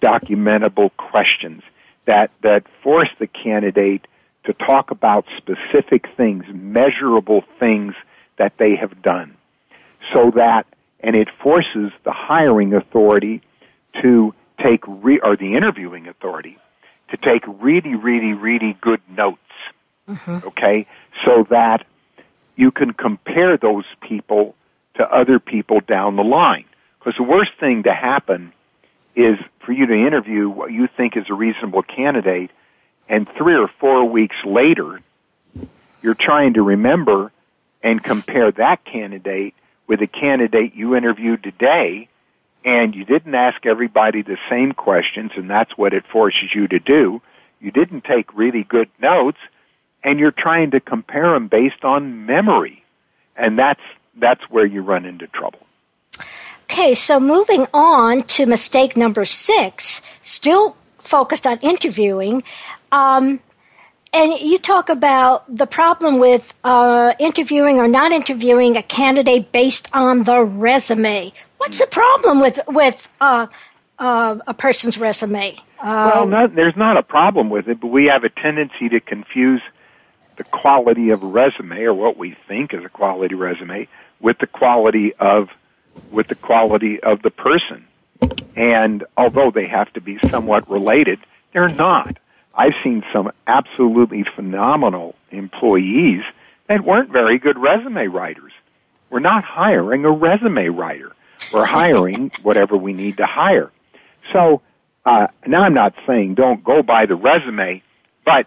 documentable 0.00 0.90
questions 0.96 1.62
that 2.04 2.30
that 2.42 2.64
force 2.82 3.10
the 3.18 3.26
candidate 3.26 4.06
to 4.44 4.52
talk 4.52 4.90
about 4.90 5.24
specific 5.36 6.06
things, 6.16 6.44
measurable 6.52 7.44
things 7.58 7.94
that 8.38 8.52
they 8.58 8.76
have 8.76 9.02
done. 9.02 9.36
So 10.12 10.32
that, 10.32 10.66
and 11.00 11.14
it 11.14 11.28
forces 11.42 11.92
the 12.04 12.12
hiring 12.12 12.74
authority 12.74 13.42
to 14.00 14.34
take, 14.58 14.82
re, 14.86 15.20
or 15.20 15.36
the 15.36 15.54
interviewing 15.54 16.08
authority, 16.08 16.58
to 17.10 17.16
take 17.16 17.44
really, 17.46 17.94
really, 17.94 18.32
really 18.32 18.76
good 18.80 19.00
notes. 19.08 19.38
Mm-hmm. 20.08 20.46
Okay? 20.48 20.86
So 21.24 21.46
that 21.50 21.86
you 22.56 22.70
can 22.70 22.92
compare 22.92 23.56
those 23.56 23.84
people 24.00 24.54
to 24.94 25.08
other 25.08 25.38
people 25.38 25.80
down 25.80 26.16
the 26.16 26.24
line. 26.24 26.64
Because 26.98 27.16
the 27.16 27.22
worst 27.22 27.52
thing 27.58 27.84
to 27.84 27.94
happen 27.94 28.52
is 29.14 29.38
for 29.64 29.72
you 29.72 29.86
to 29.86 29.94
interview 29.94 30.48
what 30.48 30.72
you 30.72 30.88
think 30.96 31.16
is 31.16 31.26
a 31.28 31.34
reasonable 31.34 31.82
candidate 31.82 32.50
and 33.12 33.28
three 33.36 33.54
or 33.54 33.68
four 33.68 34.06
weeks 34.06 34.36
later, 34.42 34.98
you're 36.00 36.14
trying 36.14 36.54
to 36.54 36.62
remember 36.62 37.30
and 37.82 38.02
compare 38.02 38.50
that 38.52 38.82
candidate 38.86 39.54
with 39.86 40.00
a 40.00 40.06
candidate 40.06 40.74
you 40.74 40.96
interviewed 40.96 41.42
today, 41.42 42.08
and 42.64 42.94
you 42.94 43.04
didn't 43.04 43.34
ask 43.34 43.66
everybody 43.66 44.22
the 44.22 44.38
same 44.48 44.72
questions, 44.72 45.32
and 45.36 45.50
that's 45.50 45.76
what 45.76 45.92
it 45.92 46.06
forces 46.06 46.54
you 46.54 46.66
to 46.68 46.78
do. 46.78 47.20
You 47.60 47.70
didn't 47.70 48.04
take 48.04 48.34
really 48.34 48.64
good 48.64 48.88
notes, 48.98 49.38
and 50.02 50.18
you're 50.18 50.30
trying 50.30 50.70
to 50.70 50.80
compare 50.80 51.32
them 51.32 51.48
based 51.48 51.84
on 51.84 52.24
memory, 52.24 52.82
and 53.36 53.58
that's 53.58 53.82
that's 54.16 54.42
where 54.48 54.64
you 54.64 54.80
run 54.80 55.04
into 55.04 55.26
trouble. 55.26 55.66
Okay, 56.64 56.94
so 56.94 57.20
moving 57.20 57.66
on 57.74 58.22
to 58.22 58.46
mistake 58.46 58.96
number 58.96 59.26
six, 59.26 60.00
still 60.22 60.76
focused 61.02 61.46
on 61.46 61.58
interviewing. 61.58 62.42
Um, 62.92 63.40
and 64.12 64.34
you 64.38 64.58
talk 64.58 64.90
about 64.90 65.44
the 65.56 65.66
problem 65.66 66.18
with 66.18 66.52
uh, 66.62 67.12
interviewing 67.18 67.78
or 67.78 67.88
not 67.88 68.12
interviewing 68.12 68.76
a 68.76 68.82
candidate 68.82 69.50
based 69.50 69.88
on 69.92 70.24
the 70.24 70.40
resume. 70.42 71.32
What's 71.56 71.78
the 71.78 71.86
problem 71.86 72.40
with 72.40 72.58
with 72.68 73.08
uh, 73.20 73.46
uh, 73.98 74.36
a 74.46 74.54
person's 74.54 74.98
resume? 74.98 75.56
well, 75.82 76.26
not, 76.26 76.54
there's 76.54 76.76
not 76.76 76.96
a 76.96 77.02
problem 77.02 77.48
with 77.48 77.68
it, 77.68 77.80
but 77.80 77.88
we 77.88 78.06
have 78.06 78.24
a 78.24 78.28
tendency 78.28 78.88
to 78.90 79.00
confuse 79.00 79.62
the 80.36 80.44
quality 80.44 81.10
of 81.10 81.22
a 81.22 81.26
resume 81.26 81.82
or 81.82 81.94
what 81.94 82.16
we 82.16 82.36
think 82.46 82.74
is 82.74 82.84
a 82.84 82.88
quality 82.88 83.34
resume 83.34 83.88
with 84.20 84.38
the 84.38 84.46
quality 84.46 85.14
of 85.14 85.48
with 86.10 86.28
the 86.28 86.34
quality 86.34 87.00
of 87.00 87.22
the 87.22 87.30
person. 87.30 87.86
And 88.56 89.04
although 89.16 89.50
they 89.50 89.66
have 89.66 89.92
to 89.94 90.00
be 90.00 90.18
somewhat 90.30 90.70
related, 90.70 91.18
they're 91.52 91.68
not. 91.68 92.18
I've 92.54 92.74
seen 92.82 93.02
some 93.12 93.32
absolutely 93.46 94.24
phenomenal 94.24 95.14
employees 95.30 96.22
that 96.68 96.84
weren't 96.84 97.10
very 97.10 97.38
good 97.38 97.58
resume 97.58 98.06
writers. 98.08 98.52
We're 99.10 99.20
not 99.20 99.44
hiring 99.44 100.04
a 100.04 100.10
resume 100.10 100.68
writer. 100.68 101.12
We're 101.52 101.64
hiring 101.64 102.30
whatever 102.42 102.76
we 102.76 102.92
need 102.92 103.18
to 103.18 103.26
hire. 103.26 103.70
So 104.32 104.62
uh, 105.04 105.28
now 105.46 105.62
I'm 105.62 105.74
not 105.74 105.94
saying 106.06 106.34
don't 106.34 106.62
go 106.62 106.82
by 106.82 107.06
the 107.06 107.16
resume, 107.16 107.82
but 108.24 108.46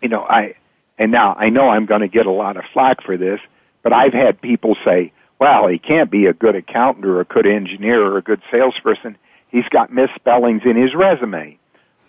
you 0.00 0.08
know 0.08 0.22
I 0.22 0.54
and 0.98 1.10
now 1.10 1.34
I 1.34 1.48
know 1.48 1.68
I'm 1.68 1.86
going 1.86 2.02
to 2.02 2.08
get 2.08 2.26
a 2.26 2.30
lot 2.30 2.56
of 2.56 2.64
flack 2.72 3.02
for 3.02 3.16
this, 3.16 3.40
but 3.82 3.92
I've 3.92 4.12
had 4.12 4.40
people 4.40 4.76
say, 4.84 5.12
"Well, 5.38 5.68
he 5.68 5.78
can't 5.78 6.10
be 6.10 6.26
a 6.26 6.32
good 6.32 6.54
accountant 6.54 7.06
or 7.06 7.20
a 7.20 7.24
good 7.24 7.46
engineer 7.46 8.02
or 8.02 8.18
a 8.18 8.22
good 8.22 8.42
salesperson. 8.50 9.16
He's 9.48 9.68
got 9.70 9.92
misspellings 9.92 10.62
in 10.64 10.76
his 10.76 10.94
resume." 10.94 11.58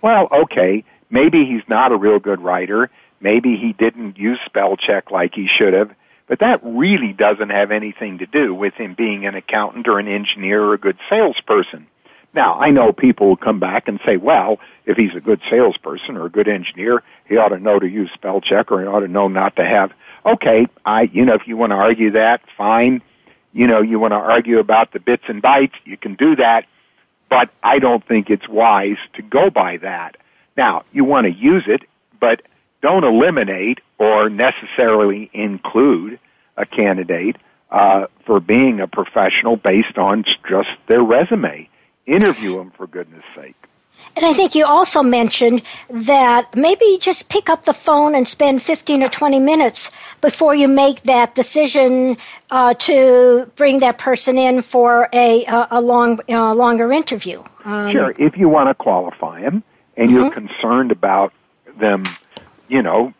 Well, 0.01 0.27
okay, 0.31 0.83
maybe 1.13 1.45
he's 1.45 1.63
not 1.69 1.93
a 1.93 1.97
real 1.97 2.19
good 2.19 2.41
writer. 2.41 2.89
Maybe 3.21 3.55
he 3.55 3.71
didn't 3.71 4.17
use 4.17 4.39
spell 4.45 4.75
check 4.75 5.11
like 5.11 5.33
he 5.33 5.47
should 5.47 5.73
have. 5.73 5.91
But 6.27 6.39
that 6.39 6.59
really 6.63 7.13
doesn't 7.13 7.49
have 7.49 7.71
anything 7.71 8.17
to 8.17 8.25
do 8.25 8.53
with 8.53 8.73
him 8.73 8.95
being 8.95 9.25
an 9.25 9.35
accountant 9.35 9.87
or 9.87 9.99
an 9.99 10.07
engineer 10.07 10.61
or 10.63 10.73
a 10.73 10.77
good 10.77 10.97
salesperson. 11.09 11.87
Now, 12.33 12.59
I 12.59 12.71
know 12.71 12.91
people 12.91 13.27
will 13.27 13.37
come 13.37 13.59
back 13.59 13.87
and 13.87 13.99
say, 14.05 14.17
well, 14.17 14.59
if 14.85 14.97
he's 14.97 15.13
a 15.15 15.19
good 15.19 15.39
salesperson 15.49 16.17
or 16.17 16.25
a 16.25 16.29
good 16.29 16.47
engineer, 16.47 17.03
he 17.27 17.37
ought 17.37 17.49
to 17.49 17.59
know 17.59 17.77
to 17.77 17.87
use 17.87 18.09
spell 18.13 18.41
check 18.41 18.71
or 18.71 18.81
he 18.81 18.87
ought 18.87 19.01
to 19.01 19.07
know 19.07 19.27
not 19.27 19.55
to 19.57 19.65
have. 19.65 19.91
Okay, 20.25 20.65
I, 20.83 21.03
you 21.03 21.25
know, 21.25 21.35
if 21.35 21.47
you 21.47 21.57
want 21.57 21.71
to 21.71 21.75
argue 21.75 22.11
that, 22.11 22.41
fine. 22.57 23.03
You 23.51 23.67
know, 23.67 23.81
you 23.81 23.99
want 23.99 24.13
to 24.13 24.17
argue 24.17 24.57
about 24.57 24.93
the 24.93 24.99
bits 24.99 25.23
and 25.27 25.43
bytes, 25.43 25.73
you 25.85 25.97
can 25.97 26.15
do 26.15 26.35
that. 26.37 26.65
But 27.29 27.51
I 27.61 27.77
don't 27.77 28.05
think 28.07 28.29
it's 28.31 28.47
wise 28.47 28.97
to 29.13 29.21
go 29.21 29.51
by 29.51 29.77
that. 29.77 30.17
Now, 30.55 30.83
you 30.91 31.03
want 31.03 31.25
to 31.25 31.31
use 31.31 31.63
it, 31.67 31.81
but 32.19 32.41
don't 32.81 33.03
eliminate 33.03 33.79
or 33.97 34.29
necessarily 34.29 35.29
include 35.33 36.19
a 36.57 36.65
candidate 36.65 37.37
uh, 37.71 38.05
for 38.25 38.39
being 38.39 38.79
a 38.79 38.87
professional 38.87 39.55
based 39.55 39.97
on 39.97 40.23
just 40.47 40.69
their 40.87 41.01
resume. 41.01 41.69
Interview 42.05 42.57
them 42.57 42.71
for 42.77 42.85
goodness 42.85 43.23
sake. 43.35 43.55
And 44.15 44.25
I 44.25 44.33
think 44.33 44.53
you 44.53 44.65
also 44.65 45.01
mentioned 45.01 45.63
that 45.89 46.55
maybe 46.55 46.99
just 47.01 47.29
pick 47.29 47.49
up 47.49 47.65
the 47.65 47.73
phone 47.73 48.13
and 48.13 48.27
spend 48.27 48.61
15 48.61 49.01
or 49.03 49.09
20 49.09 49.39
minutes 49.39 49.89
before 50.21 50.53
you 50.53 50.67
make 50.67 51.01
that 51.03 51.33
decision 51.33 52.17
uh, 52.51 52.75
to 52.75 53.49
bring 53.55 53.79
that 53.79 53.97
person 53.97 54.37
in 54.37 54.61
for 54.61 55.09
a, 55.13 55.45
a, 55.45 55.67
a 55.71 55.81
long, 55.81 56.19
uh, 56.29 56.53
longer 56.53 56.91
interview. 56.91 57.41
Um, 57.65 57.91
sure, 57.91 58.13
if 58.19 58.37
you 58.37 58.49
want 58.49 58.69
to 58.69 58.75
qualify 58.75 59.41
them 59.41 59.63
and 59.97 60.09
mm-hmm. 60.09 60.17
you're 60.17 60.31
concerned 60.31 60.91
about 60.91 61.33
them 61.79 62.03
you 62.67 62.81
know, 62.81 63.13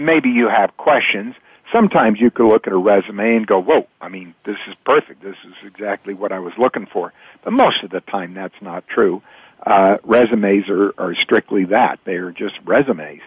maybe 0.00 0.30
you 0.30 0.48
have 0.48 0.76
questions. 0.76 1.34
Sometimes 1.72 2.20
you 2.20 2.30
could 2.30 2.48
look 2.48 2.66
at 2.66 2.72
a 2.72 2.78
resume 2.78 3.36
and 3.36 3.46
go, 3.46 3.60
whoa, 3.60 3.86
I 4.00 4.08
mean, 4.08 4.34
this 4.44 4.56
is 4.66 4.74
perfect. 4.84 5.22
This 5.22 5.36
is 5.44 5.52
exactly 5.64 6.14
what 6.14 6.32
I 6.32 6.38
was 6.38 6.54
looking 6.58 6.86
for. 6.86 7.12
But 7.44 7.52
most 7.52 7.82
of 7.82 7.90
the 7.90 8.00
time 8.00 8.34
that's 8.34 8.60
not 8.62 8.86
true. 8.88 9.22
Uh, 9.64 9.98
resumes 10.02 10.68
are, 10.68 10.94
are 10.98 11.14
strictly 11.14 11.66
that. 11.66 12.00
They 12.04 12.14
are 12.14 12.32
just 12.32 12.54
resumes. 12.64 13.20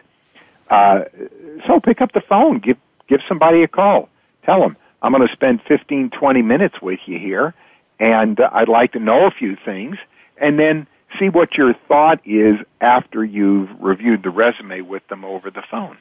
Uh, 0.70 1.04
so 1.68 1.80
pick 1.80 2.02
up 2.02 2.12
the 2.14 2.22
phone, 2.22 2.58
give, 2.60 2.78
give 3.08 3.22
somebody 3.28 3.62
a 3.62 3.68
call. 3.68 4.10
Tell 4.46 4.60
them, 4.60 4.76
I'm 5.02 5.14
going 5.14 5.28
to 5.28 5.32
spend 5.34 5.62
15, 5.68 6.10
20 6.10 6.42
minutes 6.42 6.82
with 6.82 7.00
you 7.06 7.20
here, 7.20 7.54
and 8.00 8.40
uh, 8.40 8.50
I'd 8.52 8.70
like 8.70 8.94
to 8.94 9.00
know 9.00 9.28
a 9.28 9.32
few 9.32 9.56
things. 9.64 9.98
And 10.38 10.58
then 10.58 10.88
see 11.19 11.30
what 11.30 11.56
your 11.56 11.73
thought 11.88 12.19
is 12.26 12.56
after 12.82 13.23
you've 13.23 13.69
reviewed 13.80 14.23
the 14.23 14.30
resume 14.30 14.82
with 14.82 15.08
them 15.08 15.26
over 15.26 15.49
the 15.49 15.63
phone. 15.69 15.97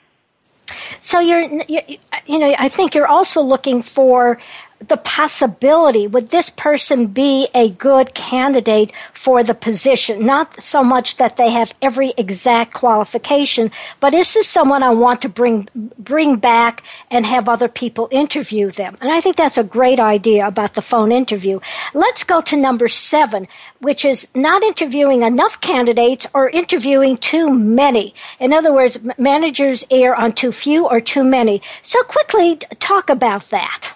So 1.01 1.19
you're, 1.21 1.43
you, 1.69 1.81
you 2.27 2.39
know, 2.39 2.55
I 2.59 2.69
think 2.69 2.95
you're 2.95 3.09
also 3.09 3.43
looking 3.43 3.83
for 3.83 4.41
the 4.89 4.97
possibility 4.97 6.07
would 6.07 6.31
this 6.31 6.51
person 6.51 7.07
be 7.07 7.49
a 7.55 7.71
good 7.71 8.15
candidate 8.15 8.93
for 9.15 9.45
the 9.45 9.55
position? 9.55 10.27
Not 10.27 10.63
so 10.63 10.83
much 10.83 11.17
that 11.19 11.37
they 11.37 11.51
have 11.51 11.73
every 11.81 12.13
exact 12.17 12.75
qualification, 12.75 13.71
but 14.01 14.15
is 14.15 14.35
this 14.35 14.49
someone 14.49 14.83
I 14.83 14.91
want 14.91 15.23
to 15.23 15.29
bring 15.29 15.69
bring 15.99 16.37
back 16.37 16.83
and 17.11 17.25
have 17.25 17.49
other 17.49 17.69
people 17.69 18.09
interview 18.11 18.71
them? 18.71 18.97
And 19.01 19.11
I 19.11 19.21
think 19.21 19.37
that's 19.37 19.59
a 19.59 19.65
great 19.65 20.01
idea 20.01 20.47
about 20.47 20.75
the 20.75 20.83
phone 20.83 21.13
interview. 21.13 21.61
Let's 21.95 22.25
go 22.25 22.41
to 22.43 22.57
number 22.57 22.89
seven, 22.89 23.49
which 23.81 24.05
is 24.05 24.29
not 24.35 24.63
interviewing 24.63 25.23
enough 25.23 25.61
candidates 25.61 26.27
or 26.35 26.49
interviewing 26.49 27.17
too 27.17 27.51
many. 27.51 28.15
In 28.41 28.53
other 28.53 28.73
words, 28.73 28.99
managers 29.19 29.85
err 29.91 30.19
on 30.19 30.33
too 30.33 30.53
few 30.53 30.89
or 30.89 31.01
too 31.01 31.25
many. 31.25 31.63
So 31.83 32.03
quickly 32.03 32.57
talk 32.79 33.11
about 33.11 33.51
that 33.51 33.95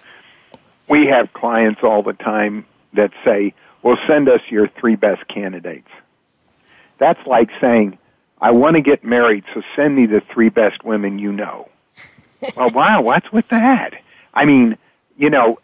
we 0.87 1.07
have 1.07 1.33
clients 1.33 1.81
all 1.83 2.03
the 2.03 2.13
time 2.13 2.65
that 2.93 3.11
say, 3.25 3.53
well, 3.83 3.97
send 4.07 4.29
us 4.29 4.41
your 4.49 4.67
three 4.67 4.95
best 4.95 5.27
candidates. 5.27 5.89
That's 6.97 7.25
like 7.27 7.49
saying, 7.61 7.97
I 8.41 8.51
want 8.51 8.75
to 8.75 8.81
get 8.81 9.03
married, 9.03 9.43
so 9.53 9.61
send 9.75 9.95
me 9.95 10.05
the 10.05 10.21
three 10.33 10.49
best 10.49 10.83
women 10.83 11.19
you 11.19 11.31
know. 11.31 11.69
well, 12.55 12.71
wow, 12.71 13.01
what's 13.01 13.31
with 13.31 13.47
that? 13.49 13.93
I 14.33 14.45
mean, 14.45 14.77
you 15.17 15.29
know, 15.29 15.57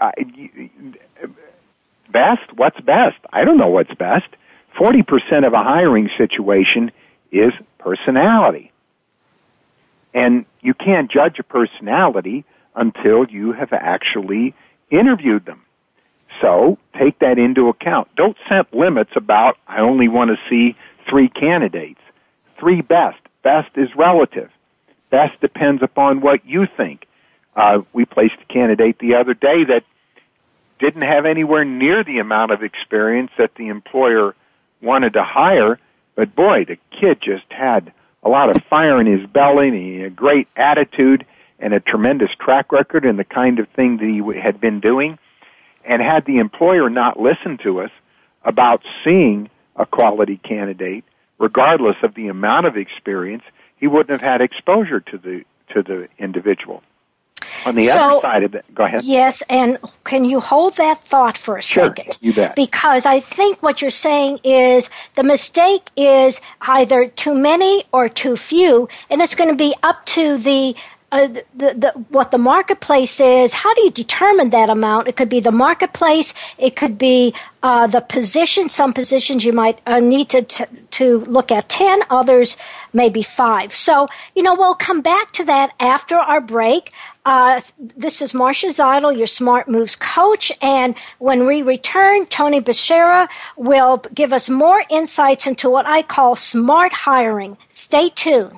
best? 2.09 2.53
What's 2.55 2.79
best? 2.81 3.17
I 3.31 3.45
don't 3.45 3.57
know 3.57 3.67
what's 3.67 3.93
best. 3.93 4.27
40% 4.75 5.45
of 5.45 5.53
a 5.53 5.63
hiring 5.63 6.09
situation 6.17 6.91
is 7.31 7.53
personality. 7.77 8.71
And 10.13 10.45
you 10.61 10.73
can't 10.73 11.11
judge 11.11 11.39
a 11.39 11.43
personality 11.43 12.45
until 12.75 13.25
you 13.25 13.51
have 13.51 13.73
actually 13.73 14.55
interviewed 14.93 15.45
them. 15.45 15.61
So 16.41 16.77
take 16.97 17.19
that 17.19 17.37
into 17.37 17.69
account. 17.69 18.07
Don't 18.15 18.37
set 18.47 18.73
limits 18.73 19.11
about, 19.15 19.57
I 19.67 19.79
only 19.79 20.07
want 20.07 20.31
to 20.31 20.49
see 20.49 20.75
three 21.07 21.29
candidates. 21.29 21.99
Three 22.57 22.81
best. 22.81 23.19
Best 23.43 23.69
is 23.75 23.95
relative. 23.95 24.49
Best 25.09 25.39
depends 25.41 25.83
upon 25.83 26.21
what 26.21 26.45
you 26.45 26.65
think. 26.65 27.07
Uh, 27.55 27.81
we 27.93 28.05
placed 28.05 28.35
a 28.41 28.45
candidate 28.45 28.97
the 28.99 29.15
other 29.15 29.33
day 29.33 29.63
that 29.65 29.83
didn't 30.79 31.03
have 31.03 31.25
anywhere 31.25 31.63
near 31.63 32.03
the 32.03 32.19
amount 32.19 32.51
of 32.51 32.63
experience 32.63 33.31
that 33.37 33.53
the 33.55 33.67
employer 33.67 34.35
wanted 34.81 35.13
to 35.13 35.23
hire, 35.23 35.79
but 36.15 36.35
boy, 36.35 36.65
the 36.65 36.77
kid 36.91 37.21
just 37.21 37.45
had 37.49 37.93
a 38.23 38.29
lot 38.29 38.49
of 38.49 38.63
fire 38.65 38.99
in 38.99 39.05
his 39.05 39.25
belly 39.27 39.67
and 39.67 40.05
a 40.05 40.09
great 40.09 40.47
attitude 40.55 41.25
and 41.63 41.73
a 41.73 41.79
tremendous 41.79 42.29
track 42.39 42.71
record 42.73 43.05
in 43.05 43.15
the 43.15 43.23
kind 43.23 43.57
of 43.57 43.69
thing 43.69 43.97
that 43.97 44.05
he 44.05 44.39
had 44.39 44.59
been 44.59 44.81
doing. 44.81 45.17
And 45.85 46.01
had 46.01 46.25
the 46.25 46.37
employer 46.37 46.89
not 46.89 47.19
listened 47.19 47.61
to 47.63 47.81
us 47.81 47.91
about 48.43 48.83
seeing 49.03 49.49
a 49.75 49.85
quality 49.85 50.37
candidate, 50.37 51.03
regardless 51.39 51.97
of 52.03 52.15
the 52.15 52.27
amount 52.27 52.67
of 52.67 52.77
experience, 52.77 53.43
he 53.77 53.87
wouldn't 53.87 54.09
have 54.09 54.21
had 54.21 54.41
exposure 54.41 54.99
to 54.99 55.17
the 55.17 55.43
to 55.73 55.81
the 55.81 56.07
individual. 56.19 56.83
On 57.65 57.75
the 57.75 57.87
so, 57.87 57.99
other 57.99 58.21
side 58.21 58.43
of 58.43 58.55
it, 58.55 58.65
go 58.73 58.83
ahead. 58.83 59.03
Yes, 59.03 59.41
and 59.49 59.77
can 60.03 60.25
you 60.25 60.39
hold 60.39 60.75
that 60.77 61.05
thought 61.07 61.37
for 61.37 61.57
a 61.57 61.61
sure, 61.61 61.93
second? 61.95 62.17
You 62.21 62.33
bet. 62.33 62.55
Because 62.55 63.05
I 63.05 63.19
think 63.19 63.63
what 63.63 63.81
you're 63.81 63.91
saying 63.91 64.39
is 64.43 64.89
the 65.15 65.23
mistake 65.23 65.89
is 65.95 66.39
either 66.61 67.07
too 67.07 67.33
many 67.33 67.85
or 67.91 68.09
too 68.09 68.35
few, 68.35 68.89
and 69.09 69.21
it's 69.21 69.35
going 69.35 69.49
to 69.49 69.55
be 69.55 69.73
up 69.83 70.05
to 70.07 70.37
the 70.37 70.75
uh, 71.13 71.27
the, 71.27 71.43
the, 71.55 71.93
what 72.09 72.31
the 72.31 72.39
marketplace 72.39 73.19
is, 73.19 73.53
how 73.53 73.71
do 73.75 73.83
you 73.83 73.91
determine 73.91 74.49
that 74.49 74.71
amount? 74.71 75.07
It 75.07 75.15
could 75.15 75.29
be 75.29 75.41
the 75.41 75.51
marketplace, 75.51 76.33
it 76.57 76.75
could 76.75 76.97
be 76.97 77.35
uh, 77.61 77.85
the 77.85 78.01
position. 78.01 78.67
Some 78.67 78.93
positions 78.93 79.45
you 79.45 79.53
might 79.53 79.79
uh, 79.85 79.99
need 79.99 80.29
to, 80.29 80.41
to, 80.41 81.19
look 81.19 81.51
at 81.51 81.69
10, 81.69 82.01
others 82.09 82.57
maybe 82.93 83.21
5. 83.21 83.75
So, 83.75 84.07
you 84.33 84.41
know, 84.41 84.55
we'll 84.55 84.73
come 84.73 85.01
back 85.01 85.31
to 85.33 85.45
that 85.45 85.73
after 85.79 86.15
our 86.15 86.41
break. 86.41 86.91
Uh, 87.25 87.61
this 87.77 88.23
is 88.23 88.33
Marcia 88.33 88.67
Zidle, 88.67 89.15
your 89.15 89.27
Smart 89.27 89.69
Moves 89.69 89.95
coach, 89.95 90.51
and 90.63 90.95
when 91.19 91.45
we 91.45 91.61
return, 91.61 92.25
Tony 92.25 92.59
Beshara 92.59 93.29
will 93.55 93.97
give 94.15 94.33
us 94.33 94.49
more 94.49 94.83
insights 94.89 95.45
into 95.45 95.69
what 95.69 95.85
I 95.85 96.01
call 96.01 96.35
smart 96.35 96.91
hiring. 96.91 97.55
Stay 97.69 98.09
tuned. 98.09 98.57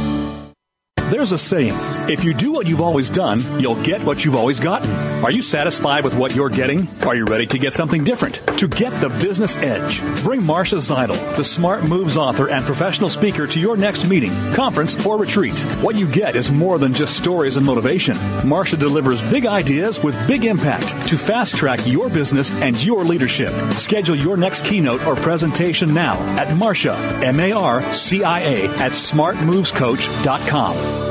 There's 1.11 1.33
a 1.33 1.37
saying 1.37 1.73
if 2.09 2.23
you 2.23 2.33
do 2.33 2.53
what 2.53 2.67
you've 2.67 2.79
always 2.79 3.09
done, 3.09 3.41
you'll 3.59 3.83
get 3.83 4.01
what 4.01 4.23
you've 4.23 4.33
always 4.33 4.61
gotten. 4.61 5.10
Are 5.23 5.31
you 5.31 5.43
satisfied 5.43 6.03
with 6.03 6.15
what 6.15 6.35
you're 6.35 6.49
getting? 6.49 6.87
Are 7.03 7.15
you 7.15 7.25
ready 7.25 7.45
to 7.45 7.59
get 7.59 7.75
something 7.75 8.03
different? 8.03 8.41
To 8.57 8.67
get 8.67 8.89
the 9.01 9.09
business 9.09 9.55
edge, 9.57 10.01
bring 10.23 10.43
Marcia 10.43 10.77
Zidle, 10.77 11.35
the 11.35 11.43
Smart 11.43 11.83
Moves 11.83 12.17
author 12.17 12.49
and 12.49 12.65
professional 12.65 13.07
speaker, 13.07 13.45
to 13.45 13.59
your 13.59 13.77
next 13.77 14.09
meeting, 14.09 14.31
conference, 14.53 15.05
or 15.05 15.19
retreat. 15.19 15.53
What 15.81 15.95
you 15.95 16.11
get 16.11 16.35
is 16.35 16.49
more 16.49 16.79
than 16.79 16.91
just 16.91 17.17
stories 17.17 17.57
and 17.57 17.65
motivation. 17.65 18.17
Marcia 18.43 18.77
delivers 18.77 19.21
big 19.29 19.45
ideas 19.45 20.03
with 20.03 20.15
big 20.27 20.43
impact 20.43 20.87
to 21.09 21.19
fast 21.19 21.55
track 21.55 21.85
your 21.85 22.09
business 22.09 22.49
and 22.53 22.83
your 22.83 23.03
leadership. 23.03 23.53
Schedule 23.73 24.15
your 24.15 24.37
next 24.37 24.65
keynote 24.65 25.05
or 25.05 25.15
presentation 25.15 25.93
now 25.93 26.15
at 26.39 26.57
Marcia, 26.57 26.95
M 27.23 27.39
A 27.39 27.51
R 27.51 27.83
C 27.93 28.23
I 28.23 28.39
A, 28.39 28.69
at 28.69 28.93
smartmovescoach.com. 28.93 31.10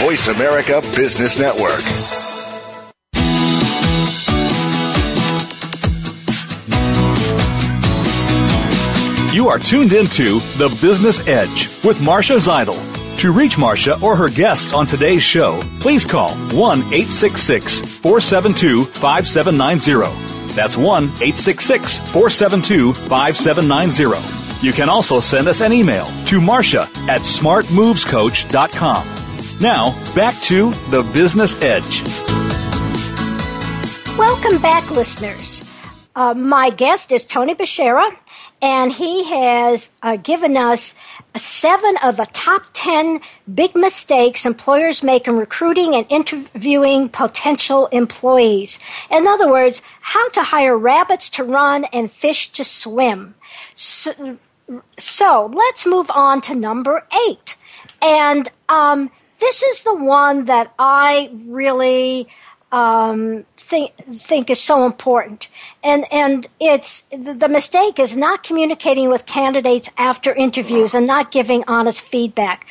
Voice 0.00 0.28
America 0.28 0.80
Business 0.96 1.38
Network. 1.38 1.82
You 9.34 9.50
are 9.50 9.58
tuned 9.58 9.92
into 9.92 10.40
The 10.56 10.74
Business 10.80 11.20
Edge 11.28 11.68
with 11.84 12.00
Marcia 12.00 12.36
Zidle. 12.36 12.78
To 13.18 13.30
reach 13.30 13.58
Marcia 13.58 14.00
or 14.00 14.16
her 14.16 14.30
guests 14.30 14.72
on 14.72 14.86
today's 14.86 15.22
show, 15.22 15.60
please 15.80 16.06
call 16.06 16.34
1 16.34 16.78
866 16.78 17.80
472 17.98 18.86
5790. 18.86 20.54
That's 20.54 20.78
1 20.78 21.04
866 21.04 21.98
472 22.08 22.94
5790. 22.94 24.66
You 24.66 24.72
can 24.72 24.88
also 24.88 25.20
send 25.20 25.46
us 25.46 25.60
an 25.60 25.74
email 25.74 26.06
to 26.24 26.40
Marcia 26.40 26.88
at 27.06 27.20
smartmovescoach.com. 27.20 29.29
Now, 29.60 29.90
back 30.14 30.34
to 30.44 30.70
The 30.88 31.02
Business 31.12 31.54
Edge. 31.62 32.02
Welcome 34.16 34.62
back, 34.62 34.90
listeners. 34.90 35.62
Uh, 36.16 36.32
my 36.32 36.70
guest 36.70 37.12
is 37.12 37.24
Tony 37.24 37.54
Beshara, 37.54 38.10
and 38.62 38.90
he 38.90 39.24
has 39.24 39.90
uh, 40.02 40.16
given 40.16 40.56
us 40.56 40.94
seven 41.36 41.98
of 42.02 42.16
the 42.16 42.26
top 42.32 42.62
10 42.72 43.20
big 43.54 43.76
mistakes 43.76 44.46
employers 44.46 45.02
make 45.02 45.28
in 45.28 45.36
recruiting 45.36 45.94
and 45.94 46.06
interviewing 46.08 47.10
potential 47.10 47.86
employees. 47.88 48.78
In 49.10 49.26
other 49.26 49.50
words, 49.50 49.82
how 50.00 50.26
to 50.30 50.42
hire 50.42 50.78
rabbits 50.78 51.28
to 51.30 51.44
run 51.44 51.84
and 51.92 52.10
fish 52.10 52.50
to 52.52 52.64
swim. 52.64 53.34
So, 53.74 54.38
so 54.98 55.52
let's 55.52 55.84
move 55.84 56.10
on 56.10 56.40
to 56.42 56.54
number 56.54 57.06
eight. 57.28 57.56
And 58.00 58.50
um, 58.70 59.10
this 59.40 59.62
is 59.62 59.82
the 59.82 59.94
one 59.94 60.44
that 60.46 60.72
I 60.78 61.30
really 61.46 62.28
um, 62.72 63.44
think 63.56 63.92
think 64.14 64.50
is 64.50 64.60
so 64.60 64.86
important. 64.86 65.48
And 65.82 66.10
and 66.12 66.48
it's 66.60 67.02
the 67.10 67.48
mistake 67.48 67.98
is 67.98 68.16
not 68.16 68.42
communicating 68.42 69.08
with 69.08 69.26
candidates 69.26 69.90
after 69.96 70.34
interviews 70.34 70.94
and 70.94 71.06
not 71.06 71.30
giving 71.30 71.64
honest 71.66 72.02
feedback. 72.02 72.66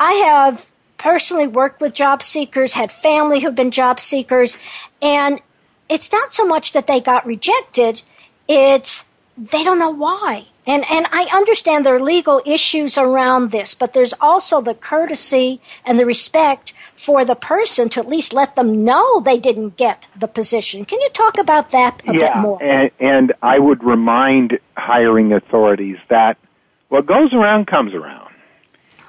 I 0.00 0.12
have 0.12 0.66
personally 0.98 1.46
worked 1.46 1.80
with 1.80 1.94
job 1.94 2.22
seekers, 2.22 2.72
had 2.72 2.90
family 2.90 3.40
who've 3.40 3.54
been 3.54 3.70
job 3.70 4.00
seekers, 4.00 4.56
and 5.00 5.40
it's 5.88 6.10
not 6.12 6.32
so 6.32 6.46
much 6.46 6.72
that 6.72 6.86
they 6.86 7.00
got 7.00 7.26
rejected, 7.26 8.02
it's 8.48 9.04
they 9.36 9.62
don't 9.62 9.78
know 9.78 9.90
why. 9.90 10.46
And 10.66 10.84
and 10.90 11.06
I 11.12 11.28
understand 11.32 11.86
there 11.86 11.94
are 11.94 12.00
legal 12.00 12.42
issues 12.44 12.98
around 12.98 13.52
this, 13.52 13.74
but 13.74 13.92
there's 13.92 14.14
also 14.20 14.60
the 14.60 14.74
courtesy 14.74 15.60
and 15.84 15.98
the 15.98 16.04
respect 16.04 16.72
for 16.96 17.24
the 17.24 17.36
person 17.36 17.88
to 17.90 18.00
at 18.00 18.08
least 18.08 18.32
let 18.32 18.56
them 18.56 18.84
know 18.84 19.20
they 19.20 19.38
didn't 19.38 19.76
get 19.76 20.08
the 20.18 20.26
position. 20.26 20.84
Can 20.84 21.00
you 21.00 21.10
talk 21.10 21.38
about 21.38 21.70
that 21.70 22.02
a 22.08 22.14
yeah, 22.14 22.18
bit 22.18 22.36
more? 22.42 22.62
And, 22.62 22.90
and 22.98 23.32
I 23.42 23.58
would 23.58 23.84
remind 23.84 24.58
hiring 24.76 25.32
authorities 25.32 25.98
that 26.08 26.36
what 26.88 27.06
goes 27.06 27.32
around 27.32 27.66
comes 27.66 27.94
around. 27.94 28.34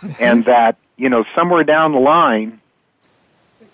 Mm-hmm. 0.01 0.23
And 0.23 0.45
that, 0.45 0.77
you 0.95 1.09
know, 1.09 1.25
somewhere 1.35 1.63
down 1.63 1.91
the 1.91 1.99
line, 1.99 2.61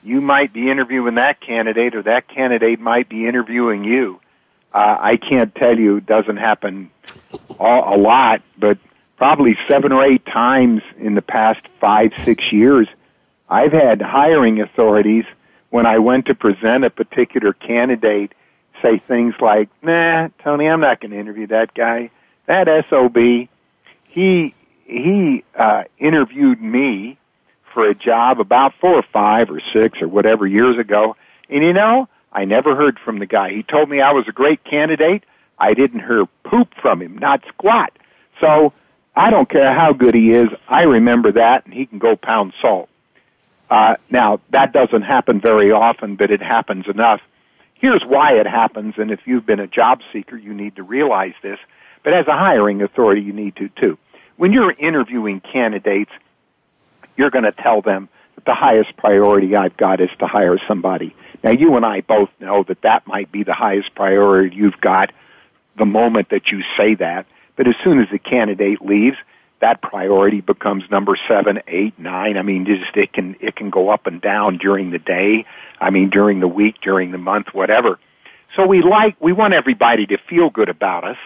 you 0.04 0.22
might 0.22 0.54
be 0.54 0.70
interviewing 0.70 1.16
that 1.16 1.42
candidate 1.42 1.96
or 1.96 2.04
that 2.04 2.30
candidate 2.30 2.80
might 2.80 3.10
be 3.10 3.28
interviewing 3.28 3.84
you. 3.84 4.22
Uh, 4.74 4.98
I 5.00 5.18
can't 5.18 5.54
tell 5.54 5.78
you, 5.78 5.98
it 5.98 6.06
doesn't 6.06 6.38
happen 6.38 6.92
a 7.60 7.98
lot, 7.98 8.42
but 8.58 8.78
probably 9.18 9.58
seven 9.68 9.92
or 9.92 10.04
eight 10.04 10.26
times 10.26 10.82
in 10.98 11.16
the 11.16 11.22
past 11.22 11.62
five, 11.80 12.12
six 12.26 12.52
years, 12.52 12.88
I've 13.50 13.72
had 13.72 14.02
hiring 14.02 14.62
authorities 14.62 15.26
when 15.70 15.86
I 15.86 16.00
went 16.00 16.28
to 16.28 16.36
present 16.36 16.84
a 16.84 16.90
particular 16.90 17.54
candidate 17.54 18.34
say 18.82 19.00
things 19.08 19.34
like, 19.40 19.70
"Nah, 19.82 20.30
Tony, 20.44 20.68
I'm 20.68 20.82
not 20.82 21.00
going 21.00 21.12
to 21.12 21.20
interview 21.20 21.48
that 21.48 21.74
guy. 21.74 22.10
That 22.46 22.68
SOB, 22.90 23.48
he 24.04 24.54
he 24.86 25.44
uh, 25.58 25.84
interviewed 25.98 26.62
me 26.62 27.18
for 27.74 27.88
a 27.88 27.96
job 27.96 28.40
about 28.40 28.74
four 28.80 28.96
or 28.96 29.06
five 29.14 29.50
or 29.50 29.62
six 29.72 30.02
or 30.02 30.08
whatever 30.08 30.46
years 30.46 30.78
ago, 30.78 31.16
and 31.50 31.64
you 31.64 31.74
know, 31.74 32.10
I 32.32 32.46
never 32.46 32.76
heard 32.76 33.00
from 33.00 33.20
the 33.20 33.26
guy. 33.26 33.52
He 33.52 33.64
told 33.64 33.90
me 33.90 34.02
I 34.02 34.12
was 34.12 34.28
a 34.28 34.32
great 34.32 34.64
candidate. 34.64 35.24
I 35.60 35.74
didn't 35.74 36.02
hear 36.02 36.26
poop 36.44 36.74
from 36.82 37.02
him, 37.02 37.18
not 37.18 37.44
squat. 37.48 37.92
So 38.40 38.74
I 39.16 39.30
don't 39.30 39.50
care 39.50 39.74
how 39.74 39.94
good 39.94 40.16
he 40.16 40.32
is. 40.32 40.50
I 40.68 40.84
remember 40.84 41.32
that, 41.34 41.66
and 41.66 41.74
he 41.74 41.86
can 41.86 42.00
go 42.00 42.16
pound 42.16 42.54
salt. 42.62 42.90
Uh, 43.70 43.96
now, 44.10 44.40
that 44.50 44.74
doesn't 44.74 45.04
happen 45.04 45.40
very 45.40 45.72
often, 45.72 46.16
but 46.16 46.32
it 46.32 46.42
happens 46.42 46.88
enough. 46.88 47.22
Here's 47.74 48.04
why 48.04 48.34
it 48.34 48.48
happens, 48.48 48.96
and 48.98 49.12
if 49.12 49.22
you've 49.26 49.46
been 49.46 49.60
a 49.60 49.68
job 49.68 50.02
seeker, 50.12 50.38
you 50.38 50.54
need 50.54 50.76
to 50.78 50.84
realize 50.84 51.34
this. 51.42 51.60
But 52.04 52.14
as 52.14 52.28
a 52.28 52.38
hiring 52.38 52.82
authority, 52.82 53.22
you 53.22 53.34
need 53.34 53.56
to 53.58 53.70
too. 53.70 53.98
When 54.38 54.52
you're 54.52 54.72
interviewing 54.72 55.40
candidates, 55.42 56.12
you're 57.18 57.30
going 57.30 57.46
to 57.46 57.52
tell 57.52 57.82
them 57.82 58.10
that 58.36 58.46
the 58.46 58.54
highest 58.54 58.98
priority 58.98 59.56
I've 59.56 59.78
got 59.78 60.02
is 60.02 60.10
to 60.20 60.28
hire 60.28 60.58
somebody. 60.68 61.16
Now, 61.44 61.52
you 61.52 61.76
and 61.76 61.86
I 61.86 62.02
both 62.02 62.30
know 62.40 62.64
that 62.64 62.82
that 62.82 63.06
might 63.06 63.32
be 63.32 63.44
the 63.44 63.54
highest 63.54 63.94
priority 63.96 64.56
you've 64.56 64.80
got 64.82 65.12
the 65.78 65.86
moment 65.86 66.30
that 66.30 66.52
you 66.52 66.64
say 66.78 66.96
that. 66.96 67.26
But 67.56 67.68
as 67.68 67.76
soon 67.84 68.00
as 68.00 68.10
the 68.10 68.20
candidate 68.20 68.82
leaves, 68.82 69.18
that 69.60 69.82
priority 69.82 70.42
becomes 70.42 70.84
number 70.92 71.18
seven, 71.28 71.62
eight, 71.68 71.98
nine. 71.98 72.38
I 72.38 72.42
mean, 72.42 72.66
just 72.66 72.98
it 72.98 73.14
can 73.14 73.36
it 73.40 73.56
can 73.56 73.70
go 73.70 73.90
up 73.90 74.08
and 74.08 74.20
down 74.20 74.58
during 74.58 74.92
the 74.92 75.00
day. 75.00 75.46
I 75.80 75.90
mean, 75.90 76.10
during 76.10 76.40
the 76.42 76.48
week, 76.48 76.76
during 76.82 77.12
the 77.12 77.18
month, 77.18 77.54
whatever. 77.54 77.98
So 78.56 78.68
we 78.68 78.82
like 78.82 79.16
we 79.20 79.32
want 79.32 79.54
everybody 79.54 80.06
to 80.08 80.18
feel 80.18 80.50
good 80.50 80.70
about 80.70 81.06
us. 81.06 81.18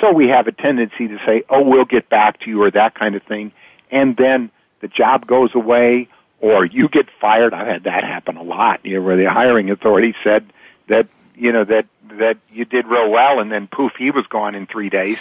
So 0.00 0.12
we 0.12 0.28
have 0.28 0.46
a 0.46 0.52
tendency 0.52 1.08
to 1.08 1.18
say, 1.26 1.42
"Oh, 1.50 1.62
we'll 1.62 1.84
get 1.84 2.08
back 2.08 2.38
to 2.40 2.48
you," 2.48 2.62
or 2.62 2.70
that 2.70 2.94
kind 2.94 3.16
of 3.16 3.24
thing, 3.24 3.50
and 3.90 4.16
then 4.16 4.50
the 4.80 4.88
job 4.88 5.26
goes 5.26 5.54
away, 5.54 6.06
or 6.40 6.64
you 6.64 6.88
get 6.88 7.08
fired. 7.20 7.52
I've 7.52 7.66
had 7.66 7.84
that 7.84 8.04
happen 8.04 8.36
a 8.36 8.42
lot. 8.42 8.80
You 8.84 8.96
know, 8.96 9.02
where 9.02 9.16
the 9.16 9.28
hiring 9.28 9.68
authority 9.68 10.14
said 10.22 10.44
that 10.86 11.08
you 11.40 11.52
know 11.52 11.64
that 11.64 11.86
that 12.18 12.38
you 12.52 12.64
did 12.64 12.86
real 12.86 13.10
well, 13.10 13.40
and 13.40 13.50
then 13.50 13.66
poof, 13.66 13.92
he 13.98 14.10
was 14.10 14.26
gone 14.26 14.54
in 14.54 14.66
three 14.66 14.90
days. 14.90 15.18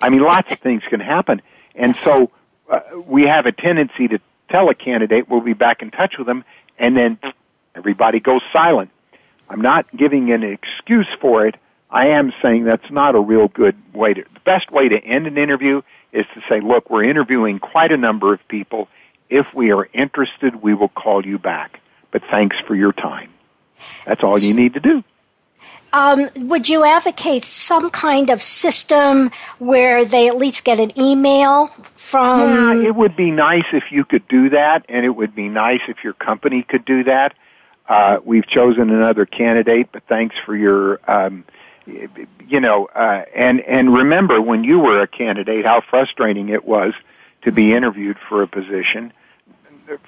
I 0.00 0.10
mean, 0.10 0.20
lots 0.20 0.52
of 0.52 0.58
things 0.60 0.82
can 0.88 1.00
happen, 1.00 1.40
and 1.74 1.96
so 1.96 2.30
uh, 2.70 2.80
we 3.06 3.22
have 3.24 3.46
a 3.46 3.52
tendency 3.52 4.08
to 4.08 4.20
tell 4.50 4.68
a 4.68 4.74
candidate 4.74 5.28
we'll 5.28 5.40
be 5.40 5.54
back 5.54 5.82
in 5.82 5.90
touch 5.90 6.18
with 6.18 6.26
them, 6.26 6.44
and 6.78 6.96
then 6.96 7.18
everybody 7.74 8.20
goes 8.20 8.42
silent. 8.52 8.90
I'm 9.48 9.60
not 9.60 9.86
giving 9.96 10.30
an 10.32 10.42
excuse 10.42 11.08
for 11.20 11.46
it. 11.46 11.56
I 11.90 12.08
am 12.08 12.32
saying 12.42 12.64
that's 12.64 12.90
not 12.90 13.14
a 13.14 13.20
real 13.20 13.48
good 13.48 13.76
way 13.92 14.14
to, 14.14 14.22
the 14.22 14.40
best 14.40 14.70
way 14.70 14.88
to 14.88 14.98
end 14.98 15.26
an 15.26 15.36
interview 15.36 15.82
is 16.12 16.24
to 16.34 16.42
say, 16.48 16.60
look, 16.60 16.88
we're 16.88 17.04
interviewing 17.04 17.58
quite 17.58 17.92
a 17.92 17.96
number 17.96 18.32
of 18.32 18.40
people. 18.48 18.88
If 19.28 19.46
we 19.54 19.72
are 19.72 19.88
interested, 19.92 20.62
we 20.62 20.74
will 20.74 20.88
call 20.88 21.24
you 21.24 21.38
back. 21.38 21.80
But 22.10 22.22
thanks 22.30 22.56
for 22.66 22.74
your 22.74 22.92
time. 22.92 23.30
That's 24.06 24.22
all 24.22 24.38
you 24.38 24.54
need 24.54 24.74
to 24.74 24.80
do. 24.80 25.04
Um, 25.92 26.30
would 26.36 26.68
you 26.68 26.84
advocate 26.84 27.44
some 27.44 27.90
kind 27.90 28.30
of 28.30 28.42
system 28.42 29.30
where 29.58 30.04
they 30.04 30.28
at 30.28 30.38
least 30.38 30.64
get 30.64 30.80
an 30.80 30.98
email 30.98 31.70
from? 31.96 32.40
Yeah, 32.82 32.88
it 32.88 32.94
would 32.94 33.14
be 33.14 33.30
nice 33.30 33.66
if 33.72 33.84
you 33.90 34.04
could 34.04 34.26
do 34.28 34.48
that, 34.50 34.86
and 34.88 35.04
it 35.04 35.10
would 35.10 35.34
be 35.34 35.48
nice 35.48 35.82
if 35.88 36.02
your 36.02 36.14
company 36.14 36.62
could 36.62 36.84
do 36.84 37.04
that. 37.04 37.34
Uh, 37.88 38.18
we've 38.24 38.46
chosen 38.46 38.88
another 38.90 39.26
candidate, 39.26 39.88
but 39.92 40.02
thanks 40.08 40.36
for 40.46 40.56
your, 40.56 40.98
um, 41.10 41.44
you 41.86 42.60
know, 42.60 42.86
uh, 42.86 43.24
and 43.34 43.60
and 43.60 43.92
remember 43.92 44.40
when 44.40 44.64
you 44.64 44.78
were 44.78 45.02
a 45.02 45.06
candidate, 45.06 45.66
how 45.66 45.82
frustrating 45.82 46.48
it 46.48 46.64
was 46.64 46.94
to 47.42 47.52
be 47.52 47.74
interviewed 47.74 48.16
for 48.28 48.42
a 48.42 48.48
position, 48.48 49.12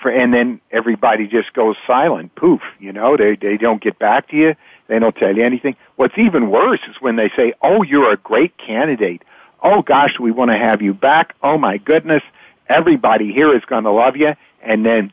for, 0.00 0.10
and 0.10 0.32
then 0.32 0.60
everybody 0.70 1.26
just 1.26 1.52
goes 1.52 1.76
silent, 1.86 2.34
poof. 2.34 2.62
You 2.78 2.92
know, 2.92 3.16
they 3.16 3.36
they 3.36 3.56
don't 3.56 3.82
get 3.82 3.98
back 3.98 4.28
to 4.28 4.36
you, 4.36 4.54
they 4.88 4.98
don't 4.98 5.16
tell 5.16 5.36
you 5.36 5.44
anything. 5.44 5.76
What's 5.96 6.18
even 6.18 6.50
worse 6.50 6.80
is 6.88 6.96
when 7.00 7.16
they 7.16 7.30
say, 7.36 7.54
"Oh, 7.62 7.82
you're 7.82 8.12
a 8.12 8.16
great 8.16 8.56
candidate. 8.58 9.22
Oh 9.62 9.82
gosh, 9.82 10.18
we 10.18 10.30
want 10.30 10.50
to 10.50 10.58
have 10.58 10.82
you 10.82 10.94
back. 10.94 11.34
Oh 11.42 11.58
my 11.58 11.78
goodness, 11.78 12.22
everybody 12.68 13.32
here 13.32 13.54
is 13.54 13.64
going 13.64 13.84
to 13.84 13.92
love 13.92 14.16
you," 14.16 14.34
and 14.62 14.84
then 14.84 15.12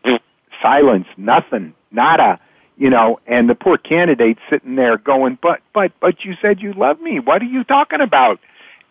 silence, 0.61 1.07
nothing, 1.17 1.73
nada 1.91 2.39
you 2.81 2.89
know, 2.89 3.19
and 3.27 3.47
the 3.47 3.53
poor 3.53 3.77
candidate 3.77 4.39
sitting 4.49 4.75
there 4.75 4.97
going, 4.97 5.37
but, 5.39 5.61
but, 5.71 5.91
but 5.99 6.25
you 6.25 6.35
said 6.41 6.61
you 6.61 6.73
love 6.73 6.99
me. 6.99 7.19
What 7.19 7.43
are 7.43 7.45
you 7.45 7.63
talking 7.63 8.01
about? 8.01 8.39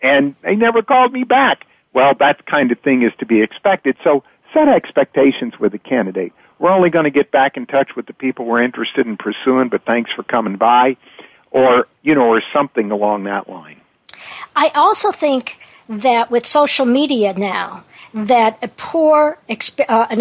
And 0.00 0.36
they 0.42 0.54
never 0.54 0.80
called 0.80 1.12
me 1.12 1.24
back. 1.24 1.66
Well, 1.92 2.14
that 2.20 2.46
kind 2.46 2.70
of 2.70 2.78
thing 2.78 3.02
is 3.02 3.10
to 3.18 3.26
be 3.26 3.42
expected. 3.42 3.96
So 4.04 4.22
set 4.52 4.68
expectations 4.68 5.58
with 5.58 5.72
the 5.72 5.78
candidate. 5.78 6.32
We're 6.58 6.72
only 6.72 6.90
going 6.90 7.04
to 7.04 7.10
get 7.10 7.30
back 7.30 7.56
in 7.56 7.66
touch 7.66 7.96
with 7.96 8.06
the 8.06 8.12
people 8.12 8.44
we're 8.44 8.62
interested 8.62 9.06
in 9.06 9.16
pursuing, 9.16 9.68
but 9.68 9.84
thanks 9.84 10.12
for 10.12 10.22
coming 10.22 10.56
by, 10.56 10.96
or, 11.50 11.86
you 12.02 12.14
know, 12.14 12.28
or 12.28 12.42
something 12.52 12.90
along 12.90 13.24
that 13.24 13.48
line. 13.48 13.80
I 14.54 14.68
also 14.74 15.10
think 15.10 15.56
that 15.88 16.30
with 16.30 16.46
social 16.46 16.86
media 16.86 17.32
now, 17.32 17.84
that 18.12 18.58
a 18.62 18.68
poor, 18.68 19.38
uh, 19.48 20.06
an 20.10 20.20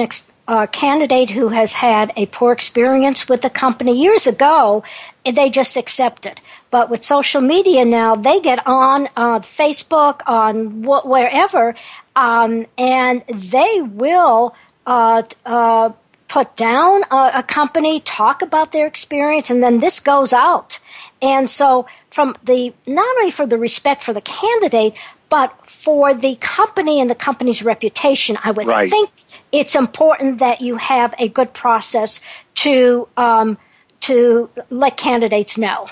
a 0.50 0.68
candidate 0.68 1.30
who 1.30 1.50
has 1.50 1.72
had 1.74 2.12
a 2.16 2.26
poor 2.26 2.52
experience 2.52 3.30
with 3.30 3.42
the 3.42 3.52
company 3.52 4.02
years 4.02 4.26
ago, 4.26 4.84
they 5.24 5.52
just 5.52 5.78
accept 5.78 6.26
it. 6.26 6.42
But 6.72 6.90
with 6.90 7.04
social 7.04 7.42
media 7.42 7.86
now, 7.86 8.16
they 8.16 8.42
get 8.42 8.66
on 8.66 9.08
uh, 9.16 9.40
Facebook, 9.42 10.22
on 10.26 10.84
wh- 10.84 11.06
wherever, 11.06 11.76
um, 12.20 12.66
and 12.78 13.24
they 13.34 13.82
will 13.82 14.54
uh, 14.86 15.24
uh, 15.46 15.94
put 16.28 16.54
down 16.58 17.04
a, 17.10 17.32
a 17.36 17.44
company, 17.44 18.02
talk 18.02 18.42
about 18.42 18.74
their 18.74 18.88
experience, 18.88 19.50
and 19.50 19.64
then 19.64 19.80
this 19.80 20.02
goes 20.02 20.34
out. 20.34 20.80
And 21.22 21.50
so, 21.50 21.88
from 22.12 22.36
the 22.44 22.74
not 22.86 23.08
only 23.18 23.32
for 23.32 23.48
the 23.48 23.58
respect 23.58 24.04
for 24.04 24.14
the 24.14 24.22
candidate, 24.22 24.96
but 25.30 25.54
for 25.70 26.14
the 26.14 26.36
company 26.36 27.00
and 27.00 27.10
the 27.10 27.16
company's 27.16 27.64
reputation, 27.64 28.38
I 28.44 28.52
would 28.52 28.68
right. 28.68 28.90
think 28.90 29.12
it's 29.54 29.76
important 29.76 30.40
that 30.40 30.60
you 30.60 30.76
have 30.76 31.16
a 31.18 31.30
good 31.30 31.54
process 31.54 32.20
to 32.56 33.08
um, 33.16 33.58
to 34.02 34.50
let 34.70 34.98
candidates 34.98 35.58
know. 35.58 35.86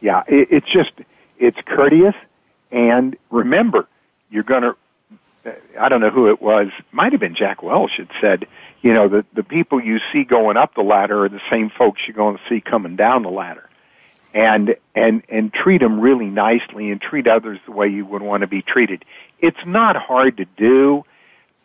Yeah, 0.00 0.24
it, 0.26 0.48
it's 0.50 0.72
just 0.72 0.92
it's 1.38 1.58
courteous, 1.64 2.16
and 2.72 3.16
remember, 3.30 3.86
you're 4.30 4.42
going 4.42 4.62
to. 4.62 4.74
I 5.78 5.88
don't 5.88 6.00
know 6.00 6.10
who 6.10 6.28
it 6.30 6.42
was. 6.42 6.68
Might 6.92 7.12
have 7.12 7.20
been 7.20 7.34
Jack 7.34 7.62
Welch. 7.62 7.92
Had 7.96 8.10
said, 8.20 8.46
you 8.82 8.92
know, 8.92 9.08
the 9.08 9.24
the 9.34 9.42
people 9.42 9.80
you 9.80 10.00
see 10.12 10.24
going 10.24 10.56
up 10.56 10.74
the 10.74 10.82
ladder 10.82 11.24
are 11.24 11.28
the 11.28 11.40
same 11.50 11.70
folks 11.70 12.02
you're 12.06 12.16
going 12.16 12.36
to 12.36 12.42
see 12.48 12.60
coming 12.60 12.96
down 12.96 13.22
the 13.22 13.30
ladder, 13.30 13.68
and 14.34 14.76
and 14.94 15.22
and 15.28 15.52
treat 15.52 15.80
them 15.80 16.00
really 16.00 16.26
nicely, 16.26 16.90
and 16.90 17.00
treat 17.00 17.26
others 17.26 17.58
the 17.66 17.72
way 17.72 17.88
you 17.88 18.04
would 18.04 18.22
want 18.22 18.42
to 18.42 18.46
be 18.46 18.62
treated. 18.62 19.04
It's 19.38 19.64
not 19.64 19.96
hard 19.96 20.38
to 20.38 20.44
do 20.56 21.04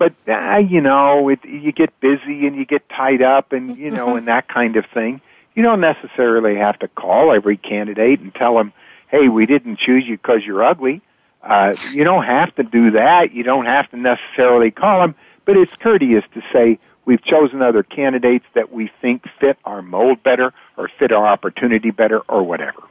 but 0.03 0.13
uh, 0.28 0.57
you 0.57 0.82
know, 0.82 1.30
it, 1.30 1.45
you 1.45 1.71
get 1.71 1.97
busy 1.99 2.45
and 2.45 2.55
you 2.55 2.65
get 2.65 2.88
tied 2.89 3.21
up, 3.21 3.53
and 3.53 3.78
you 3.78 3.91
know, 3.91 4.15
and 4.17 4.28
that 4.28 4.47
kind 4.47 4.76
of 4.76 4.86
thing. 4.93 5.21
You 5.55 5.63
don't 5.63 5.82
necessarily 5.82 6.55
have 6.55 6.80
to 6.80 6.88
call 6.88 7.32
every 7.32 7.57
candidate 7.57 8.19
and 8.19 8.34
tell 8.34 8.55
them, 8.55 8.74
"Hey, 9.07 9.30
we 9.30 9.45
didn't 9.45 9.80
choose 9.80 10.03
you 10.05 10.17
because 10.17 10.41
you're 10.45 10.63
ugly." 10.63 11.01
Uh, 11.43 11.75
you 11.91 12.03
don't 12.03 12.23
have 12.23 12.55
to 12.55 12.63
do 12.63 12.91
that. 12.91 13.33
You 13.33 13.43
don't 13.43 13.65
have 13.65 13.89
to 13.91 13.97
necessarily 13.97 14.71
call 14.71 15.01
them, 15.01 15.15
but 15.45 15.57
it's 15.57 15.73
courteous 15.75 16.23
to 16.33 16.41
say 16.53 16.79
we've 17.05 17.23
chosen 17.23 17.61
other 17.61 17.83
candidates 17.83 18.45
that 18.53 18.71
we 18.71 18.89
think 19.01 19.25
fit 19.39 19.57
our 19.65 19.81
mold 19.81 20.23
better 20.23 20.53
or 20.77 20.89
fit 20.97 21.11
our 21.11 21.27
opportunity 21.27 21.91
better 21.91 22.21
or 22.29 22.43
whatever. 22.43 22.81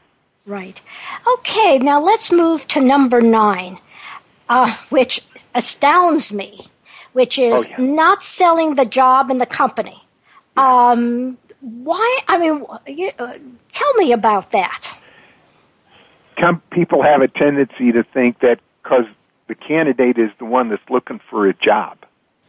Right. 0.44 0.80
Okay, 1.38 1.78
now 1.78 2.00
let's 2.00 2.30
move 2.30 2.66
to 2.68 2.80
number 2.80 3.20
nine, 3.20 3.78
uh, 4.48 4.76
which 4.90 5.22
astounds 5.54 6.32
me 6.32 6.68
which 7.12 7.38
is 7.38 7.66
oh, 7.66 7.68
yeah. 7.68 7.76
not 7.78 8.22
selling 8.22 8.74
the 8.74 8.84
job 8.84 9.30
and 9.30 9.40
the 9.40 9.46
company. 9.46 10.02
Yeah. 10.56 10.90
Um, 10.90 11.38
why? 11.60 12.20
I 12.28 12.38
mean, 12.38 12.64
you, 12.86 13.10
uh, 13.18 13.34
tell 13.70 13.94
me 13.94 14.12
about 14.12 14.50
that. 14.52 14.88
Some 16.40 16.60
people 16.70 17.02
have 17.02 17.22
a 17.22 17.28
tendency 17.28 17.92
to 17.92 18.02
think 18.02 18.40
that 18.40 18.60
because 18.82 19.04
the 19.48 19.54
candidate 19.54 20.18
is 20.18 20.30
the 20.38 20.44
one 20.44 20.68
that's 20.68 20.82
looking 20.88 21.20
for 21.30 21.46
a 21.46 21.54
job, 21.54 21.98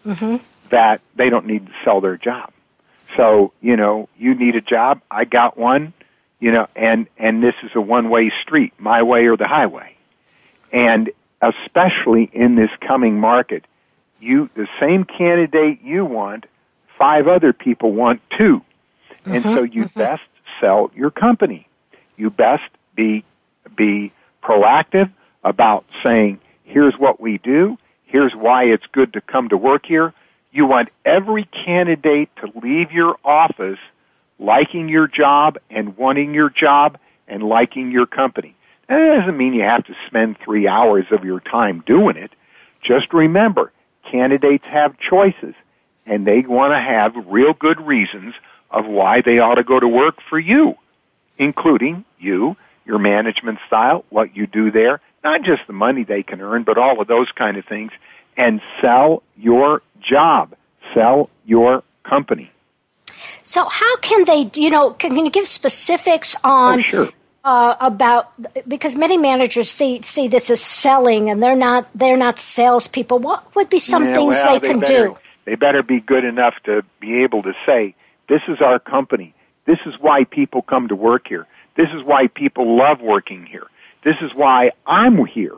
mm-hmm. 0.05 0.37
that 0.69 1.01
they 1.15 1.29
don't 1.29 1.45
need 1.45 1.65
to 1.67 1.71
sell 1.83 2.01
their 2.01 2.17
job. 2.17 2.51
So, 3.15 3.53
you 3.61 3.75
know, 3.75 4.09
you 4.17 4.33
need 4.33 4.55
a 4.55 4.61
job, 4.61 5.01
I 5.11 5.25
got 5.25 5.57
one, 5.57 5.93
you 6.39 6.51
know, 6.51 6.67
and, 6.75 7.07
and 7.17 7.43
this 7.43 7.55
is 7.63 7.71
a 7.75 7.81
one-way 7.81 8.31
street, 8.41 8.73
my 8.79 9.03
way 9.03 9.27
or 9.27 9.37
the 9.37 9.47
highway. 9.47 9.95
And 10.71 11.11
especially 11.41 12.29
in 12.33 12.55
this 12.55 12.71
coming 12.81 13.19
market, 13.19 13.65
you 14.19 14.49
the 14.55 14.67
same 14.79 15.03
candidate 15.03 15.81
you 15.81 16.05
want, 16.05 16.45
five 16.97 17.27
other 17.27 17.53
people 17.53 17.91
want 17.91 18.21
too. 18.31 18.61
Mm-hmm, 19.25 19.33
and 19.33 19.43
so 19.43 19.63
you 19.63 19.85
mm-hmm. 19.85 19.99
best 19.99 20.23
sell 20.59 20.91
your 20.95 21.11
company. 21.11 21.67
You 22.17 22.29
best 22.29 22.63
be 22.95 23.23
be 23.75 24.11
proactive 24.43 25.11
about 25.43 25.85
saying, 26.01 26.39
here's 26.63 26.95
what 26.95 27.19
we 27.19 27.37
do, 27.37 27.77
here's 28.05 28.33
why 28.33 28.65
it's 28.65 28.85
good 28.91 29.13
to 29.13 29.21
come 29.21 29.49
to 29.49 29.57
work 29.57 29.85
here. 29.85 30.13
You 30.51 30.65
want 30.65 30.89
every 31.03 31.45
candidate 31.45 32.29
to 32.37 32.51
leave 32.61 32.91
your 32.91 33.17
office 33.23 33.79
liking 34.39 34.89
your 34.89 35.07
job 35.07 35.57
and 35.69 35.97
wanting 35.97 36.33
your 36.33 36.49
job 36.49 36.97
and 37.27 37.43
liking 37.43 37.91
your 37.91 38.05
company. 38.05 38.55
That 38.87 39.19
doesn't 39.19 39.37
mean 39.37 39.53
you 39.53 39.63
have 39.63 39.85
to 39.85 39.95
spend 40.07 40.37
three 40.39 40.67
hours 40.67 41.05
of 41.11 41.23
your 41.23 41.39
time 41.39 41.83
doing 41.85 42.17
it. 42.17 42.31
Just 42.81 43.13
remember, 43.13 43.71
candidates 44.11 44.67
have 44.67 44.99
choices 44.99 45.55
and 46.05 46.27
they 46.27 46.41
want 46.41 46.73
to 46.73 46.79
have 46.79 47.15
real 47.27 47.53
good 47.53 47.79
reasons 47.79 48.35
of 48.69 48.85
why 48.85 49.21
they 49.21 49.39
ought 49.39 49.55
to 49.55 49.63
go 49.63 49.79
to 49.79 49.87
work 49.87 50.17
for 50.29 50.37
you, 50.37 50.75
including 51.37 52.03
you, 52.19 52.57
your 52.85 52.99
management 52.99 53.59
style, 53.67 54.05
what 54.09 54.35
you 54.35 54.47
do 54.47 54.71
there, 54.71 55.01
not 55.23 55.43
just 55.43 55.61
the 55.67 55.73
money 55.73 56.03
they 56.03 56.23
can 56.23 56.41
earn, 56.41 56.63
but 56.63 56.77
all 56.77 57.01
of 57.01 57.07
those 57.07 57.31
kind 57.31 57.57
of 57.57 57.65
things, 57.65 57.91
and 58.35 58.61
sell 58.81 59.23
your 59.37 59.81
job, 60.01 60.53
sell 60.93 61.29
your 61.45 61.83
company. 62.03 62.51
So 63.43 63.65
how 63.65 63.97
can 63.97 64.25
they, 64.25 64.49
you 64.59 64.69
know, 64.69 64.91
can, 64.91 65.15
you 65.17 65.29
give 65.29 65.47
specifics 65.47 66.35
on 66.43 66.79
oh, 66.79 66.81
sure 66.81 67.09
uh, 67.43 67.75
about 67.79 68.31
because 68.67 68.95
many 68.95 69.17
managers 69.17 69.69
see 69.69 70.01
see 70.01 70.27
this 70.27 70.49
as 70.49 70.61
selling 70.61 71.29
and 71.29 71.43
they're 71.43 71.55
not 71.55 71.87
they're 71.93 72.17
not 72.17 72.39
salespeople. 72.39 73.19
What 73.19 73.53
would 73.55 73.69
be 73.69 73.79
some 73.79 74.05
yeah, 74.05 74.15
things 74.15 74.35
well, 74.35 74.53
they, 74.53 74.59
they 74.59 74.67
can 74.67 74.79
better, 74.79 75.07
do? 75.07 75.17
They 75.45 75.55
better 75.55 75.83
be 75.83 75.99
good 75.99 76.23
enough 76.23 76.55
to 76.65 76.83
be 76.99 77.23
able 77.23 77.43
to 77.43 77.53
say, 77.65 77.95
"This 78.29 78.41
is 78.47 78.61
our 78.61 78.79
company. 78.79 79.33
This 79.65 79.79
is 79.85 79.95
why 79.99 80.23
people 80.23 80.61
come 80.61 80.87
to 80.87 80.95
work 80.95 81.27
here. 81.27 81.47
This 81.75 81.89
is 81.93 82.03
why 82.03 82.27
people 82.27 82.77
love 82.77 83.01
working 83.01 83.45
here. 83.45 83.67
This 84.03 84.15
is 84.21 84.33
why 84.33 84.71
I'm 84.85 85.25
here." 85.25 85.57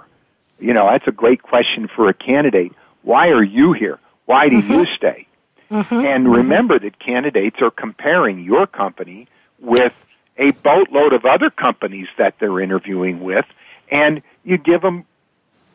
You 0.59 0.73
know, 0.73 0.87
that's 0.89 1.07
a 1.07 1.11
great 1.11 1.41
question 1.41 1.87
for 1.87 2.07
a 2.07 2.13
candidate. 2.13 2.71
Why 3.03 3.29
are 3.29 3.43
you 3.43 3.73
here? 3.73 3.99
Why 4.25 4.49
do 4.49 4.61
mm-hmm. 4.61 4.71
you 4.71 4.85
stay? 4.95 5.27
Mm-hmm. 5.69 6.05
And 6.05 6.31
remember 6.31 6.79
that 6.79 6.99
candidates 6.99 7.61
are 7.61 7.71
comparing 7.71 8.43
your 8.43 8.65
company 8.65 9.27
with 9.59 9.93
a 10.37 10.51
boatload 10.51 11.13
of 11.13 11.25
other 11.25 11.49
companies 11.49 12.07
that 12.17 12.35
they're 12.39 12.59
interviewing 12.59 13.21
with, 13.21 13.45
and 13.89 14.21
you 14.43 14.57
give 14.57 14.81
them 14.81 15.05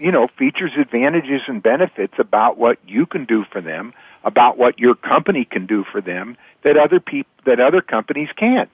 you 0.01 0.11
know, 0.11 0.26
features 0.38 0.72
advantages 0.78 1.43
and 1.47 1.62
benefits 1.62 2.14
about 2.18 2.57
what 2.57 2.78
you 2.88 3.05
can 3.05 3.26
do 3.26 3.45
for 3.45 3.61
them, 3.61 3.93
about 4.24 4.57
what 4.57 4.78
your 4.78 4.95
company 4.95 5.45
can 5.45 5.66
do 5.66 5.84
for 5.84 6.01
them 6.01 6.36
that 6.62 6.76
other 6.76 6.99
people, 6.99 7.30
that 7.45 7.61
other 7.61 7.82
companies 7.82 8.30
can't. 8.34 8.70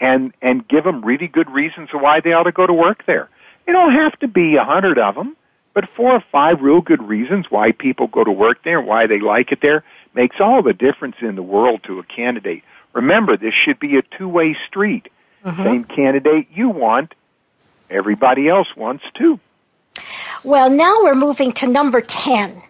And, 0.00 0.34
and 0.42 0.66
give 0.66 0.84
them 0.84 1.04
really 1.04 1.28
good 1.28 1.48
reasons 1.50 1.90
why 1.92 2.20
they 2.20 2.32
ought 2.32 2.42
to 2.44 2.52
go 2.52 2.66
to 2.66 2.72
work 2.72 3.06
there. 3.06 3.28
You 3.66 3.72
don't 3.72 3.92
have 3.92 4.18
to 4.18 4.28
be 4.28 4.56
a 4.56 4.64
hundred 4.64 4.98
of 4.98 5.14
them, 5.14 5.36
but 5.72 5.88
four 5.96 6.12
or 6.12 6.24
five 6.32 6.60
real 6.60 6.80
good 6.80 7.02
reasons 7.02 7.46
why 7.50 7.72
people 7.72 8.08
go 8.08 8.24
to 8.24 8.30
work 8.30 8.62
there, 8.64 8.78
and 8.80 8.88
why 8.88 9.06
they 9.06 9.20
like 9.20 9.52
it 9.52 9.60
there, 9.62 9.84
makes 10.14 10.40
all 10.40 10.62
the 10.62 10.72
difference 10.72 11.16
in 11.20 11.36
the 11.36 11.42
world 11.42 11.82
to 11.84 11.98
a 11.98 12.02
candidate. 12.04 12.62
Remember, 12.92 13.36
this 13.36 13.54
should 13.54 13.78
be 13.78 13.96
a 13.96 14.02
two-way 14.02 14.56
street. 14.66 15.08
Mm-hmm. 15.44 15.62
Same 15.62 15.84
candidate 15.84 16.48
you 16.52 16.68
want, 16.68 17.14
everybody 17.90 18.48
else 18.48 18.68
wants 18.76 19.04
too. 19.14 19.38
Well, 20.42 20.70
now 20.70 21.02
we're 21.02 21.14
moving 21.14 21.52
to 21.52 21.66
number 21.66 22.00
10. 22.00 22.62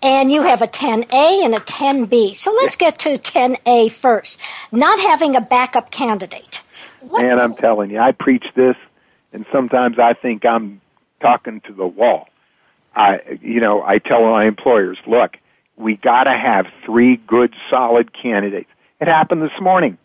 And 0.00 0.30
you 0.30 0.42
have 0.42 0.62
a 0.62 0.66
10A 0.66 1.44
and 1.44 1.54
a 1.54 1.60
10B. 1.60 2.36
So 2.36 2.52
let's 2.52 2.76
get 2.76 3.00
to 3.00 3.18
10A 3.18 3.90
first. 3.90 4.38
Not 4.70 5.00
having 5.00 5.34
a 5.34 5.40
backup 5.40 5.90
candidate. 5.90 6.62
Man, 7.12 7.38
I'm 7.38 7.54
telling 7.54 7.90
you, 7.90 7.98
I 7.98 8.12
preach 8.12 8.46
this, 8.54 8.76
and 9.32 9.46
sometimes 9.52 9.98
I 9.98 10.14
think 10.14 10.44
I'm 10.44 10.80
talking 11.20 11.60
to 11.62 11.72
the 11.72 11.86
wall. 11.86 12.28
I, 12.94 13.38
you 13.40 13.60
know, 13.60 13.82
I 13.82 13.98
tell 13.98 14.22
my 14.22 14.46
employers, 14.46 14.98
look, 15.06 15.36
we 15.76 15.96
got 15.96 16.24
to 16.24 16.36
have 16.36 16.66
three 16.84 17.16
good, 17.16 17.54
solid 17.70 18.12
candidates. 18.12 18.70
It 19.00 19.08
happened 19.08 19.42
this 19.42 19.60
morning. 19.60 19.98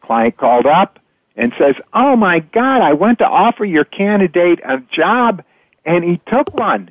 Client 0.00 0.36
called 0.36 0.66
up 0.66 0.98
and 1.36 1.52
says, 1.58 1.74
"Oh 1.92 2.14
my 2.14 2.40
God, 2.40 2.82
I 2.82 2.92
went 2.92 3.18
to 3.18 3.26
offer 3.26 3.64
your 3.64 3.84
candidate 3.84 4.60
a 4.64 4.78
job, 4.78 5.42
and 5.84 6.04
he 6.04 6.20
took 6.32 6.54
one 6.54 6.90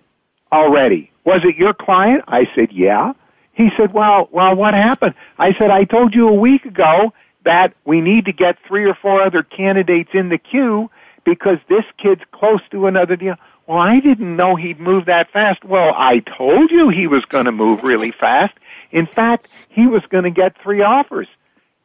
already. 0.52 1.12
Was 1.24 1.46
it 1.46 1.56
your 1.56 1.74
client?" 1.74 2.24
I 2.28 2.50
said, 2.56 2.72
"Yeah." 2.72 3.14
He 3.54 3.70
said, 3.78 3.94
"Well, 3.94 4.28
well, 4.32 4.56
what 4.56 4.74
happened?" 4.74 5.14
I 5.38 5.54
said, 5.54 5.70
"I 5.70 5.86
told 5.86 6.14
you 6.14 6.28
a 6.28 6.34
week 6.34 6.66
ago 6.66 7.14
that 7.44 7.74
we 7.86 8.02
need 8.02 8.26
to 8.26 8.34
get 8.34 8.58
three 8.68 8.86
or 8.86 8.96
four 8.96 9.22
other 9.22 9.44
candidates 9.44 10.12
in 10.14 10.30
the 10.30 10.38
queue 10.38 10.90
because 11.24 11.58
this 11.70 11.86
kid's 11.98 12.24
close 12.32 12.62
to 12.72 12.88
another 12.88 13.16
deal." 13.16 13.36
Well, 13.68 13.78
I 13.78 14.00
didn't 14.00 14.36
know 14.36 14.56
he'd 14.56 14.80
move 14.80 15.06
that 15.06 15.32
fast. 15.32 15.64
Well, 15.64 15.94
I 15.96 16.20
told 16.20 16.70
you 16.70 16.90
he 16.90 17.08
was 17.08 17.24
going 17.26 17.46
to 17.46 17.52
move 17.52 17.84
really 17.84 18.12
fast. 18.12 18.54
In 18.92 19.06
fact, 19.06 19.48
he 19.70 19.88
was 19.88 20.04
going 20.10 20.26
to 20.26 20.32
get 20.32 20.62
three 20.62 20.82
offers. 20.82 21.28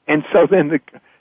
And 0.08 0.24
so 0.32 0.46
then 0.46 0.68
the, 0.68 0.80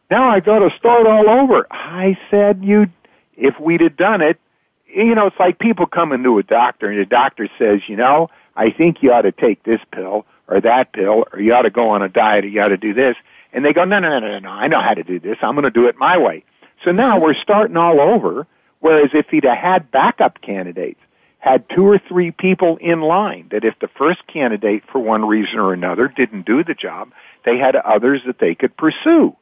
now 0.10 0.30
I 0.30 0.40
got 0.40 0.60
to 0.60 0.76
start 0.76 1.06
all 1.06 1.30
over. 1.30 1.68
I 1.70 2.18
said 2.32 2.64
you, 2.64 2.88
if 3.36 3.60
we'd 3.60 3.82
have 3.82 3.98
done 3.98 4.22
it, 4.22 4.40
you 4.88 5.14
know, 5.14 5.28
it's 5.28 5.40
like 5.40 5.60
people 5.60 5.86
coming 5.86 6.24
to 6.24 6.40
a 6.40 6.44
doctor 6.44 6.90
and 6.90 7.00
the 7.00 7.06
doctor 7.06 7.48
says, 7.60 7.82
you 7.88 7.96
know, 7.96 8.30
I 8.56 8.72
think 8.72 9.04
you 9.04 9.14
ought 9.14 9.24
to 9.24 9.32
take 9.32 9.64
this 9.64 9.82
pill 9.92 10.26
or 10.48 10.60
that 10.62 10.94
pill 10.94 11.26
or 11.32 11.40
you 11.40 11.54
ought 11.54 11.64
to 11.64 11.70
go 11.70 11.90
on 11.90 12.02
a 12.02 12.10
diet 12.10 12.46
or 12.46 12.48
you 12.48 12.62
ought 12.62 12.70
to 12.70 12.78
do 12.78 12.94
this. 12.94 13.16
And 13.58 13.66
they 13.66 13.74
go, 13.74 13.84
no, 13.84 14.00
no, 14.00 14.20
no, 14.20 14.20
no, 14.20 14.40
no, 14.40 14.50
I 14.50 14.68
know 14.68 14.80
how 14.80 14.94
to 14.94 15.04
do 15.04 15.20
this. 15.20 15.38
I'm 15.42 15.56
going 15.56 15.64
to 15.64 15.72
do 15.72 15.88
it 15.88 15.98
my 15.98 16.18
way. 16.18 16.46
So 16.86 16.92
now 16.92 17.20
we're 17.20 17.34
starting 17.34 17.76
all 17.76 18.00
over 18.00 18.48
Whereas 18.80 19.10
if 19.14 19.28
he'd 19.30 19.44
have 19.44 19.58
had 19.58 19.92
backup 19.92 20.42
candidates, 20.42 21.00
had 21.40 21.70
two 21.70 21.86
or 21.86 22.00
three 22.00 22.32
people 22.32 22.78
in 22.78 23.02
line, 23.02 23.48
that 23.52 23.64
if 23.64 23.80
the 23.80 23.88
first 23.88 24.26
candidate 24.28 24.84
for 24.92 25.00
one 25.00 25.26
reason 25.26 25.60
or 25.60 25.74
another 25.74 26.08
didn't 26.08 26.46
do 26.46 26.64
the 26.64 26.74
job, 26.74 27.12
they 27.46 27.58
had 27.58 27.76
others 27.76 28.22
that 28.26 28.40
they 28.40 28.56
could 28.56 28.76
pursue. 28.76 29.36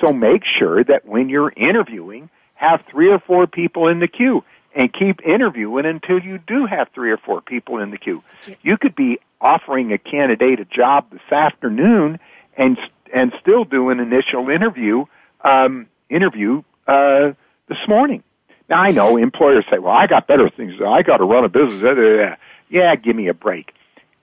So 0.00 0.12
make 0.12 0.44
sure 0.44 0.82
that 0.84 1.06
when 1.06 1.28
you're 1.28 1.52
interviewing, 1.56 2.28
have 2.54 2.84
three 2.90 3.10
or 3.10 3.18
four 3.18 3.46
people 3.46 3.88
in 3.88 4.00
the 4.00 4.08
queue 4.08 4.44
and 4.74 4.92
keep 4.92 5.22
interviewing 5.24 5.86
until 5.86 6.18
you 6.18 6.38
do 6.38 6.66
have 6.66 6.88
three 6.94 7.10
or 7.10 7.16
four 7.16 7.40
people 7.40 7.78
in 7.78 7.90
the 7.90 7.98
queue. 7.98 8.22
You 8.62 8.76
could 8.76 8.94
be 8.94 9.18
offering 9.40 9.92
a 9.92 9.98
candidate 9.98 10.60
a 10.60 10.64
job 10.64 11.10
this 11.10 11.32
afternoon 11.32 12.18
and 12.56 12.78
and 13.12 13.32
still 13.40 13.64
do 13.64 13.90
an 13.90 14.00
initial 14.00 14.48
interview 14.48 15.04
um, 15.42 15.86
interview 16.08 16.62
uh, 16.86 17.32
this 17.68 17.78
morning. 17.88 18.22
Now 18.68 18.80
I 18.80 18.90
know 18.90 19.16
employers 19.16 19.64
say, 19.70 19.78
"Well, 19.78 19.94
I 19.94 20.06
got 20.06 20.26
better 20.26 20.48
things. 20.48 20.74
I 20.84 21.02
got 21.02 21.18
to 21.18 21.24
run 21.24 21.44
a 21.44 21.48
business." 21.48 22.36
Yeah, 22.68 22.96
give 22.96 23.14
me 23.14 23.28
a 23.28 23.34
break. 23.34 23.72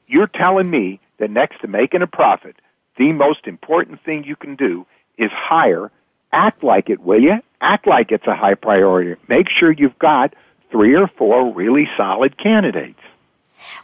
You're 0.07 0.27
telling 0.27 0.69
me 0.69 0.99
that 1.19 1.31
next 1.31 1.61
to 1.61 1.67
making 1.67 2.01
a 2.01 2.07
profit, 2.07 2.55
the 2.97 3.13
most 3.13 3.47
important 3.47 4.03
thing 4.03 4.25
you 4.25 4.35
can 4.35 4.55
do 4.55 4.85
is 5.17 5.31
hire. 5.31 5.91
Act 6.33 6.63
like 6.63 6.89
it, 6.89 6.99
will 7.01 7.21
you? 7.21 7.39
Act 7.61 7.87
like 7.87 8.11
it's 8.11 8.27
a 8.27 8.35
high 8.35 8.55
priority. 8.55 9.15
Make 9.29 9.49
sure 9.49 9.71
you've 9.71 9.97
got 9.99 10.33
three 10.71 10.95
or 10.95 11.07
four 11.07 11.53
really 11.53 11.87
solid 11.95 12.37
candidates. 12.37 12.99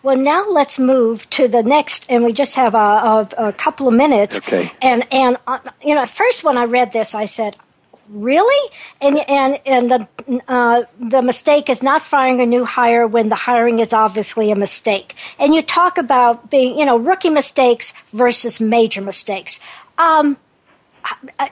Well, 0.02 0.16
now 0.16 0.50
let's 0.50 0.80
move 0.80 1.30
to 1.32 1.48
the 1.48 1.62
next, 1.62 2.06
and 2.10 2.24
we 2.24 2.32
just 2.32 2.56
have 2.56 2.74
a, 2.74 2.78
a, 2.78 3.30
a 3.50 3.54
couple 3.54 3.88
of 3.88 3.94
minutes. 3.94 4.38
Okay. 4.38 4.72
And 4.82 5.06
and 5.12 5.38
uh, 5.46 5.60
you 5.82 5.96
know, 5.96 6.06
first 6.06 6.44
when 6.44 6.58
I 6.58 6.66
read 6.66 6.94
this, 6.94 7.14
I 7.14 7.26
said, 7.26 7.58
really? 8.10 8.72
And 9.02 9.18
and 9.18 9.60
and 9.66 9.92
the 9.92 10.42
uh, 10.48 10.84
the 11.00 11.22
mistake 11.22 11.70
is 11.70 11.84
not 11.84 12.02
firing 12.02 12.42
a 12.42 12.46
new 12.46 12.64
hire 12.64 13.08
when 13.08 13.30
the 13.30 13.36
hiring 13.36 13.80
is 13.80 13.94
obviously 13.94 14.52
a 14.52 14.56
mistake. 14.56 15.16
And 15.38 15.54
you 15.54 15.62
talk 15.62 15.98
about 15.98 16.50
being, 16.50 16.80
you 16.80 16.86
know, 16.86 16.98
rookie 16.98 17.30
mistakes 17.30 17.94
versus 18.14 18.60
major 18.60 19.02
mistakes. 19.02 19.60
Um, 19.98 20.38
uh, 21.38 21.48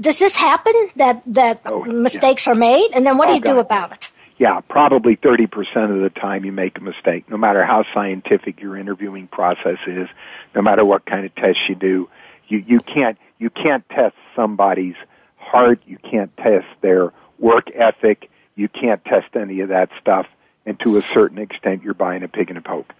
does 0.00 0.18
this 0.18 0.36
happen 0.36 0.74
that 0.96 1.22
that 1.26 1.62
oh, 1.64 1.84
mistakes 1.84 2.46
yeah. 2.46 2.52
are 2.52 2.56
made, 2.56 2.90
and 2.92 3.06
then 3.06 3.16
what 3.16 3.28
oh, 3.28 3.32
do 3.32 3.36
you 3.36 3.42
God. 3.42 3.52
do 3.54 3.58
about 3.60 3.92
it? 3.92 4.10
Yeah, 4.38 4.60
probably 4.60 5.16
30% 5.16 5.46
of 5.92 6.00
the 6.00 6.10
time 6.10 6.44
you 6.44 6.52
make 6.52 6.78
a 6.78 6.80
mistake, 6.80 7.28
no 7.28 7.36
matter 7.36 7.64
how 7.64 7.84
scientific 7.92 8.60
your 8.60 8.76
interviewing 8.76 9.26
process 9.26 9.78
is, 9.86 10.08
no 10.54 10.62
matter 10.62 10.84
what 10.84 11.04
kind 11.04 11.26
of 11.26 11.34
tests 11.34 11.62
you 11.68 11.74
do. 11.74 12.08
You, 12.46 12.64
you 12.66 12.80
can't, 12.80 13.18
you 13.38 13.50
can't 13.50 13.86
test 13.88 14.14
somebody's 14.36 14.94
heart, 15.36 15.80
you 15.86 15.98
can't 15.98 16.34
test 16.36 16.66
their 16.82 17.12
work 17.38 17.70
ethic, 17.74 18.30
you 18.54 18.68
can't 18.68 19.04
test 19.04 19.34
any 19.34 19.60
of 19.60 19.70
that 19.70 19.90
stuff, 20.00 20.26
and 20.64 20.78
to 20.80 20.98
a 20.98 21.02
certain 21.12 21.38
extent 21.38 21.82
you're 21.82 21.94
buying 21.94 22.22
a 22.22 22.28
pig 22.28 22.50
in 22.50 22.56
a 22.56 22.62
poke. 22.62 22.92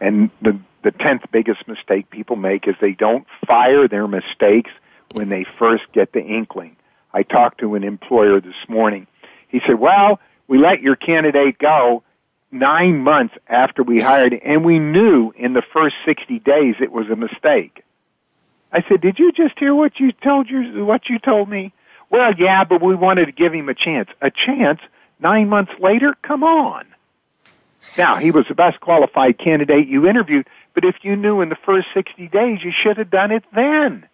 And 0.00 0.30
the 0.42 0.58
the 0.82 0.90
tenth 0.90 1.22
biggest 1.30 1.68
mistake 1.68 2.10
people 2.10 2.34
make 2.34 2.66
is 2.66 2.74
they 2.80 2.92
don't 2.92 3.24
fire 3.46 3.86
their 3.86 4.08
mistakes 4.08 4.72
when 5.12 5.28
they 5.28 5.46
first 5.58 5.84
get 5.92 6.12
the 6.12 6.20
inkling. 6.20 6.76
I 7.14 7.22
talked 7.22 7.58
to 7.58 7.76
an 7.76 7.84
employer 7.84 8.40
this 8.40 8.56
morning. 8.68 9.06
He 9.46 9.60
said, 9.64 9.78
Well, 9.78 10.18
we 10.48 10.58
let 10.58 10.82
your 10.82 10.96
candidate 10.96 11.58
go 11.58 12.02
nine 12.50 12.98
months 12.98 13.34
after 13.48 13.82
we 13.82 14.00
hired 14.00 14.34
him, 14.34 14.40
and 14.44 14.64
we 14.64 14.78
knew 14.78 15.32
in 15.36 15.54
the 15.54 15.62
first 15.72 15.94
60 16.04 16.38
days 16.40 16.76
it 16.80 16.92
was 16.92 17.08
a 17.08 17.16
mistake. 17.16 17.82
I 18.72 18.84
said, 18.88 19.00
Did 19.00 19.18
you 19.18 19.32
just 19.32 19.58
hear 19.58 19.74
what 19.74 19.98
you 20.00 20.12
told 20.12 20.48
you 20.48 20.84
what 20.84 21.08
you 21.08 21.18
told 21.18 21.48
me? 21.48 21.72
Well, 22.10 22.34
yeah, 22.38 22.64
but 22.64 22.82
we 22.82 22.94
wanted 22.94 23.26
to 23.26 23.32
give 23.32 23.54
him 23.54 23.68
a 23.68 23.74
chance. 23.74 24.08
A 24.20 24.30
chance 24.30 24.80
nine 25.18 25.48
months 25.48 25.72
later? 25.80 26.14
Come 26.22 26.44
on. 26.44 26.84
Now, 27.96 28.16
he 28.16 28.30
was 28.30 28.46
the 28.48 28.54
best 28.54 28.80
qualified 28.80 29.38
candidate 29.38 29.88
you 29.88 30.06
interviewed, 30.06 30.46
but 30.74 30.84
if 30.84 30.96
you 31.02 31.16
knew 31.16 31.40
in 31.40 31.48
the 31.48 31.56
first 31.56 31.88
60 31.94 32.28
days, 32.28 32.62
you 32.62 32.72
should 32.72 32.96
have 32.98 33.10
done 33.10 33.30
it 33.30 33.44
then. 33.54 34.06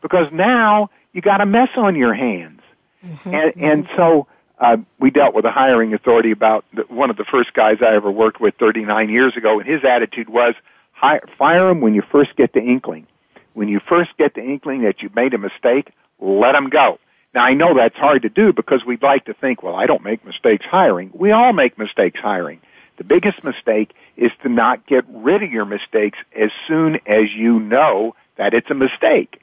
Because 0.00 0.26
now 0.32 0.90
you 1.12 1.20
got 1.20 1.40
a 1.40 1.46
mess 1.46 1.70
on 1.76 1.96
your 1.96 2.14
hands. 2.14 2.60
Mm-hmm. 3.04 3.34
And, 3.34 3.56
and 3.56 3.88
so, 3.96 4.26
uh, 4.62 4.76
we 5.00 5.10
dealt 5.10 5.34
with 5.34 5.44
a 5.44 5.50
hiring 5.50 5.92
authority 5.92 6.30
about 6.30 6.64
the, 6.72 6.82
one 6.82 7.10
of 7.10 7.16
the 7.16 7.24
first 7.24 7.52
guys 7.52 7.78
I 7.82 7.96
ever 7.96 8.10
worked 8.10 8.40
with 8.40 8.54
39 8.60 9.08
years 9.08 9.36
ago, 9.36 9.58
and 9.58 9.68
his 9.68 9.84
attitude 9.84 10.28
was, 10.28 10.54
hire, 10.92 11.22
fire 11.36 11.68
him 11.68 11.80
when 11.80 11.94
you 11.94 12.02
first 12.12 12.36
get 12.36 12.52
the 12.52 12.60
inkling. 12.60 13.08
When 13.54 13.68
you 13.68 13.80
first 13.80 14.16
get 14.16 14.34
the 14.34 14.40
inkling 14.40 14.82
that 14.82 15.02
you've 15.02 15.16
made 15.16 15.34
a 15.34 15.38
mistake, 15.38 15.90
let 16.20 16.54
him 16.54 16.70
go. 16.70 17.00
Now 17.34 17.44
I 17.44 17.54
know 17.54 17.74
that's 17.74 17.96
hard 17.96 18.22
to 18.22 18.28
do 18.28 18.52
because 18.52 18.84
we'd 18.84 19.02
like 19.02 19.24
to 19.24 19.34
think, 19.34 19.64
well, 19.64 19.74
I 19.74 19.86
don't 19.86 20.04
make 20.04 20.24
mistakes 20.24 20.64
hiring. 20.64 21.10
We 21.12 21.32
all 21.32 21.52
make 21.52 21.76
mistakes 21.76 22.20
hiring. 22.20 22.60
The 22.98 23.04
biggest 23.04 23.42
mistake 23.42 23.94
is 24.16 24.30
to 24.44 24.48
not 24.48 24.86
get 24.86 25.04
rid 25.08 25.42
of 25.42 25.50
your 25.50 25.64
mistakes 25.64 26.18
as 26.38 26.50
soon 26.68 27.00
as 27.06 27.32
you 27.34 27.58
know 27.58 28.14
that 28.36 28.54
it's 28.54 28.70
a 28.70 28.74
mistake. 28.74 29.42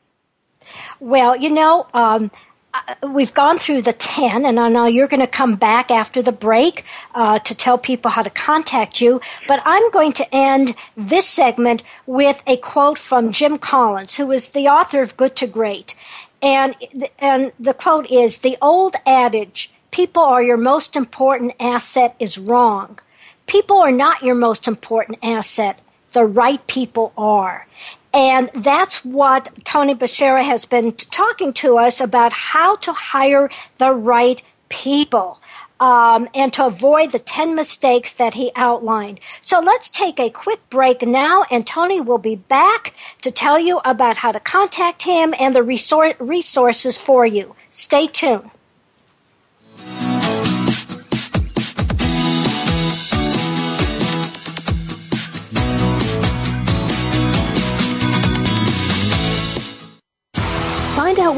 Well, 1.02 1.36
you 1.36 1.50
know, 1.50 1.88
um, 1.94 2.32
we've 3.08 3.34
gone 3.34 3.58
through 3.58 3.82
the 3.82 3.94
10, 3.94 4.46
and 4.46 4.60
I 4.60 4.70
know 4.70 4.86
you're 4.86 5.08
going 5.08 5.22
to 5.22 5.28
come 5.28 5.56
back 5.56 5.92
after 5.92 6.22
the 6.22 6.32
break 6.32 6.84
uh, 7.16 7.40
to 7.40 7.56
tell 7.56 7.78
people 7.78 8.12
how 8.12 8.22
to 8.22 8.30
contact 8.30 9.02
you. 9.02 9.22
But 9.48 9.62
I'm 9.66 9.90
going 9.92 10.14
to 10.14 10.36
end 10.36 10.76
this 10.96 11.28
segment 11.28 11.84
with 12.06 12.42
a 12.46 12.58
quote 12.58 12.98
from 12.98 13.32
Jim 13.32 13.58
Collins, 13.58 14.16
who 14.16 14.32
is 14.32 14.50
the 14.50 14.68
author 14.68 15.02
of 15.02 15.18
Good 15.18 15.36
to 15.38 15.48
Great. 15.48 15.96
And, 16.42 16.76
and 17.18 17.52
the 17.60 17.74
quote 17.74 18.10
is, 18.10 18.40
the 18.40 18.58
old 18.62 18.96
adage, 19.06 19.72
people 19.92 20.24
are 20.24 20.42
your 20.42 20.58
most 20.58 20.96
important 20.96 21.54
asset 21.60 22.16
is 22.20 22.38
wrong. 22.38 23.00
People 23.48 23.78
are 23.80 23.92
not 23.92 24.22
your 24.22 24.36
most 24.36 24.68
important 24.68 25.20
asset. 25.24 25.80
The 26.12 26.24
right 26.24 26.66
people 26.68 27.14
are. 27.18 27.68
And 28.14 28.50
that's 28.56 29.06
what 29.06 29.50
Tony 29.64 29.94
Beshara 29.96 30.44
has 30.44 30.66
been 30.66 30.92
talking 30.92 31.54
to 31.54 31.78
us 31.78 32.02
about 32.02 32.34
how 32.34 32.76
to 32.78 32.92
hire 32.92 33.50
the 33.78 33.92
right 33.92 34.42
people. 34.70 35.40
um, 35.80 36.28
and 36.34 36.52
to 36.54 36.66
avoid 36.66 37.12
the 37.12 37.20
10 37.20 37.56
mistakes 37.56 38.14
that 38.14 38.34
he 38.34 38.52
outlined. 38.56 39.20
So 39.42 39.60
let's 39.60 39.90
take 39.90 40.20
a 40.20 40.30
quick 40.30 40.60
break 40.70 41.02
now, 41.04 41.46
and 41.50 41.66
Tony 41.66 42.02
will 42.02 42.18
be 42.18 42.36
back 42.36 42.94
to 43.22 43.32
tell 43.32 43.58
you 43.58 43.80
about 43.86 44.18
how 44.18 44.32
to 44.32 44.40
contact 44.40 45.04
him 45.04 45.34
and 45.40 45.56
the 45.56 45.64
resources 45.64 46.98
for 46.98 47.26
you. 47.26 47.56
Stay 47.72 48.08
tuned. 48.08 48.52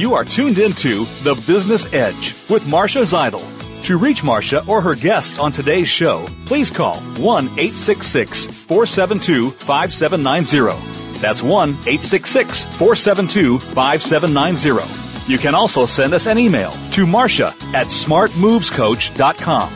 You 0.00 0.14
are 0.14 0.24
tuned 0.24 0.56
into 0.56 1.04
The 1.24 1.34
Business 1.46 1.92
Edge 1.92 2.34
with 2.48 2.66
Marcia 2.66 3.00
Zidle. 3.00 3.44
To 3.82 3.98
reach 3.98 4.24
Marcia 4.24 4.64
or 4.66 4.80
her 4.80 4.94
guests 4.94 5.38
on 5.38 5.52
today's 5.52 5.90
show, 5.90 6.26
please 6.46 6.70
call 6.70 6.94
1 7.18 7.44
866 7.44 8.46
472 8.46 9.50
5790. 9.50 11.18
That's 11.18 11.42
1 11.42 11.68
866 11.68 12.64
472 12.76 13.58
5790. 13.58 15.30
You 15.30 15.36
can 15.36 15.54
also 15.54 15.84
send 15.84 16.14
us 16.14 16.26
an 16.26 16.38
email 16.38 16.70
to 16.92 17.06
Marcia 17.06 17.48
at 17.74 17.88
smartmovescoach.com. 17.88 19.72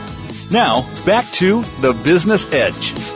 Now, 0.49 1.05
back 1.05 1.25
to 1.33 1.61
the 1.81 1.93
business 2.03 2.51
edge. 2.51 3.14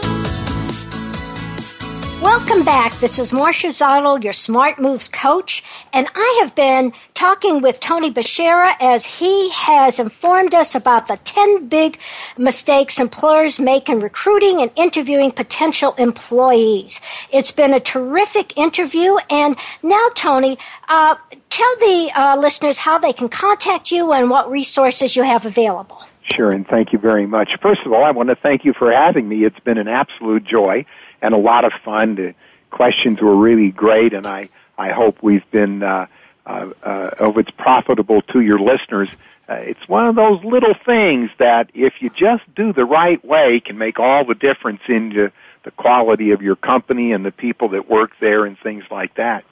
Welcome 2.29 2.63
back. 2.63 2.99
This 2.99 3.17
is 3.17 3.33
Marcia 3.33 3.69
Zidle, 3.69 4.23
your 4.23 4.33
Smart 4.33 4.77
Moves 4.77 5.09
coach, 5.09 5.63
and 5.91 6.07
I 6.13 6.41
have 6.41 6.53
been 6.53 6.93
talking 7.15 7.63
with 7.63 7.79
Tony 7.79 8.13
Beshara 8.13 8.75
as 8.79 9.03
he 9.03 9.49
has 9.49 9.97
informed 9.97 10.53
us 10.53 10.75
about 10.75 11.07
the 11.07 11.17
10 11.17 11.69
big 11.69 11.97
mistakes 12.37 12.99
employers 12.99 13.59
make 13.59 13.89
in 13.89 13.99
recruiting 13.99 14.61
and 14.61 14.69
interviewing 14.75 15.31
potential 15.31 15.95
employees. 15.97 17.01
It's 17.33 17.49
been 17.49 17.73
a 17.73 17.79
terrific 17.79 18.55
interview, 18.55 19.17
and 19.31 19.57
now, 19.81 20.09
Tony, 20.13 20.59
uh, 20.87 21.15
tell 21.49 21.75
the 21.77 22.11
uh, 22.13 22.37
listeners 22.37 22.77
how 22.77 22.99
they 22.99 23.11
can 23.11 23.29
contact 23.29 23.89
you 23.89 24.11
and 24.11 24.29
what 24.29 24.51
resources 24.51 25.15
you 25.15 25.23
have 25.23 25.47
available. 25.47 26.03
Sure, 26.35 26.51
and 26.51 26.67
thank 26.67 26.93
you 26.93 26.99
very 26.99 27.25
much. 27.25 27.49
First 27.59 27.81
of 27.87 27.91
all, 27.91 28.03
I 28.03 28.11
want 28.11 28.29
to 28.29 28.35
thank 28.35 28.63
you 28.63 28.73
for 28.77 28.91
having 28.91 29.27
me. 29.27 29.45
It's 29.45 29.59
been 29.61 29.79
an 29.79 29.87
absolute 29.87 30.43
joy 30.43 30.85
and 31.21 31.33
a 31.33 31.37
lot 31.37 31.65
of 31.65 31.73
fun. 31.83 32.15
The 32.15 32.35
questions 32.71 33.21
were 33.21 33.35
really 33.35 33.71
great, 33.71 34.13
and 34.13 34.25
I 34.27 34.49
I 34.77 34.91
hope 34.91 35.21
we've 35.21 35.49
been 35.51 35.83
uh, 35.83 36.07
uh, 36.45 36.69
uh, 36.83 37.09
if 37.19 37.37
it's 37.37 37.51
profitable 37.51 38.21
to 38.23 38.41
your 38.41 38.59
listeners. 38.59 39.09
Uh, 39.47 39.53
it's 39.55 39.87
one 39.87 40.07
of 40.07 40.15
those 40.15 40.43
little 40.43 40.73
things 40.85 41.29
that 41.37 41.69
if 41.73 42.01
you 42.01 42.09
just 42.09 42.43
do 42.55 42.71
the 42.71 42.85
right 42.85 43.23
way 43.25 43.59
can 43.59 43.77
make 43.77 43.99
all 43.99 44.23
the 44.23 44.35
difference 44.35 44.81
in 44.87 45.09
the, 45.09 45.31
the 45.63 45.71
quality 45.71 46.31
of 46.31 46.41
your 46.41 46.55
company 46.55 47.11
and 47.11 47.25
the 47.25 47.31
people 47.31 47.67
that 47.69 47.89
work 47.89 48.11
there 48.19 48.45
and 48.45 48.57
things 48.59 48.85
like 48.89 49.15
that. 49.15 49.43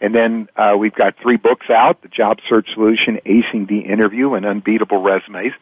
And 0.00 0.14
then 0.14 0.48
uh, 0.56 0.76
we've 0.78 0.94
got 0.94 1.16
three 1.20 1.36
books 1.36 1.68
out: 1.68 2.02
The 2.02 2.08
Job 2.08 2.38
Search 2.48 2.72
Solution, 2.74 3.20
Acing 3.26 3.68
the 3.68 3.80
Interview, 3.80 4.34
and 4.34 4.46
Unbeatable 4.46 5.02
Resumes. 5.02 5.52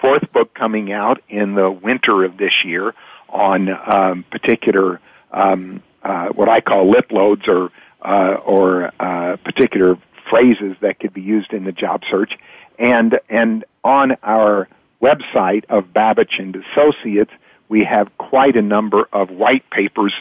Fourth 0.00 0.30
book 0.32 0.54
coming 0.54 0.92
out 0.92 1.20
in 1.28 1.54
the 1.54 1.70
winter 1.70 2.24
of 2.24 2.36
this 2.36 2.64
year 2.64 2.94
on 3.28 3.68
um, 3.68 4.24
particular 4.30 5.00
um, 5.32 5.82
uh, 6.02 6.28
what 6.28 6.48
I 6.48 6.60
call 6.60 6.90
lip 6.90 7.10
loads 7.10 7.48
or 7.48 7.70
uh, 8.02 8.34
or 8.44 8.92
uh, 9.00 9.36
particular 9.44 9.96
phrases 10.30 10.76
that 10.80 11.00
could 11.00 11.12
be 11.12 11.22
used 11.22 11.52
in 11.52 11.64
the 11.64 11.72
job 11.72 12.02
search. 12.10 12.32
And, 12.78 13.20
and 13.28 13.64
on 13.84 14.16
our 14.22 14.68
website 15.02 15.66
of 15.66 15.92
Babich 15.92 16.38
and 16.38 16.56
Associates, 16.56 17.32
we 17.68 17.84
have 17.84 18.16
quite 18.18 18.56
a 18.56 18.62
number 18.62 19.06
of 19.12 19.30
white 19.30 19.68
papers 19.70 20.12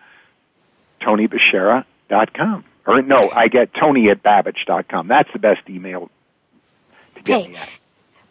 TonyBeshara.com. 1.02 2.64
Or 2.88 3.02
no, 3.02 3.30
I 3.34 3.48
get 3.48 3.74
Tony 3.74 4.10
at 4.10 4.22
Babich.com. 4.22 5.08
That's 5.08 5.32
the 5.34 5.40
best 5.40 5.62
email 5.70 6.10
to 7.16 7.22
get 7.22 7.40
Okay. 7.42 7.48
me 7.50 7.56
at. 7.58 7.70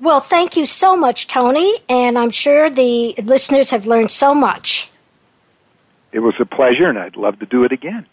Well, 0.01 0.21
thank 0.21 0.57
you 0.57 0.67
so 0.67 0.97
much, 0.97 1.29
Tony, 1.29 1.79
and 1.89 2.19
I'm 2.19 2.31
sure 2.31 2.69
the 2.71 3.15
listeners 3.23 3.71
have 3.71 3.87
learned 3.87 4.11
so 4.11 4.35
much. 4.35 4.91
It 6.13 6.19
was 6.21 6.35
a 6.39 6.45
pleasure, 6.45 6.89
and 6.89 6.99
I'd 6.99 7.17
love 7.17 7.39
to 7.41 7.47
do 7.47 7.65
it 7.65 7.73
again. 7.73 8.07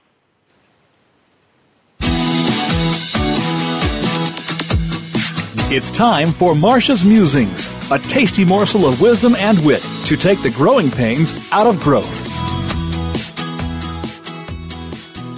It's 5.73 5.89
time 5.89 6.33
for 6.33 6.53
Marcia's 6.53 7.05
Musings, 7.05 7.67
a 7.91 7.97
tasty 7.99 8.43
morsel 8.43 8.85
of 8.85 8.99
wisdom 8.99 9.35
and 9.35 9.57
wit 9.65 9.81
to 10.05 10.17
take 10.17 10.41
the 10.41 10.49
growing 10.49 10.91
pains 10.91 11.33
out 11.53 11.65
of 11.65 11.79
growth. 11.79 12.27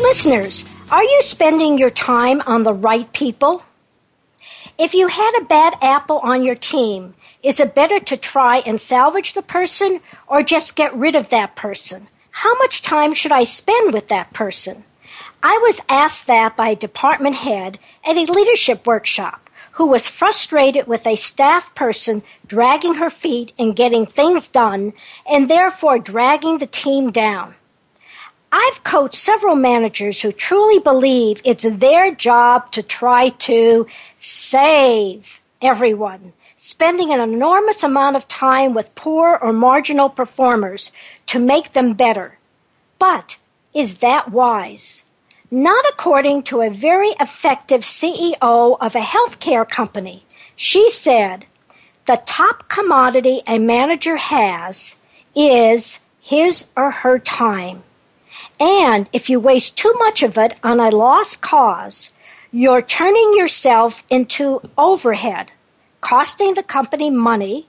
Listeners, 0.02 0.66
are 0.94 1.04
you 1.04 1.24
spending 1.24 1.80
your 1.80 1.90
time 1.90 2.40
on 2.46 2.62
the 2.62 2.72
right 2.72 3.12
people? 3.14 3.64
If 4.78 4.94
you 4.94 5.08
had 5.08 5.40
a 5.40 5.46
bad 5.46 5.74
apple 5.82 6.20
on 6.20 6.44
your 6.44 6.54
team, 6.54 7.16
is 7.42 7.60
it 7.60 7.74
better 7.74 8.00
to 8.00 8.16
try 8.16 8.60
and 8.60 8.80
salvage 8.80 9.34
the 9.34 9.42
person 9.42 10.02
or 10.28 10.44
just 10.44 10.76
get 10.76 10.94
rid 10.94 11.16
of 11.16 11.30
that 11.30 11.56
person? 11.56 12.08
How 12.30 12.56
much 12.60 12.84
time 12.84 13.16
should 13.16 13.32
I 13.32 13.44
spend 13.44 13.92
with 13.92 14.10
that 14.10 14.34
person? 14.34 14.84
I 15.42 15.58
was 15.64 15.82
asked 15.90 16.28
that 16.28 16.56
by 16.56 16.70
a 16.70 16.76
department 16.76 17.38
head 17.38 17.80
at 18.06 18.16
a 18.16 18.32
leadership 18.32 18.86
workshop 18.86 19.50
who 19.72 19.88
was 19.88 20.08
frustrated 20.08 20.86
with 20.86 21.08
a 21.08 21.16
staff 21.16 21.74
person 21.74 22.22
dragging 22.46 22.94
her 22.94 23.10
feet 23.10 23.52
in 23.58 23.74
getting 23.74 24.06
things 24.06 24.48
done 24.48 24.94
and 25.26 25.50
therefore 25.50 25.98
dragging 25.98 26.60
the 26.60 26.68
team 26.68 27.12
down. 27.12 27.56
I've 28.56 28.84
coached 28.84 29.16
several 29.16 29.56
managers 29.56 30.22
who 30.22 30.32
truly 30.32 30.78
believe 30.78 31.42
it's 31.44 31.64
their 31.64 32.14
job 32.14 32.72
to 32.74 32.84
try 32.84 33.30
to 33.50 33.88
save 34.20 35.42
everyone, 35.60 36.34
spending 36.58 37.12
an 37.12 37.20
enormous 37.20 37.82
amount 37.82 38.16
of 38.16 38.28
time 38.28 38.76
with 38.76 38.94
poor 38.94 39.40
or 39.42 39.54
marginal 39.54 40.08
performers 40.08 40.92
to 41.26 41.40
make 41.40 41.74
them 41.74 41.94
better. 41.94 42.38
But 43.00 43.38
is 43.74 43.98
that 43.98 44.30
wise? 44.30 45.04
Not 45.50 45.84
according 45.92 46.44
to 46.44 46.62
a 46.62 46.70
very 46.70 47.10
effective 47.20 47.82
CEO 47.82 48.78
of 48.80 48.96
a 48.96 49.00
healthcare 49.00 49.68
company. 49.68 50.24
She 50.56 50.92
said, 50.92 51.48
the 52.06 52.22
top 52.28 52.70
commodity 52.70 53.42
a 53.48 53.58
manager 53.58 54.18
has 54.18 54.96
is 55.36 56.00
his 56.22 56.66
or 56.78 56.92
her 56.92 57.18
time. 57.18 57.82
And 58.60 59.10
if 59.14 59.30
you 59.30 59.40
waste 59.40 59.78
too 59.78 59.94
much 60.00 60.24
of 60.24 60.38
it 60.38 60.56
on 60.64 60.80
a 60.80 60.90
lost 60.90 61.42
cause, 61.42 62.12
you're 62.52 62.82
turning 62.82 63.34
yourself 63.36 64.04
into 64.10 64.62
overhead, 64.78 65.52
costing 66.02 66.54
the 66.54 66.64
company 66.64 67.10
money 67.10 67.68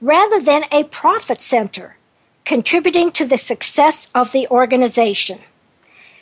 rather 0.00 0.40
than 0.40 0.64
a 0.70 0.84
profit 0.84 1.40
center, 1.40 1.96
contributing 2.44 3.10
to 3.12 3.24
the 3.24 3.38
success 3.38 4.10
of 4.14 4.32
the 4.32 4.46
organization. 4.48 5.40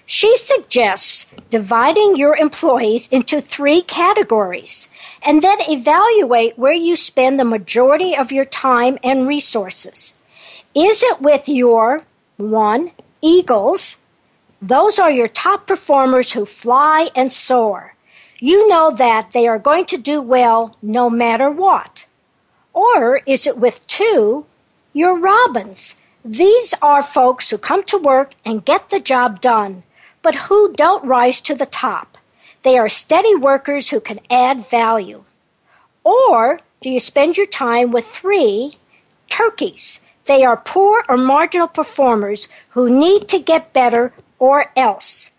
She 0.07 0.36
suggests 0.36 1.26
dividing 1.50 2.14
your 2.14 2.36
employees 2.36 3.09
into 3.11 3.40
three 3.40 3.82
categories 3.82 4.88
and 5.20 5.42
then 5.42 5.59
evaluate 5.68 6.57
where 6.57 6.72
you 6.72 6.94
spend 6.94 7.40
the 7.40 7.44
majority 7.44 8.16
of 8.16 8.30
your 8.30 8.44
time 8.44 8.98
and 9.02 9.26
resources. 9.26 10.12
Is 10.76 11.02
it 11.02 11.20
with 11.20 11.48
your 11.48 11.98
one, 12.36 12.92
eagles? 13.26 13.96
Those 14.62 14.98
are 14.98 15.10
your 15.10 15.28
top 15.28 15.66
performers 15.66 16.32
who 16.32 16.46
fly 16.46 17.10
and 17.14 17.32
soar. 17.32 17.94
You 18.38 18.68
know 18.68 18.90
that 18.92 19.32
they 19.32 19.46
are 19.48 19.58
going 19.58 19.86
to 19.86 19.98
do 19.98 20.22
well 20.22 20.74
no 20.80 21.10
matter 21.10 21.50
what. 21.50 22.06
Or 22.72 23.20
is 23.26 23.46
it 23.46 23.58
with 23.58 23.86
two, 23.86 24.46
your 24.92 25.18
robins? 25.18 25.94
These 26.24 26.74
are 26.82 27.02
folks 27.02 27.50
who 27.50 27.58
come 27.58 27.82
to 27.84 27.98
work 27.98 28.32
and 28.44 28.64
get 28.64 28.90
the 28.90 29.00
job 29.00 29.40
done, 29.40 29.82
but 30.22 30.34
who 30.34 30.72
don't 30.74 31.04
rise 31.04 31.40
to 31.42 31.54
the 31.54 31.66
top. 31.66 32.18
They 32.62 32.78
are 32.78 32.88
steady 32.88 33.34
workers 33.34 33.88
who 33.88 34.00
can 34.00 34.20
add 34.30 34.68
value. 34.68 35.24
Or 36.04 36.60
do 36.80 36.90
you 36.90 37.00
spend 37.00 37.36
your 37.36 37.46
time 37.46 37.92
with 37.92 38.06
three 38.06 38.74
turkeys? 39.28 40.00
They 40.26 40.44
are 40.44 40.56
poor 40.56 41.04
or 41.08 41.16
marginal 41.16 41.68
performers 41.68 42.48
who 42.70 42.90
need 42.90 43.28
to 43.28 43.38
get 43.38 43.72
better 43.72 44.12
or 44.38 44.70
else. 44.76 45.30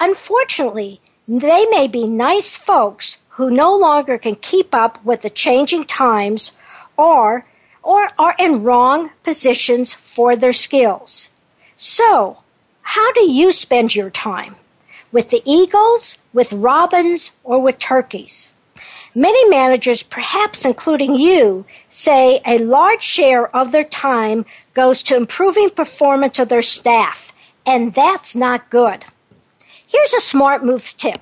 Unfortunately, 0.00 1.00
they 1.26 1.66
may 1.66 1.88
be 1.88 2.04
nice 2.06 2.56
folks 2.56 3.18
who 3.30 3.50
no 3.50 3.74
longer 3.74 4.18
can 4.18 4.36
keep 4.36 4.74
up 4.74 5.04
with 5.04 5.22
the 5.22 5.30
changing 5.30 5.84
times 5.84 6.52
or 6.96 7.46
or 7.82 8.08
are 8.18 8.34
in 8.38 8.62
wrong 8.62 9.10
positions 9.22 9.92
for 9.92 10.36
their 10.36 10.54
skills. 10.54 11.28
So, 11.76 12.38
how 12.80 13.12
do 13.12 13.30
you 13.30 13.52
spend 13.52 13.94
your 13.94 14.08
time? 14.08 14.56
With 15.12 15.28
the 15.28 15.42
eagles, 15.44 16.16
with 16.32 16.50
robins, 16.52 17.30
or 17.42 17.60
with 17.60 17.78
turkeys? 17.78 18.53
Many 19.16 19.48
managers, 19.48 20.02
perhaps 20.02 20.64
including 20.64 21.14
you, 21.14 21.64
say 21.88 22.40
a 22.44 22.58
large 22.58 23.02
share 23.02 23.54
of 23.54 23.70
their 23.70 23.84
time 23.84 24.44
goes 24.74 25.04
to 25.04 25.16
improving 25.16 25.70
performance 25.70 26.40
of 26.40 26.48
their 26.48 26.62
staff, 26.62 27.32
and 27.64 27.94
that's 27.94 28.34
not 28.34 28.70
good. 28.70 29.04
Here's 29.86 30.14
a 30.14 30.20
smart 30.20 30.64
moves 30.64 30.94
tip. 30.94 31.20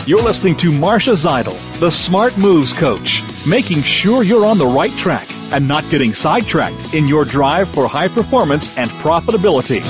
You're 0.08 0.24
listening 0.24 0.56
to 0.60 0.72
Marcia 0.72 1.12
Zidle, 1.12 1.80
the 1.82 1.92
Smart 1.92 2.38
Moves 2.38 2.72
Coach, 2.72 3.22
making 3.46 3.82
sure 3.82 4.24
you're 4.24 4.46
on 4.46 4.58
the 4.58 4.66
right 4.66 4.94
track 4.94 5.28
and 5.52 5.68
not 5.68 5.84
getting 5.90 6.14
sidetracked 6.14 6.94
in 6.94 7.10
your 7.10 7.26
drive 7.26 7.68
for 7.68 7.90
high 7.90 8.08
performance 8.08 8.78
and 8.78 8.90
profitability. 9.04 9.82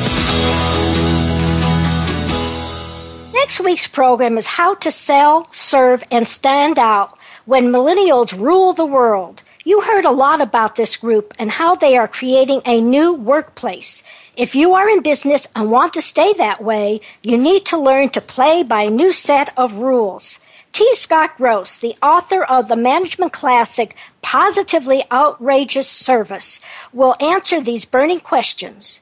Next 3.32 3.60
week's 3.60 3.86
program 3.86 4.40
is 4.40 4.48
How 4.48 4.74
to 4.74 4.90
Sell, 4.90 5.48
Serve, 5.52 6.04
and 6.10 6.28
Stand 6.28 6.80
Out 6.80 7.20
when 7.46 7.66
millennials 7.66 8.36
rule 8.36 8.74
the 8.74 8.88
world. 8.88 9.44
You 9.66 9.82
heard 9.82 10.06
a 10.06 10.10
lot 10.10 10.42
about 10.42 10.76
this 10.78 10.98
group 10.98 11.36
and 11.38 11.52
how 11.52 11.76
they 11.76 11.96
are 11.96 12.08
creating 12.08 12.64
a 12.66 12.82
new 12.82 13.14
workplace. 13.14 14.02
If 14.38 14.54
you 14.54 14.76
are 14.76 14.88
in 14.88 15.02
business 15.02 15.48
and 15.56 15.72
want 15.72 15.94
to 15.94 16.02
stay 16.04 16.32
that 16.34 16.64
way, 16.64 17.02
you 17.24 17.40
need 17.40 17.66
to 17.66 17.78
learn 17.80 18.10
to 18.10 18.22
play 18.22 18.62
by 18.62 18.84
a 18.84 18.92
new 18.92 19.12
set 19.12 19.50
of 19.58 19.78
rules. 19.78 20.38
T. 20.72 20.94
Scott 20.94 21.38
Gross, 21.38 21.80
the 21.80 21.96
author 22.04 22.44
of 22.44 22.68
the 22.68 22.76
management 22.76 23.34
classic 23.34 23.96
Positively 24.22 25.04
Outrageous 25.12 25.90
Service, 25.90 26.60
will 26.94 27.16
answer 27.20 27.60
these 27.60 27.86
burning 27.86 28.20
questions. 28.20 29.00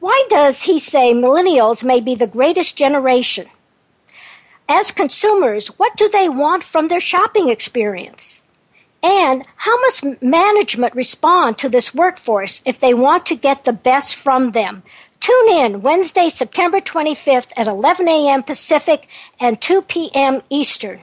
Why 0.00 0.24
does 0.30 0.62
he 0.62 0.78
say 0.78 1.12
millennials 1.12 1.84
may 1.84 2.00
be 2.00 2.14
the 2.14 2.26
greatest 2.26 2.74
generation? 2.74 3.46
As 4.70 4.90
consumers, 4.90 5.68
what 5.78 5.98
do 5.98 6.08
they 6.08 6.30
want 6.30 6.64
from 6.64 6.88
their 6.88 7.00
shopping 7.00 7.50
experience? 7.50 8.37
And 9.02 9.46
how 9.56 9.78
must 9.80 10.22
management 10.22 10.94
respond 10.94 11.58
to 11.58 11.68
this 11.68 11.94
workforce 11.94 12.62
if 12.64 12.80
they 12.80 12.94
want 12.94 13.26
to 13.26 13.36
get 13.36 13.64
the 13.64 13.72
best 13.72 14.16
from 14.16 14.50
them? 14.50 14.82
Tune 15.20 15.48
in 15.50 15.82
Wednesday, 15.82 16.28
September 16.28 16.80
25th 16.80 17.48
at 17.56 17.68
11 17.68 18.08
a.m. 18.08 18.42
Pacific 18.42 19.06
and 19.40 19.60
2 19.60 19.82
p.m. 19.82 20.42
Eastern. 20.50 21.00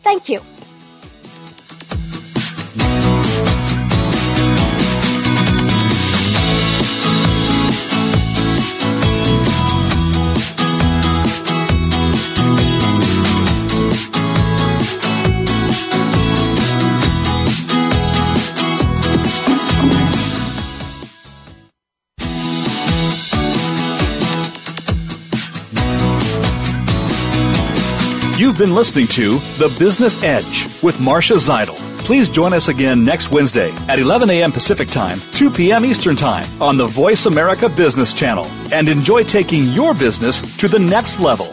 Thank 0.04 0.28
you. 0.28 0.42
You've 28.52 28.58
been 28.58 28.76
listening 28.76 29.08
to 29.08 29.38
The 29.60 29.74
Business 29.80 30.22
Edge 30.24 30.68
with 30.84 31.00
Marcia 31.00 31.36
Zidle. 31.36 31.78
Please 32.00 32.28
join 32.28 32.52
us 32.52 32.68
again 32.68 33.06
next 33.06 33.32
Wednesday 33.32 33.72
at 33.88 33.98
11 33.98 34.30
a.m. 34.30 34.52
Pacific 34.52 34.90
Time, 34.90 35.22
2 35.32 35.50
p.m. 35.50 35.86
Eastern 35.86 36.18
Time 36.18 36.62
on 36.62 36.76
the 36.76 36.86
Voice 36.86 37.28
America 37.28 37.70
Business 37.70 38.12
Channel 38.12 38.46
and 38.74 38.90
enjoy 38.90 39.24
taking 39.24 39.68
your 39.68 39.94
business 39.94 40.42
to 40.58 40.68
the 40.68 40.78
next 40.78 41.18
level. 41.18 41.46